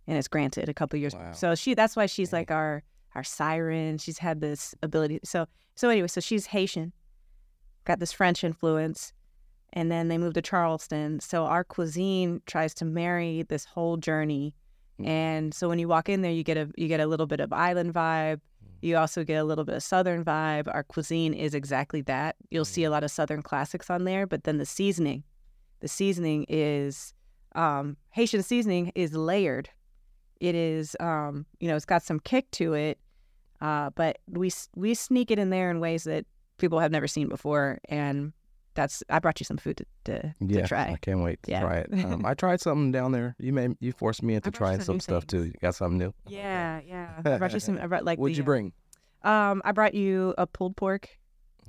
And 0.07 0.17
it's 0.17 0.27
granted 0.27 0.69
a 0.69 0.73
couple 0.73 0.97
years. 0.97 1.13
Wow. 1.13 1.33
So 1.33 1.55
she 1.55 1.73
that's 1.73 1.95
why 1.95 2.05
she's 2.05 2.29
Dang. 2.29 2.41
like 2.41 2.51
our 2.51 2.83
our 3.15 3.23
siren. 3.23 3.97
She's 3.97 4.17
had 4.17 4.41
this 4.41 4.75
ability. 4.81 5.19
So 5.23 5.47
so 5.75 5.89
anyway, 5.89 6.07
so 6.07 6.21
she's 6.21 6.47
Haitian, 6.47 6.93
got 7.85 7.99
this 7.99 8.11
French 8.11 8.43
influence, 8.43 9.13
and 9.73 9.91
then 9.91 10.09
they 10.09 10.17
moved 10.17 10.35
to 10.35 10.41
Charleston. 10.41 11.19
So 11.19 11.45
our 11.45 11.63
cuisine 11.63 12.41
tries 12.45 12.73
to 12.75 12.85
marry 12.85 13.43
this 13.43 13.65
whole 13.65 13.97
journey. 13.97 14.53
Mm. 14.99 15.07
And 15.07 15.53
so 15.53 15.69
when 15.69 15.79
you 15.79 15.87
walk 15.87 16.09
in 16.09 16.21
there, 16.21 16.31
you 16.31 16.43
get 16.43 16.57
a 16.57 16.69
you 16.77 16.87
get 16.87 16.99
a 16.99 17.07
little 17.07 17.27
bit 17.27 17.39
of 17.39 17.53
island 17.53 17.93
vibe. 17.93 18.41
You 18.81 18.97
also 18.97 19.23
get 19.23 19.35
a 19.35 19.43
little 19.43 19.63
bit 19.63 19.75
of 19.75 19.83
southern 19.83 20.25
vibe. 20.25 20.67
Our 20.73 20.83
cuisine 20.83 21.33
is 21.33 21.53
exactly 21.53 22.01
that. 22.03 22.35
You'll 22.49 22.65
see 22.65 22.83
a 22.83 22.89
lot 22.89 23.03
of 23.03 23.11
southern 23.11 23.43
classics 23.43 23.89
on 23.89 24.05
there, 24.05 24.25
but 24.25 24.43
then 24.43 24.57
the 24.57 24.65
seasoning, 24.65 25.23
the 25.81 25.87
seasoning 25.87 26.45
is 26.49 27.13
um, 27.53 27.95
Haitian 28.09 28.41
seasoning 28.41 28.91
is 28.95 29.13
layered. 29.13 29.69
It 30.41 30.55
is 30.55 30.97
um, 30.99 31.45
you 31.59 31.67
know 31.69 31.75
it's 31.75 31.85
got 31.85 32.01
some 32.01 32.19
kick 32.19 32.49
to 32.51 32.73
it, 32.73 32.97
uh, 33.61 33.91
but 33.91 34.17
we 34.27 34.51
we 34.75 34.95
sneak 34.95 35.29
it 35.29 35.37
in 35.37 35.51
there 35.51 35.69
in 35.69 35.79
ways 35.79 36.03
that 36.05 36.25
people 36.57 36.79
have 36.79 36.91
never 36.91 37.07
seen 37.07 37.29
before, 37.29 37.77
and 37.87 38.33
that's 38.73 39.03
I 39.07 39.19
brought 39.19 39.39
you 39.39 39.45
some 39.45 39.57
food 39.57 39.77
to 39.77 39.85
to, 40.05 40.33
Yeah, 40.39 40.63
to 40.63 40.67
try. 40.67 40.91
I 40.93 40.97
can't 40.99 41.21
wait 41.21 41.43
to 41.43 41.51
Yeah. 41.51 41.61
try 41.61 41.77
it. 41.77 41.93
Um, 42.05 42.25
I 42.25 42.33
tried 42.43 42.59
something 42.59 42.91
down 42.91 43.11
there. 43.11 43.35
You 43.37 43.53
made 43.53 43.77
you 43.79 43.91
forced 43.91 44.23
me 44.23 44.33
into 44.33 44.49
trying 44.49 44.77
some 44.79 44.85
some 44.85 44.99
stuff 44.99 45.27
too. 45.27 45.43
You 45.45 45.53
got 45.61 45.75
something 45.75 45.99
new? 45.99 46.11
Yeah, 46.27 46.81
yeah. 46.87 47.21
I 47.23 47.37
brought 47.37 47.53
you 47.53 47.59
some. 47.59 47.77
I 47.77 47.85
brought 47.85 48.03
like 48.03 48.17
What'd 48.17 48.33
the, 48.33 48.39
you 48.39 48.43
bring? 48.43 48.73
Um, 49.21 49.61
I 49.63 49.73
brought 49.73 49.93
you 49.93 50.33
a 50.39 50.47
pulled 50.47 50.75
pork, 50.75 51.07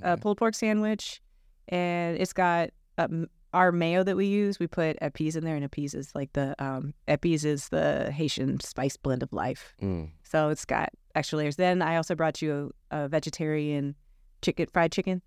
a 0.00 0.16
pulled 0.16 0.38
pork 0.38 0.54
sandwich, 0.54 1.20
and 1.68 2.16
it's 2.16 2.32
got 2.32 2.70
um, 2.96 3.26
our 3.52 3.72
mayo 3.72 4.02
that 4.02 4.16
we 4.16 4.26
use. 4.26 4.58
We 4.58 4.66
put 4.66 4.98
epis 5.00 5.36
in 5.36 5.44
there, 5.44 5.56
and 5.56 5.70
epis 5.70 5.94
is 5.94 6.14
like 6.14 6.32
the 6.32 6.54
um, 6.62 6.94
epis 7.08 7.44
is 7.44 7.68
the 7.68 8.10
Haitian 8.10 8.60
spice 8.60 8.96
blend 8.96 9.22
of 9.22 9.32
life. 9.32 9.74
Mm. 9.82 10.10
So 10.22 10.48
it's 10.48 10.64
got 10.64 10.90
extra 11.14 11.38
layers. 11.38 11.56
Then 11.56 11.82
I 11.82 11.96
also 11.96 12.14
brought 12.14 12.40
you 12.40 12.72
a, 12.90 13.04
a 13.04 13.08
vegetarian 13.08 13.94
chicken, 14.42 14.66
fried 14.72 14.92
chicken, 14.92 15.22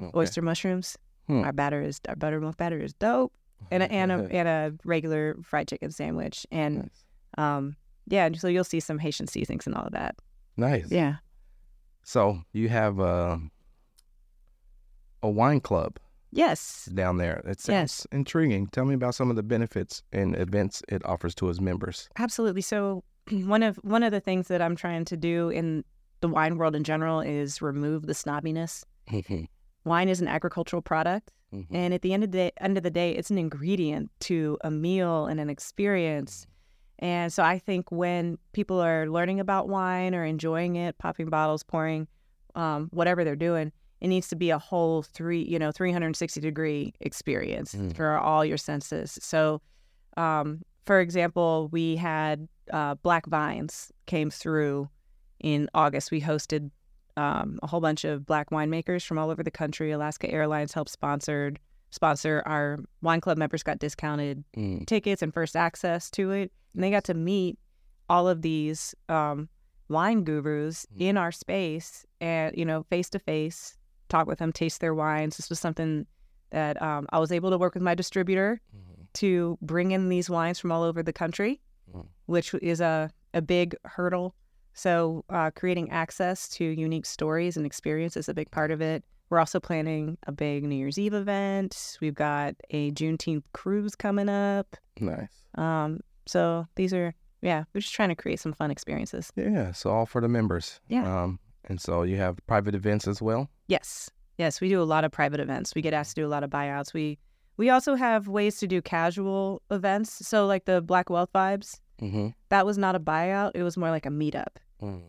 Okay. 0.00 0.10
oyster 0.16 0.42
mushrooms. 0.42 0.96
Hmm. 1.26 1.42
Our 1.44 1.52
batter 1.52 1.82
is 1.82 2.00
our 2.08 2.16
buttermilk 2.16 2.56
batter 2.56 2.78
is 2.78 2.94
dope, 2.94 3.32
and 3.70 3.82
a, 3.82 3.92
and 3.92 4.10
a 4.12 4.28
and 4.30 4.48
a 4.48 4.72
regular 4.84 5.36
fried 5.42 5.68
chicken 5.68 5.90
sandwich, 5.90 6.46
and 6.50 6.76
nice. 6.76 7.04
um, 7.36 7.76
yeah. 8.06 8.28
So 8.36 8.48
you'll 8.48 8.64
see 8.64 8.80
some 8.80 8.98
Haitian 8.98 9.26
seasonings 9.26 9.66
and 9.66 9.74
all 9.74 9.84
of 9.86 9.92
that. 9.92 10.16
nice. 10.56 10.90
Yeah. 10.90 11.16
So 12.04 12.42
you 12.52 12.68
have 12.70 12.98
uh, 12.98 13.36
a 15.22 15.28
wine 15.28 15.60
club 15.60 15.98
Yes. 16.30 16.86
down 16.94 17.16
there. 17.16 17.38
It 17.46 17.60
sounds 17.60 17.68
Yes. 17.68 18.06
intriguing. 18.12 18.66
Tell 18.68 18.84
me 18.84 18.94
about 18.94 19.14
some 19.14 19.30
of 19.30 19.36
the 19.36 19.42
benefits 19.42 20.02
and 20.12 20.36
events 20.36 20.82
it 20.88 21.04
offers 21.06 21.34
to 21.36 21.48
its 21.48 21.60
members. 21.60 22.08
Absolutely. 22.18 22.60
So 22.62 23.02
one 23.30 23.62
of 23.62 23.76
one 23.82 24.02
of 24.02 24.12
the 24.12 24.20
things 24.20 24.48
that 24.48 24.60
I'm 24.62 24.76
trying 24.76 25.04
to 25.06 25.16
do 25.16 25.48
in 25.48 25.84
the 26.20 26.28
wine 26.28 26.56
world 26.58 26.74
in 26.74 26.84
general 26.84 27.20
is 27.20 27.62
remove 27.62 28.06
the 28.06 28.12
snobbiness. 28.12 28.84
Wine 29.84 30.08
is 30.08 30.20
an 30.20 30.28
agricultural 30.28 30.82
product, 30.82 31.32
Mhm. 31.54 31.66
and 31.70 31.94
at 31.94 32.02
the 32.02 32.12
end 32.12 32.24
of 32.24 32.30
the 32.32 32.38
day, 32.38 32.52
end 32.60 32.76
of 32.76 32.82
the 32.82 32.90
day, 32.90 33.12
it's 33.12 33.30
an 33.30 33.38
ingredient 33.38 34.10
to 34.20 34.58
a 34.62 34.70
meal 34.70 35.26
and 35.26 35.40
an 35.40 35.48
experience. 35.48 36.46
And 36.98 37.32
so 37.32 37.42
I 37.44 37.58
think 37.58 37.90
when 37.92 38.38
people 38.52 38.80
are 38.80 39.06
learning 39.08 39.40
about 39.40 39.68
wine 39.68 40.14
or 40.14 40.24
enjoying 40.24 40.76
it, 40.76 40.98
popping 40.98 41.30
bottles, 41.30 41.62
pouring, 41.62 42.08
um, 42.54 42.88
whatever 42.92 43.24
they're 43.24 43.36
doing, 43.36 43.72
it 44.00 44.08
needs 44.08 44.28
to 44.28 44.36
be 44.36 44.50
a 44.50 44.58
whole 44.58 45.02
three, 45.02 45.42
you 45.42 45.58
know, 45.58 45.72
360 45.72 46.40
degree 46.40 46.94
experience 47.00 47.74
Mm. 47.74 47.94
for 47.96 48.16
all 48.18 48.44
your 48.44 48.56
senses. 48.58 49.18
So, 49.20 49.60
um, 50.16 50.62
for 50.86 51.00
example, 51.00 51.68
we 51.72 51.96
had 51.96 52.48
uh, 52.72 52.94
Black 52.96 53.26
Vines 53.26 53.90
came 54.06 54.30
through 54.30 54.88
in 55.40 55.68
August. 55.74 56.10
We 56.10 56.20
hosted 56.20 56.70
um, 57.16 57.58
a 57.62 57.66
whole 57.66 57.80
bunch 57.80 58.04
of 58.04 58.24
black 58.26 58.50
winemakers 58.50 59.04
from 59.04 59.18
all 59.18 59.30
over 59.30 59.42
the 59.42 59.50
country. 59.50 59.90
Alaska 59.90 60.30
Airlines 60.30 60.72
helped 60.72 60.90
sponsored 60.90 61.58
sponsor 61.90 62.42
our 62.44 62.78
wine 63.00 63.20
club 63.20 63.38
members 63.38 63.62
got 63.62 63.78
discounted 63.78 64.44
Mm. 64.56 64.86
tickets 64.86 65.22
and 65.22 65.32
first 65.32 65.56
access 65.56 66.10
to 66.12 66.30
it, 66.32 66.52
and 66.74 66.84
they 66.84 66.90
got 66.90 67.04
to 67.04 67.14
meet 67.14 67.58
all 68.10 68.28
of 68.28 68.42
these 68.42 68.94
um, 69.08 69.48
wine 69.88 70.22
gurus 70.22 70.86
Mm. 70.94 71.00
in 71.00 71.16
our 71.16 71.32
space 71.32 72.04
and 72.20 72.54
you 72.56 72.64
know 72.66 72.82
face 72.90 73.08
to 73.10 73.18
face, 73.18 73.77
talk 74.08 74.26
with 74.26 74.38
them, 74.38 74.52
taste 74.52 74.80
their 74.80 74.94
wines. 74.94 75.36
This 75.36 75.48
was 75.50 75.58
something 75.60 76.06
that 76.50 76.80
um, 76.82 77.06
I 77.12 77.18
was 77.18 77.30
able 77.32 77.50
to 77.50 77.58
work 77.58 77.74
with 77.74 77.82
my 77.82 77.94
distributor 77.94 78.60
Mhm. 78.74 79.06
to 79.14 79.58
bring 79.62 79.90
in 79.90 80.08
these 80.08 80.30
wines 80.30 80.58
from 80.58 80.72
all 80.72 80.82
over 80.82 81.02
the 81.02 81.12
country, 81.12 81.60
Mm. 81.94 82.06
which 82.26 82.54
is 82.54 82.80
a, 82.80 83.10
a 83.34 83.40
big 83.42 83.74
hurdle. 83.84 84.34
So, 84.74 85.24
uh, 85.28 85.50
creating 85.50 85.90
access 85.90 86.48
to 86.50 86.64
unique 86.64 87.06
stories 87.06 87.56
and 87.56 87.66
experience 87.66 88.16
is 88.16 88.28
a 88.28 88.34
big 88.34 88.50
part 88.50 88.70
of 88.70 88.80
it. 88.80 89.04
We're 89.30 89.40
also 89.40 89.58
planning 89.60 90.16
a 90.26 90.32
big 90.32 90.64
New 90.64 90.76
Year's 90.76 90.98
Eve 90.98 91.14
event. 91.14 91.98
We've 92.00 92.14
got 92.14 92.54
a 92.70 92.90
Juneteenth 92.92 93.42
cruise 93.52 93.94
coming 93.96 94.28
up. 94.28 94.76
Nice. 95.00 95.28
Um, 95.56 96.00
so 96.26 96.66
these 96.76 96.94
are, 96.94 97.14
yeah, 97.42 97.64
we're 97.74 97.80
just 97.80 97.94
trying 97.94 98.08
to 98.10 98.14
create 98.14 98.40
some 98.40 98.52
fun 98.54 98.70
experiences. 98.70 99.32
Yeah. 99.36 99.72
So 99.72 99.90
all 99.90 100.06
for 100.06 100.20
the 100.20 100.28
members. 100.28 100.80
Yeah. 100.88 101.22
Um, 101.24 101.40
and 101.64 101.80
so 101.80 102.02
you 102.02 102.16
have 102.16 102.38
private 102.46 102.74
events 102.74 103.06
as 103.08 103.20
well. 103.22 103.48
Yes, 103.66 104.10
yes, 104.38 104.60
we 104.60 104.68
do 104.68 104.80
a 104.80 104.84
lot 104.84 105.04
of 105.04 105.10
private 105.12 105.40
events. 105.40 105.74
We 105.74 105.82
get 105.82 105.92
asked 105.94 106.14
to 106.16 106.22
do 106.22 106.26
a 106.26 106.28
lot 106.30 106.42
of 106.44 106.50
buyouts. 106.50 106.92
We 106.94 107.18
we 107.56 107.70
also 107.70 107.94
have 107.96 108.28
ways 108.28 108.58
to 108.58 108.66
do 108.68 108.80
casual 108.80 109.62
events. 109.70 110.26
So 110.26 110.46
like 110.46 110.64
the 110.66 110.80
Black 110.80 111.10
Wealth 111.10 111.30
Vibes, 111.34 111.80
Mm-hmm. 112.00 112.28
that 112.50 112.64
was 112.64 112.78
not 112.78 112.94
a 112.94 113.00
buyout. 113.00 113.52
It 113.56 113.64
was 113.64 113.76
more 113.76 113.90
like 113.90 114.06
a 114.06 114.10
meetup. 114.10 114.56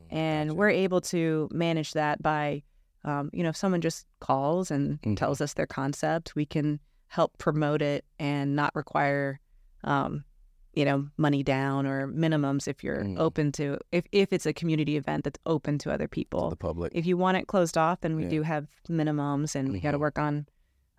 and 0.09 0.53
we're 0.53 0.69
able 0.71 0.99
to 0.99 1.47
manage 1.51 1.93
that 1.93 2.21
by 2.23 2.63
um, 3.05 3.29
you 3.31 3.43
know 3.43 3.49
if 3.49 3.55
someone 3.55 3.81
just 3.81 4.07
calls 4.19 4.71
and 4.71 4.99
Mhm. 5.03 5.15
tells 5.15 5.39
us 5.41 5.53
their 5.53 5.67
concept 5.67 6.35
we 6.35 6.45
can 6.45 6.79
help 7.07 7.37
promote 7.37 7.81
it 7.83 8.03
and 8.17 8.55
not 8.55 8.73
require 8.75 9.39
um, 9.83 10.23
you 10.73 10.85
know 10.85 11.07
money 11.17 11.41
down 11.43 11.85
or 11.87 12.07
minimums 12.07 12.67
if 12.67 12.83
you're 12.83 13.03
Mm. 13.03 13.19
open 13.19 13.51
to 13.53 13.77
if, 13.91 14.05
if 14.11 14.31
it's 14.31 14.45
a 14.45 14.53
community 14.53 14.97
event 14.97 15.23
that's 15.23 15.39
open 15.45 15.77
to 15.79 15.91
other 15.91 16.05
to 16.05 16.09
people 16.09 16.49
the 16.49 16.55
public. 16.55 16.91
if 16.95 17.05
you 17.05 17.17
want 17.17 17.37
it 17.37 17.47
closed 17.47 17.77
off 17.77 18.01
then 18.01 18.15
we 18.15 18.23
Yeah. 18.23 18.29
do 18.29 18.41
have 18.43 18.67
minimums 18.89 19.55
and 19.55 19.71
we 19.71 19.79
got 19.79 19.91
to 19.91 19.99
work 19.99 20.19
on 20.19 20.45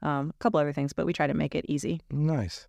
um, 0.02 0.30
a 0.30 0.38
couple 0.38 0.58
other 0.58 0.72
things 0.72 0.92
but 0.92 1.06
we 1.06 1.12
try 1.12 1.26
to 1.26 1.34
make 1.34 1.54
it 1.54 1.64
easy 1.68 2.00
Nice. 2.10 2.66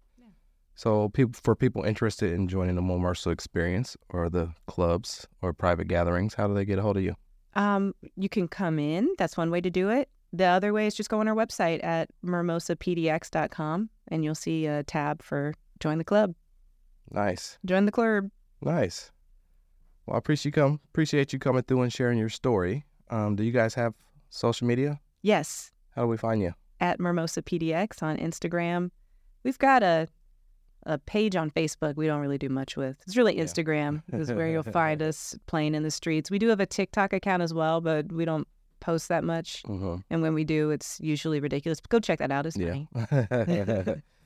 So, 0.74 1.10
people 1.10 1.40
for 1.44 1.56
people 1.56 1.84
interested 1.84 2.32
in 2.32 2.48
joining 2.48 2.76
the 2.76 2.82
Mermosa 2.82 3.32
experience 3.32 3.96
or 4.10 4.30
the 4.30 4.54
clubs 4.68 5.28
or 5.42 5.54
private 5.54 5.88
gatherings, 5.88 6.34
how 6.34 6.48
do 6.48 6.54
they 6.56 6.66
get 6.66 6.80
a 6.80 6.82
hold 6.82 6.98
of 6.98 7.04
you? 7.04 7.16
Um, 7.56 7.94
you 8.16 8.30
can 8.30 8.48
come 8.48 8.80
in. 8.80 9.14
That's 9.20 9.36
one 9.38 9.52
way 9.52 9.62
to 9.62 9.70
do 9.70 9.90
it. 9.90 10.10
The 10.34 10.46
other 10.46 10.72
way 10.74 10.88
is 10.88 10.96
just 10.96 11.10
go 11.10 11.20
on 11.20 11.28
our 11.28 11.36
website 11.36 11.84
at 11.84 12.10
mermosapdx.com 12.26 13.90
and 14.08 14.24
you'll 14.24 14.34
see 14.36 14.66
a 14.66 14.84
tab 14.84 15.22
for 15.22 15.54
join 15.80 15.98
the 15.98 16.04
club. 16.04 16.34
Nice, 17.12 17.58
Join 17.66 17.86
the 17.86 17.92
club. 17.92 18.30
nice. 18.62 19.12
Well, 20.06 20.16
I 20.16 20.18
appreciate 20.18 20.46
you 20.56 20.62
come. 20.64 20.80
Appreciate 20.92 21.34
you 21.34 21.40
coming 21.40 21.62
through 21.64 21.82
and 21.84 21.94
sharing 21.94 22.18
your 22.18 22.30
story. 22.30 22.86
Um, 23.10 23.36
do 23.36 23.44
you 23.44 23.52
guys 23.52 23.74
have 23.76 23.94
social 24.30 24.66
media? 24.68 25.00
Yes, 25.22 25.72
How 25.96 26.04
do 26.04 26.08
we 26.08 26.18
find 26.18 26.42
you? 26.42 26.54
at 26.80 26.98
Mermosa 27.00 27.44
PDX 27.44 28.02
on 28.02 28.18
Instagram, 28.18 28.90
we've 29.44 29.60
got 29.60 29.84
a 29.84 30.08
a 30.88 30.98
page 30.98 31.36
on 31.36 31.52
Facebook 31.52 31.96
we 31.96 32.08
don't 32.08 32.22
really 32.22 32.40
do 32.40 32.50
much 32.50 32.76
with. 32.76 32.98
It's 33.06 33.16
really 33.16 33.38
Yeah. 33.38 33.44
Instagram 33.44 34.02
is 34.14 34.32
where 34.32 34.50
you'll 34.50 34.64
find 34.64 35.00
us 35.04 35.36
playing 35.46 35.76
in 35.76 35.84
the 35.84 35.92
streets. 35.92 36.32
We 36.32 36.40
do 36.40 36.48
have 36.48 36.60
a 36.60 36.66
TikTok 36.66 37.14
account 37.14 37.44
as 37.44 37.54
well, 37.54 37.82
but 37.82 38.12
we 38.12 38.26
don't 38.26 38.48
post 38.80 39.08
that 39.10 39.24
much. 39.24 39.62
hmm 39.68 39.98
And 40.10 40.24
when 40.24 40.34
we 40.34 40.44
do, 40.44 40.72
it's 40.72 41.00
usually 41.00 41.40
ridiculous. 41.40 41.80
But 41.80 41.92
go 41.92 42.00
check 42.00 42.18
that 42.18 42.32
out. 42.32 42.48
It's 42.48 42.58
Yeah. 42.58 42.86
funny. 42.96 44.02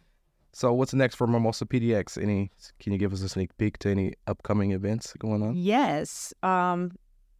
so 0.57 0.71
what's 0.73 0.93
next 0.93 1.15
for 1.15 1.27
Mermosa 1.27 1.65
PDX? 1.67 2.21
Any? 2.21 2.49
Can 2.79 2.93
you 2.93 2.97
give 2.97 3.11
us 3.11 3.21
a 3.21 3.27
sneak 3.27 3.55
peek 3.57 3.77
to 3.79 3.89
any 3.89 4.13
upcoming 4.25 4.71
events 4.71 5.11
going 5.19 5.43
on? 5.43 5.53
Yes. 5.55 6.33
Um, 6.43 6.93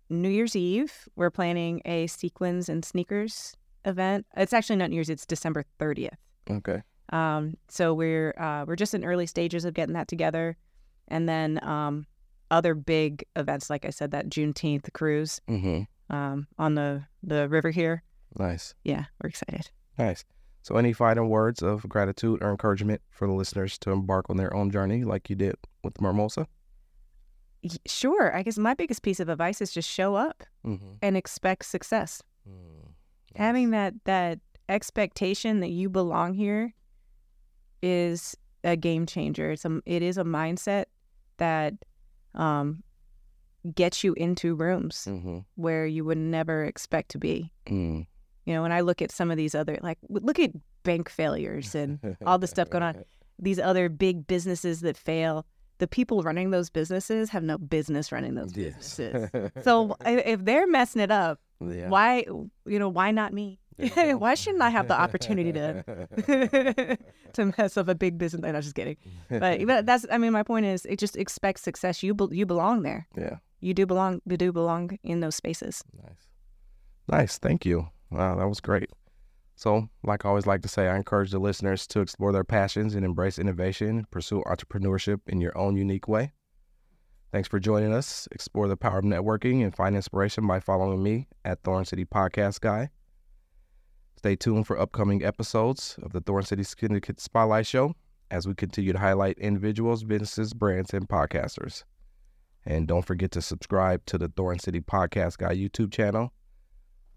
New 0.10 0.28
Year's 0.30 0.54
Eve, 0.56 0.92
we're 1.16 1.32
planning 1.32 1.82
a 1.86 2.08
sequins 2.08 2.68
and 2.68 2.84
sneakers 2.84 3.56
event. 3.86 4.26
It's 4.36 4.52
actually 4.52 4.76
not 4.76 4.90
New 4.90 4.96
Year's, 4.98 5.10
it's 5.10 5.26
December 5.26 5.64
30th. 5.80 6.18
Okay. 6.52 6.82
Um, 7.14 7.56
so 7.70 7.94
we're 7.94 8.34
uh, 8.38 8.66
we're 8.68 8.76
just 8.76 8.94
in 8.94 9.06
early 9.06 9.28
stages 9.28 9.64
of 9.64 9.74
getting 9.74 9.94
that 9.94 10.08
together, 10.10 10.58
and 11.08 11.30
then 11.30 11.64
um, 11.64 12.06
other 12.52 12.74
big 12.76 13.24
events, 13.38 13.70
like 13.70 13.86
I 13.86 13.92
said, 13.92 14.12
that 14.12 14.28
Juneteenth 14.28 14.92
cruise 14.92 15.40
Mm-hmm. 15.48 16.16
um, 16.16 16.48
on 16.58 16.76
the 16.76 17.04
the 17.24 17.48
river 17.48 17.70
here. 17.72 18.04
Nice. 18.38 18.74
Yeah, 18.84 19.06
we're 19.24 19.30
excited. 19.30 19.70
Nice. 19.98 20.26
So, 20.66 20.78
any 20.78 20.94
final 20.94 21.28
words 21.28 21.62
of 21.62 21.88
gratitude 21.88 22.42
or 22.42 22.50
encouragement 22.50 23.00
for 23.12 23.28
the 23.28 23.34
listeners 23.34 23.78
to 23.80 23.92
embark 23.92 24.32
on 24.32 24.38
their 24.38 24.52
own 24.52 24.72
journey, 24.72 25.04
like 25.04 25.30
you 25.30 25.36
did 25.36 25.58
with 25.84 25.94
Mermosa? 26.02 26.48
Y- 27.64 27.70
Sure, 27.86 28.36
I 28.36 28.42
guess 28.42 28.58
my 28.58 28.74
biggest 28.74 29.04
piece 29.04 29.20
of 29.20 29.30
advice 29.30 29.62
is 29.62 29.72
just 29.72 29.88
show 29.88 30.16
up 30.16 30.44
Mm-hmm. 30.66 30.94
and 31.04 31.16
expect 31.16 31.66
success. 31.66 32.24
Having 33.36 33.70
that 33.72 33.94
that 34.06 34.40
expectation 34.68 35.60
that 35.60 35.70
you 35.70 35.88
belong 35.88 36.34
here 36.34 36.74
is 37.84 38.36
a 38.64 38.76
game 38.76 39.06
changer. 39.06 39.52
It's 39.52 39.66
a 39.66 39.82
it 39.86 40.02
is 40.02 40.18
a 40.18 40.24
mindset 40.24 40.86
that 41.38 41.74
um, 42.34 42.82
gets 43.76 44.04
you 44.04 44.14
into 44.16 44.56
rooms 44.56 45.06
Mm-hmm. 45.08 45.40
where 45.56 45.86
you 45.86 46.04
would 46.06 46.18
never 46.18 46.64
expect 46.64 47.10
to 47.12 47.20
be. 47.20 47.52
Mm. 47.68 48.08
You 48.46 48.54
know, 48.54 48.62
when 48.62 48.72
I 48.72 48.82
look 48.82 49.02
at 49.02 49.12
some 49.12 49.32
of 49.32 49.38
these 49.38 49.56
other, 49.56 49.78
like, 49.82 49.98
look 50.10 50.40
at 50.40 50.52
bank 50.84 51.10
failures 51.10 51.74
and 51.76 52.00
all 52.26 52.38
the 52.38 52.48
stuff 52.48 52.70
going 52.70 52.84
on. 52.84 53.04
These 53.40 53.60
other 53.60 53.90
big 53.90 54.28
businesses 54.28 54.80
that 54.82 54.96
fail, 54.96 55.46
the 55.80 55.88
people 55.88 56.24
running 56.24 56.52
those 56.52 56.70
businesses 56.70 57.30
have 57.32 57.44
no 57.44 57.58
business 57.58 58.10
running 58.14 58.36
those 58.36 58.56
Yes. 58.56 58.96
businesses. 58.98 59.52
So 59.64 59.98
if 60.06 60.46
they're 60.46 60.68
messing 60.68 61.02
it 61.02 61.12
up, 61.12 61.42
yeah. 61.60 61.90
why, 61.90 62.24
you 62.66 62.80
know, 62.80 62.88
why 62.88 63.12
not 63.12 63.34
me? 63.34 63.60
Why 63.96 64.36
shouldn't 64.36 64.64
I 64.64 64.70
have 64.70 64.88
the 64.88 64.98
opportunity 64.98 65.52
to 65.52 66.98
to 67.34 67.54
mess 67.58 67.76
up 67.76 67.90
a 67.90 67.96
big 67.96 68.18
business? 68.18 68.42
I'm 68.46 68.62
just 68.62 68.74
kidding. 68.74 68.96
But, 69.30 69.66
but 69.68 69.86
that's, 69.86 70.06
I 70.10 70.18
mean, 70.18 70.32
my 70.32 70.44
point 70.44 70.66
is, 70.66 70.86
it 70.86 70.98
just 70.98 71.18
expect 71.18 71.60
success. 71.60 72.02
You 72.02 72.14
be, 72.14 72.28
you 72.32 72.46
belong 72.46 72.84
there. 72.84 73.06
yeah. 73.18 73.38
You 73.60 73.74
do 73.74 73.86
belong. 73.86 74.22
You 74.26 74.38
do 74.38 74.54
belong 74.54 74.98
in 75.04 75.20
those 75.20 75.36
spaces. 75.36 75.84
Nice. 76.02 76.28
Nice. 77.10 77.38
Thank 77.38 77.66
you. 77.66 77.90
Wow, 78.16 78.36
that 78.36 78.48
was 78.48 78.62
great. 78.62 78.90
So, 79.58 79.90
like 80.02 80.26
I 80.26 80.30
always 80.30 80.48
like 80.48 80.62
to 80.62 80.70
say, 80.70 80.88
I 80.88 80.96
encourage 80.96 81.32
the 81.32 81.40
listeners 81.40 81.86
to 81.88 82.00
explore 82.00 82.32
their 82.32 82.46
passions 82.46 82.96
and 82.96 83.04
embrace 83.04 83.38
innovation, 83.38 84.08
pursue 84.10 84.42
entrepreneurship 84.48 85.20
in 85.28 85.42
your 85.42 85.58
own 85.58 85.76
unique 85.76 86.08
way. 86.08 86.32
Thanks 87.34 87.50
for 87.50 87.60
joining 87.60 87.94
us. 87.94 88.26
Explore 88.32 88.70
the 88.70 88.78
power 88.78 89.00
of 89.00 89.04
networking 89.04 89.64
and 89.64 89.76
find 89.76 89.98
inspiration 89.98 90.48
by 90.48 90.62
following 90.62 91.04
me 91.04 91.28
at 91.44 91.62
Thorn 91.64 91.84
City 91.84 92.06
Podcast 92.06 92.62
Guy. 92.62 92.90
Stay 94.16 94.38
tuned 94.38 94.66
for 94.66 94.80
upcoming 94.80 95.26
episodes 95.26 96.00
of 96.02 96.14
the 96.14 96.22
Thorn 96.22 96.44
City 96.44 96.64
Syndicate 96.64 97.20
Spotlight 97.20 97.68
Show 97.68 97.96
as 98.32 98.48
we 98.48 98.56
continue 98.56 98.94
to 98.94 99.00
highlight 99.00 99.38
individuals, 99.40 100.06
businesses, 100.06 100.54
brands, 100.54 100.94
and 100.94 101.10
podcasters. 101.10 101.84
And 102.66 102.88
don't 102.88 103.06
forget 103.06 103.32
to 103.32 103.42
subscribe 103.42 104.06
to 104.06 104.18
the 104.18 104.30
Thorn 104.30 104.60
City 104.60 104.80
Podcast 104.80 105.40
Guy 105.40 105.54
YouTube 105.54 105.92
channel. 105.92 106.32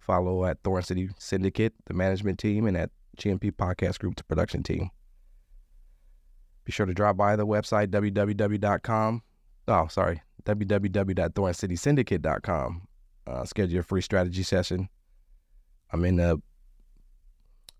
Follow 0.09 0.45
at 0.47 0.59
Thorn 0.65 0.83
City 0.83 1.11
Syndicate, 1.19 1.75
the 1.85 1.93
management 1.93 2.39
team, 2.39 2.67
and 2.67 2.79
at 2.79 2.89
GMP 3.19 3.53
Podcast 3.53 3.99
Group, 3.99 4.17
the 4.17 4.25
production 4.25 4.63
team. 4.63 4.89
Be 6.65 6.73
sure 6.73 6.87
to 6.87 6.95
drop 6.95 7.19
by 7.19 7.37
the 7.37 7.47
website 7.47 7.89
www.com. 7.89 9.23
Oh, 9.69 9.87
sorry, 9.89 10.23
www.thorncitysyndicate.com. 10.45 12.89
Uh, 13.27 13.45
schedule 13.45 13.75
your 13.75 13.83
free 13.83 14.01
strategy 14.01 14.43
session. 14.43 14.89
I'm 15.93 16.07
in 16.07 16.17
the 16.17 16.41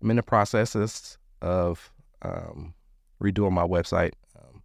I'm 0.01 0.11
in 0.11 0.17
the 0.17 0.23
processes 0.23 1.17
of 1.41 1.91
um, 2.21 2.75
redoing 3.21 3.53
my 3.53 3.65
website. 3.65 4.11
Um, 4.37 4.61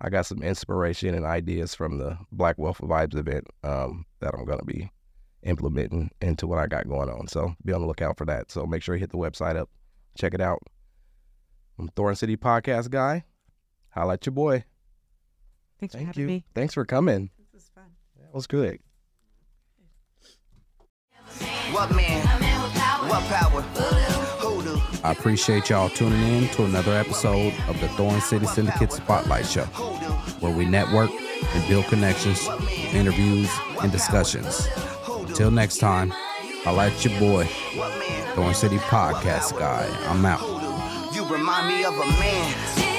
I 0.00 0.08
got 0.08 0.24
some 0.24 0.42
inspiration 0.42 1.14
and 1.14 1.26
ideas 1.26 1.74
from 1.74 1.98
the 1.98 2.16
Black 2.32 2.56
Wealth 2.56 2.78
Vibes 2.78 3.16
event 3.16 3.48
um, 3.64 4.06
that 4.20 4.32
I'm 4.34 4.46
going 4.46 4.60
to 4.60 4.64
be 4.64 4.90
implementing 5.42 6.10
into 6.20 6.46
what 6.46 6.58
I 6.58 6.66
got 6.66 6.88
going 6.88 7.08
on. 7.08 7.28
So 7.28 7.54
be 7.64 7.72
on 7.72 7.80
the 7.80 7.86
lookout 7.86 8.16
for 8.18 8.24
that. 8.26 8.50
So 8.50 8.66
make 8.66 8.82
sure 8.82 8.94
you 8.94 9.00
hit 9.00 9.10
the 9.10 9.18
website 9.18 9.56
up, 9.56 9.68
check 10.16 10.34
it 10.34 10.40
out. 10.40 10.62
I'm 11.78 11.88
Thorn 11.88 12.14
City 12.14 12.36
Podcast 12.36 12.90
Guy. 12.90 13.24
Holla 13.90 14.14
at 14.14 14.26
your 14.26 14.32
boy. 14.32 14.64
Thanks 15.78 15.94
for 15.94 15.98
Thank 15.98 16.08
having 16.08 16.20
you. 16.22 16.26
me. 16.26 16.44
Thanks 16.54 16.74
for 16.74 16.84
coming. 16.84 17.30
This 17.38 17.48
was 17.54 17.70
fun. 17.74 17.84
That 18.20 18.34
was 18.34 18.46
good. 18.46 18.80
What 21.72 21.94
man? 21.94 22.26
What 23.08 23.22
power? 23.24 23.64
I 25.02 25.12
appreciate 25.12 25.70
y'all 25.70 25.88
tuning 25.88 26.20
in 26.20 26.48
to 26.50 26.64
another 26.64 26.92
episode 26.92 27.54
of 27.68 27.80
the 27.80 27.88
Thorn 27.90 28.20
City 28.20 28.44
Syndicate 28.44 28.92
Spotlight 28.92 29.46
Show, 29.46 29.64
where 30.40 30.54
we 30.54 30.66
network 30.66 31.10
and 31.10 31.68
build 31.68 31.86
connections, 31.86 32.46
interviews, 32.92 33.50
and 33.82 33.90
discussions. 33.90 34.68
Till 35.34 35.50
next 35.50 35.78
time, 35.78 36.12
I 36.66 36.70
like 36.72 37.04
your 37.04 37.18
boy? 37.18 37.44
Thorn 38.34 38.54
City 38.54 38.78
Podcast 38.78 39.58
Guy. 39.58 39.88
I'm 40.08 40.24
out. 40.24 40.40
You 41.14 41.24
remind 41.26 41.68
me 41.68 41.84
of 41.84 41.94
a 41.94 42.06
man. 42.18 42.89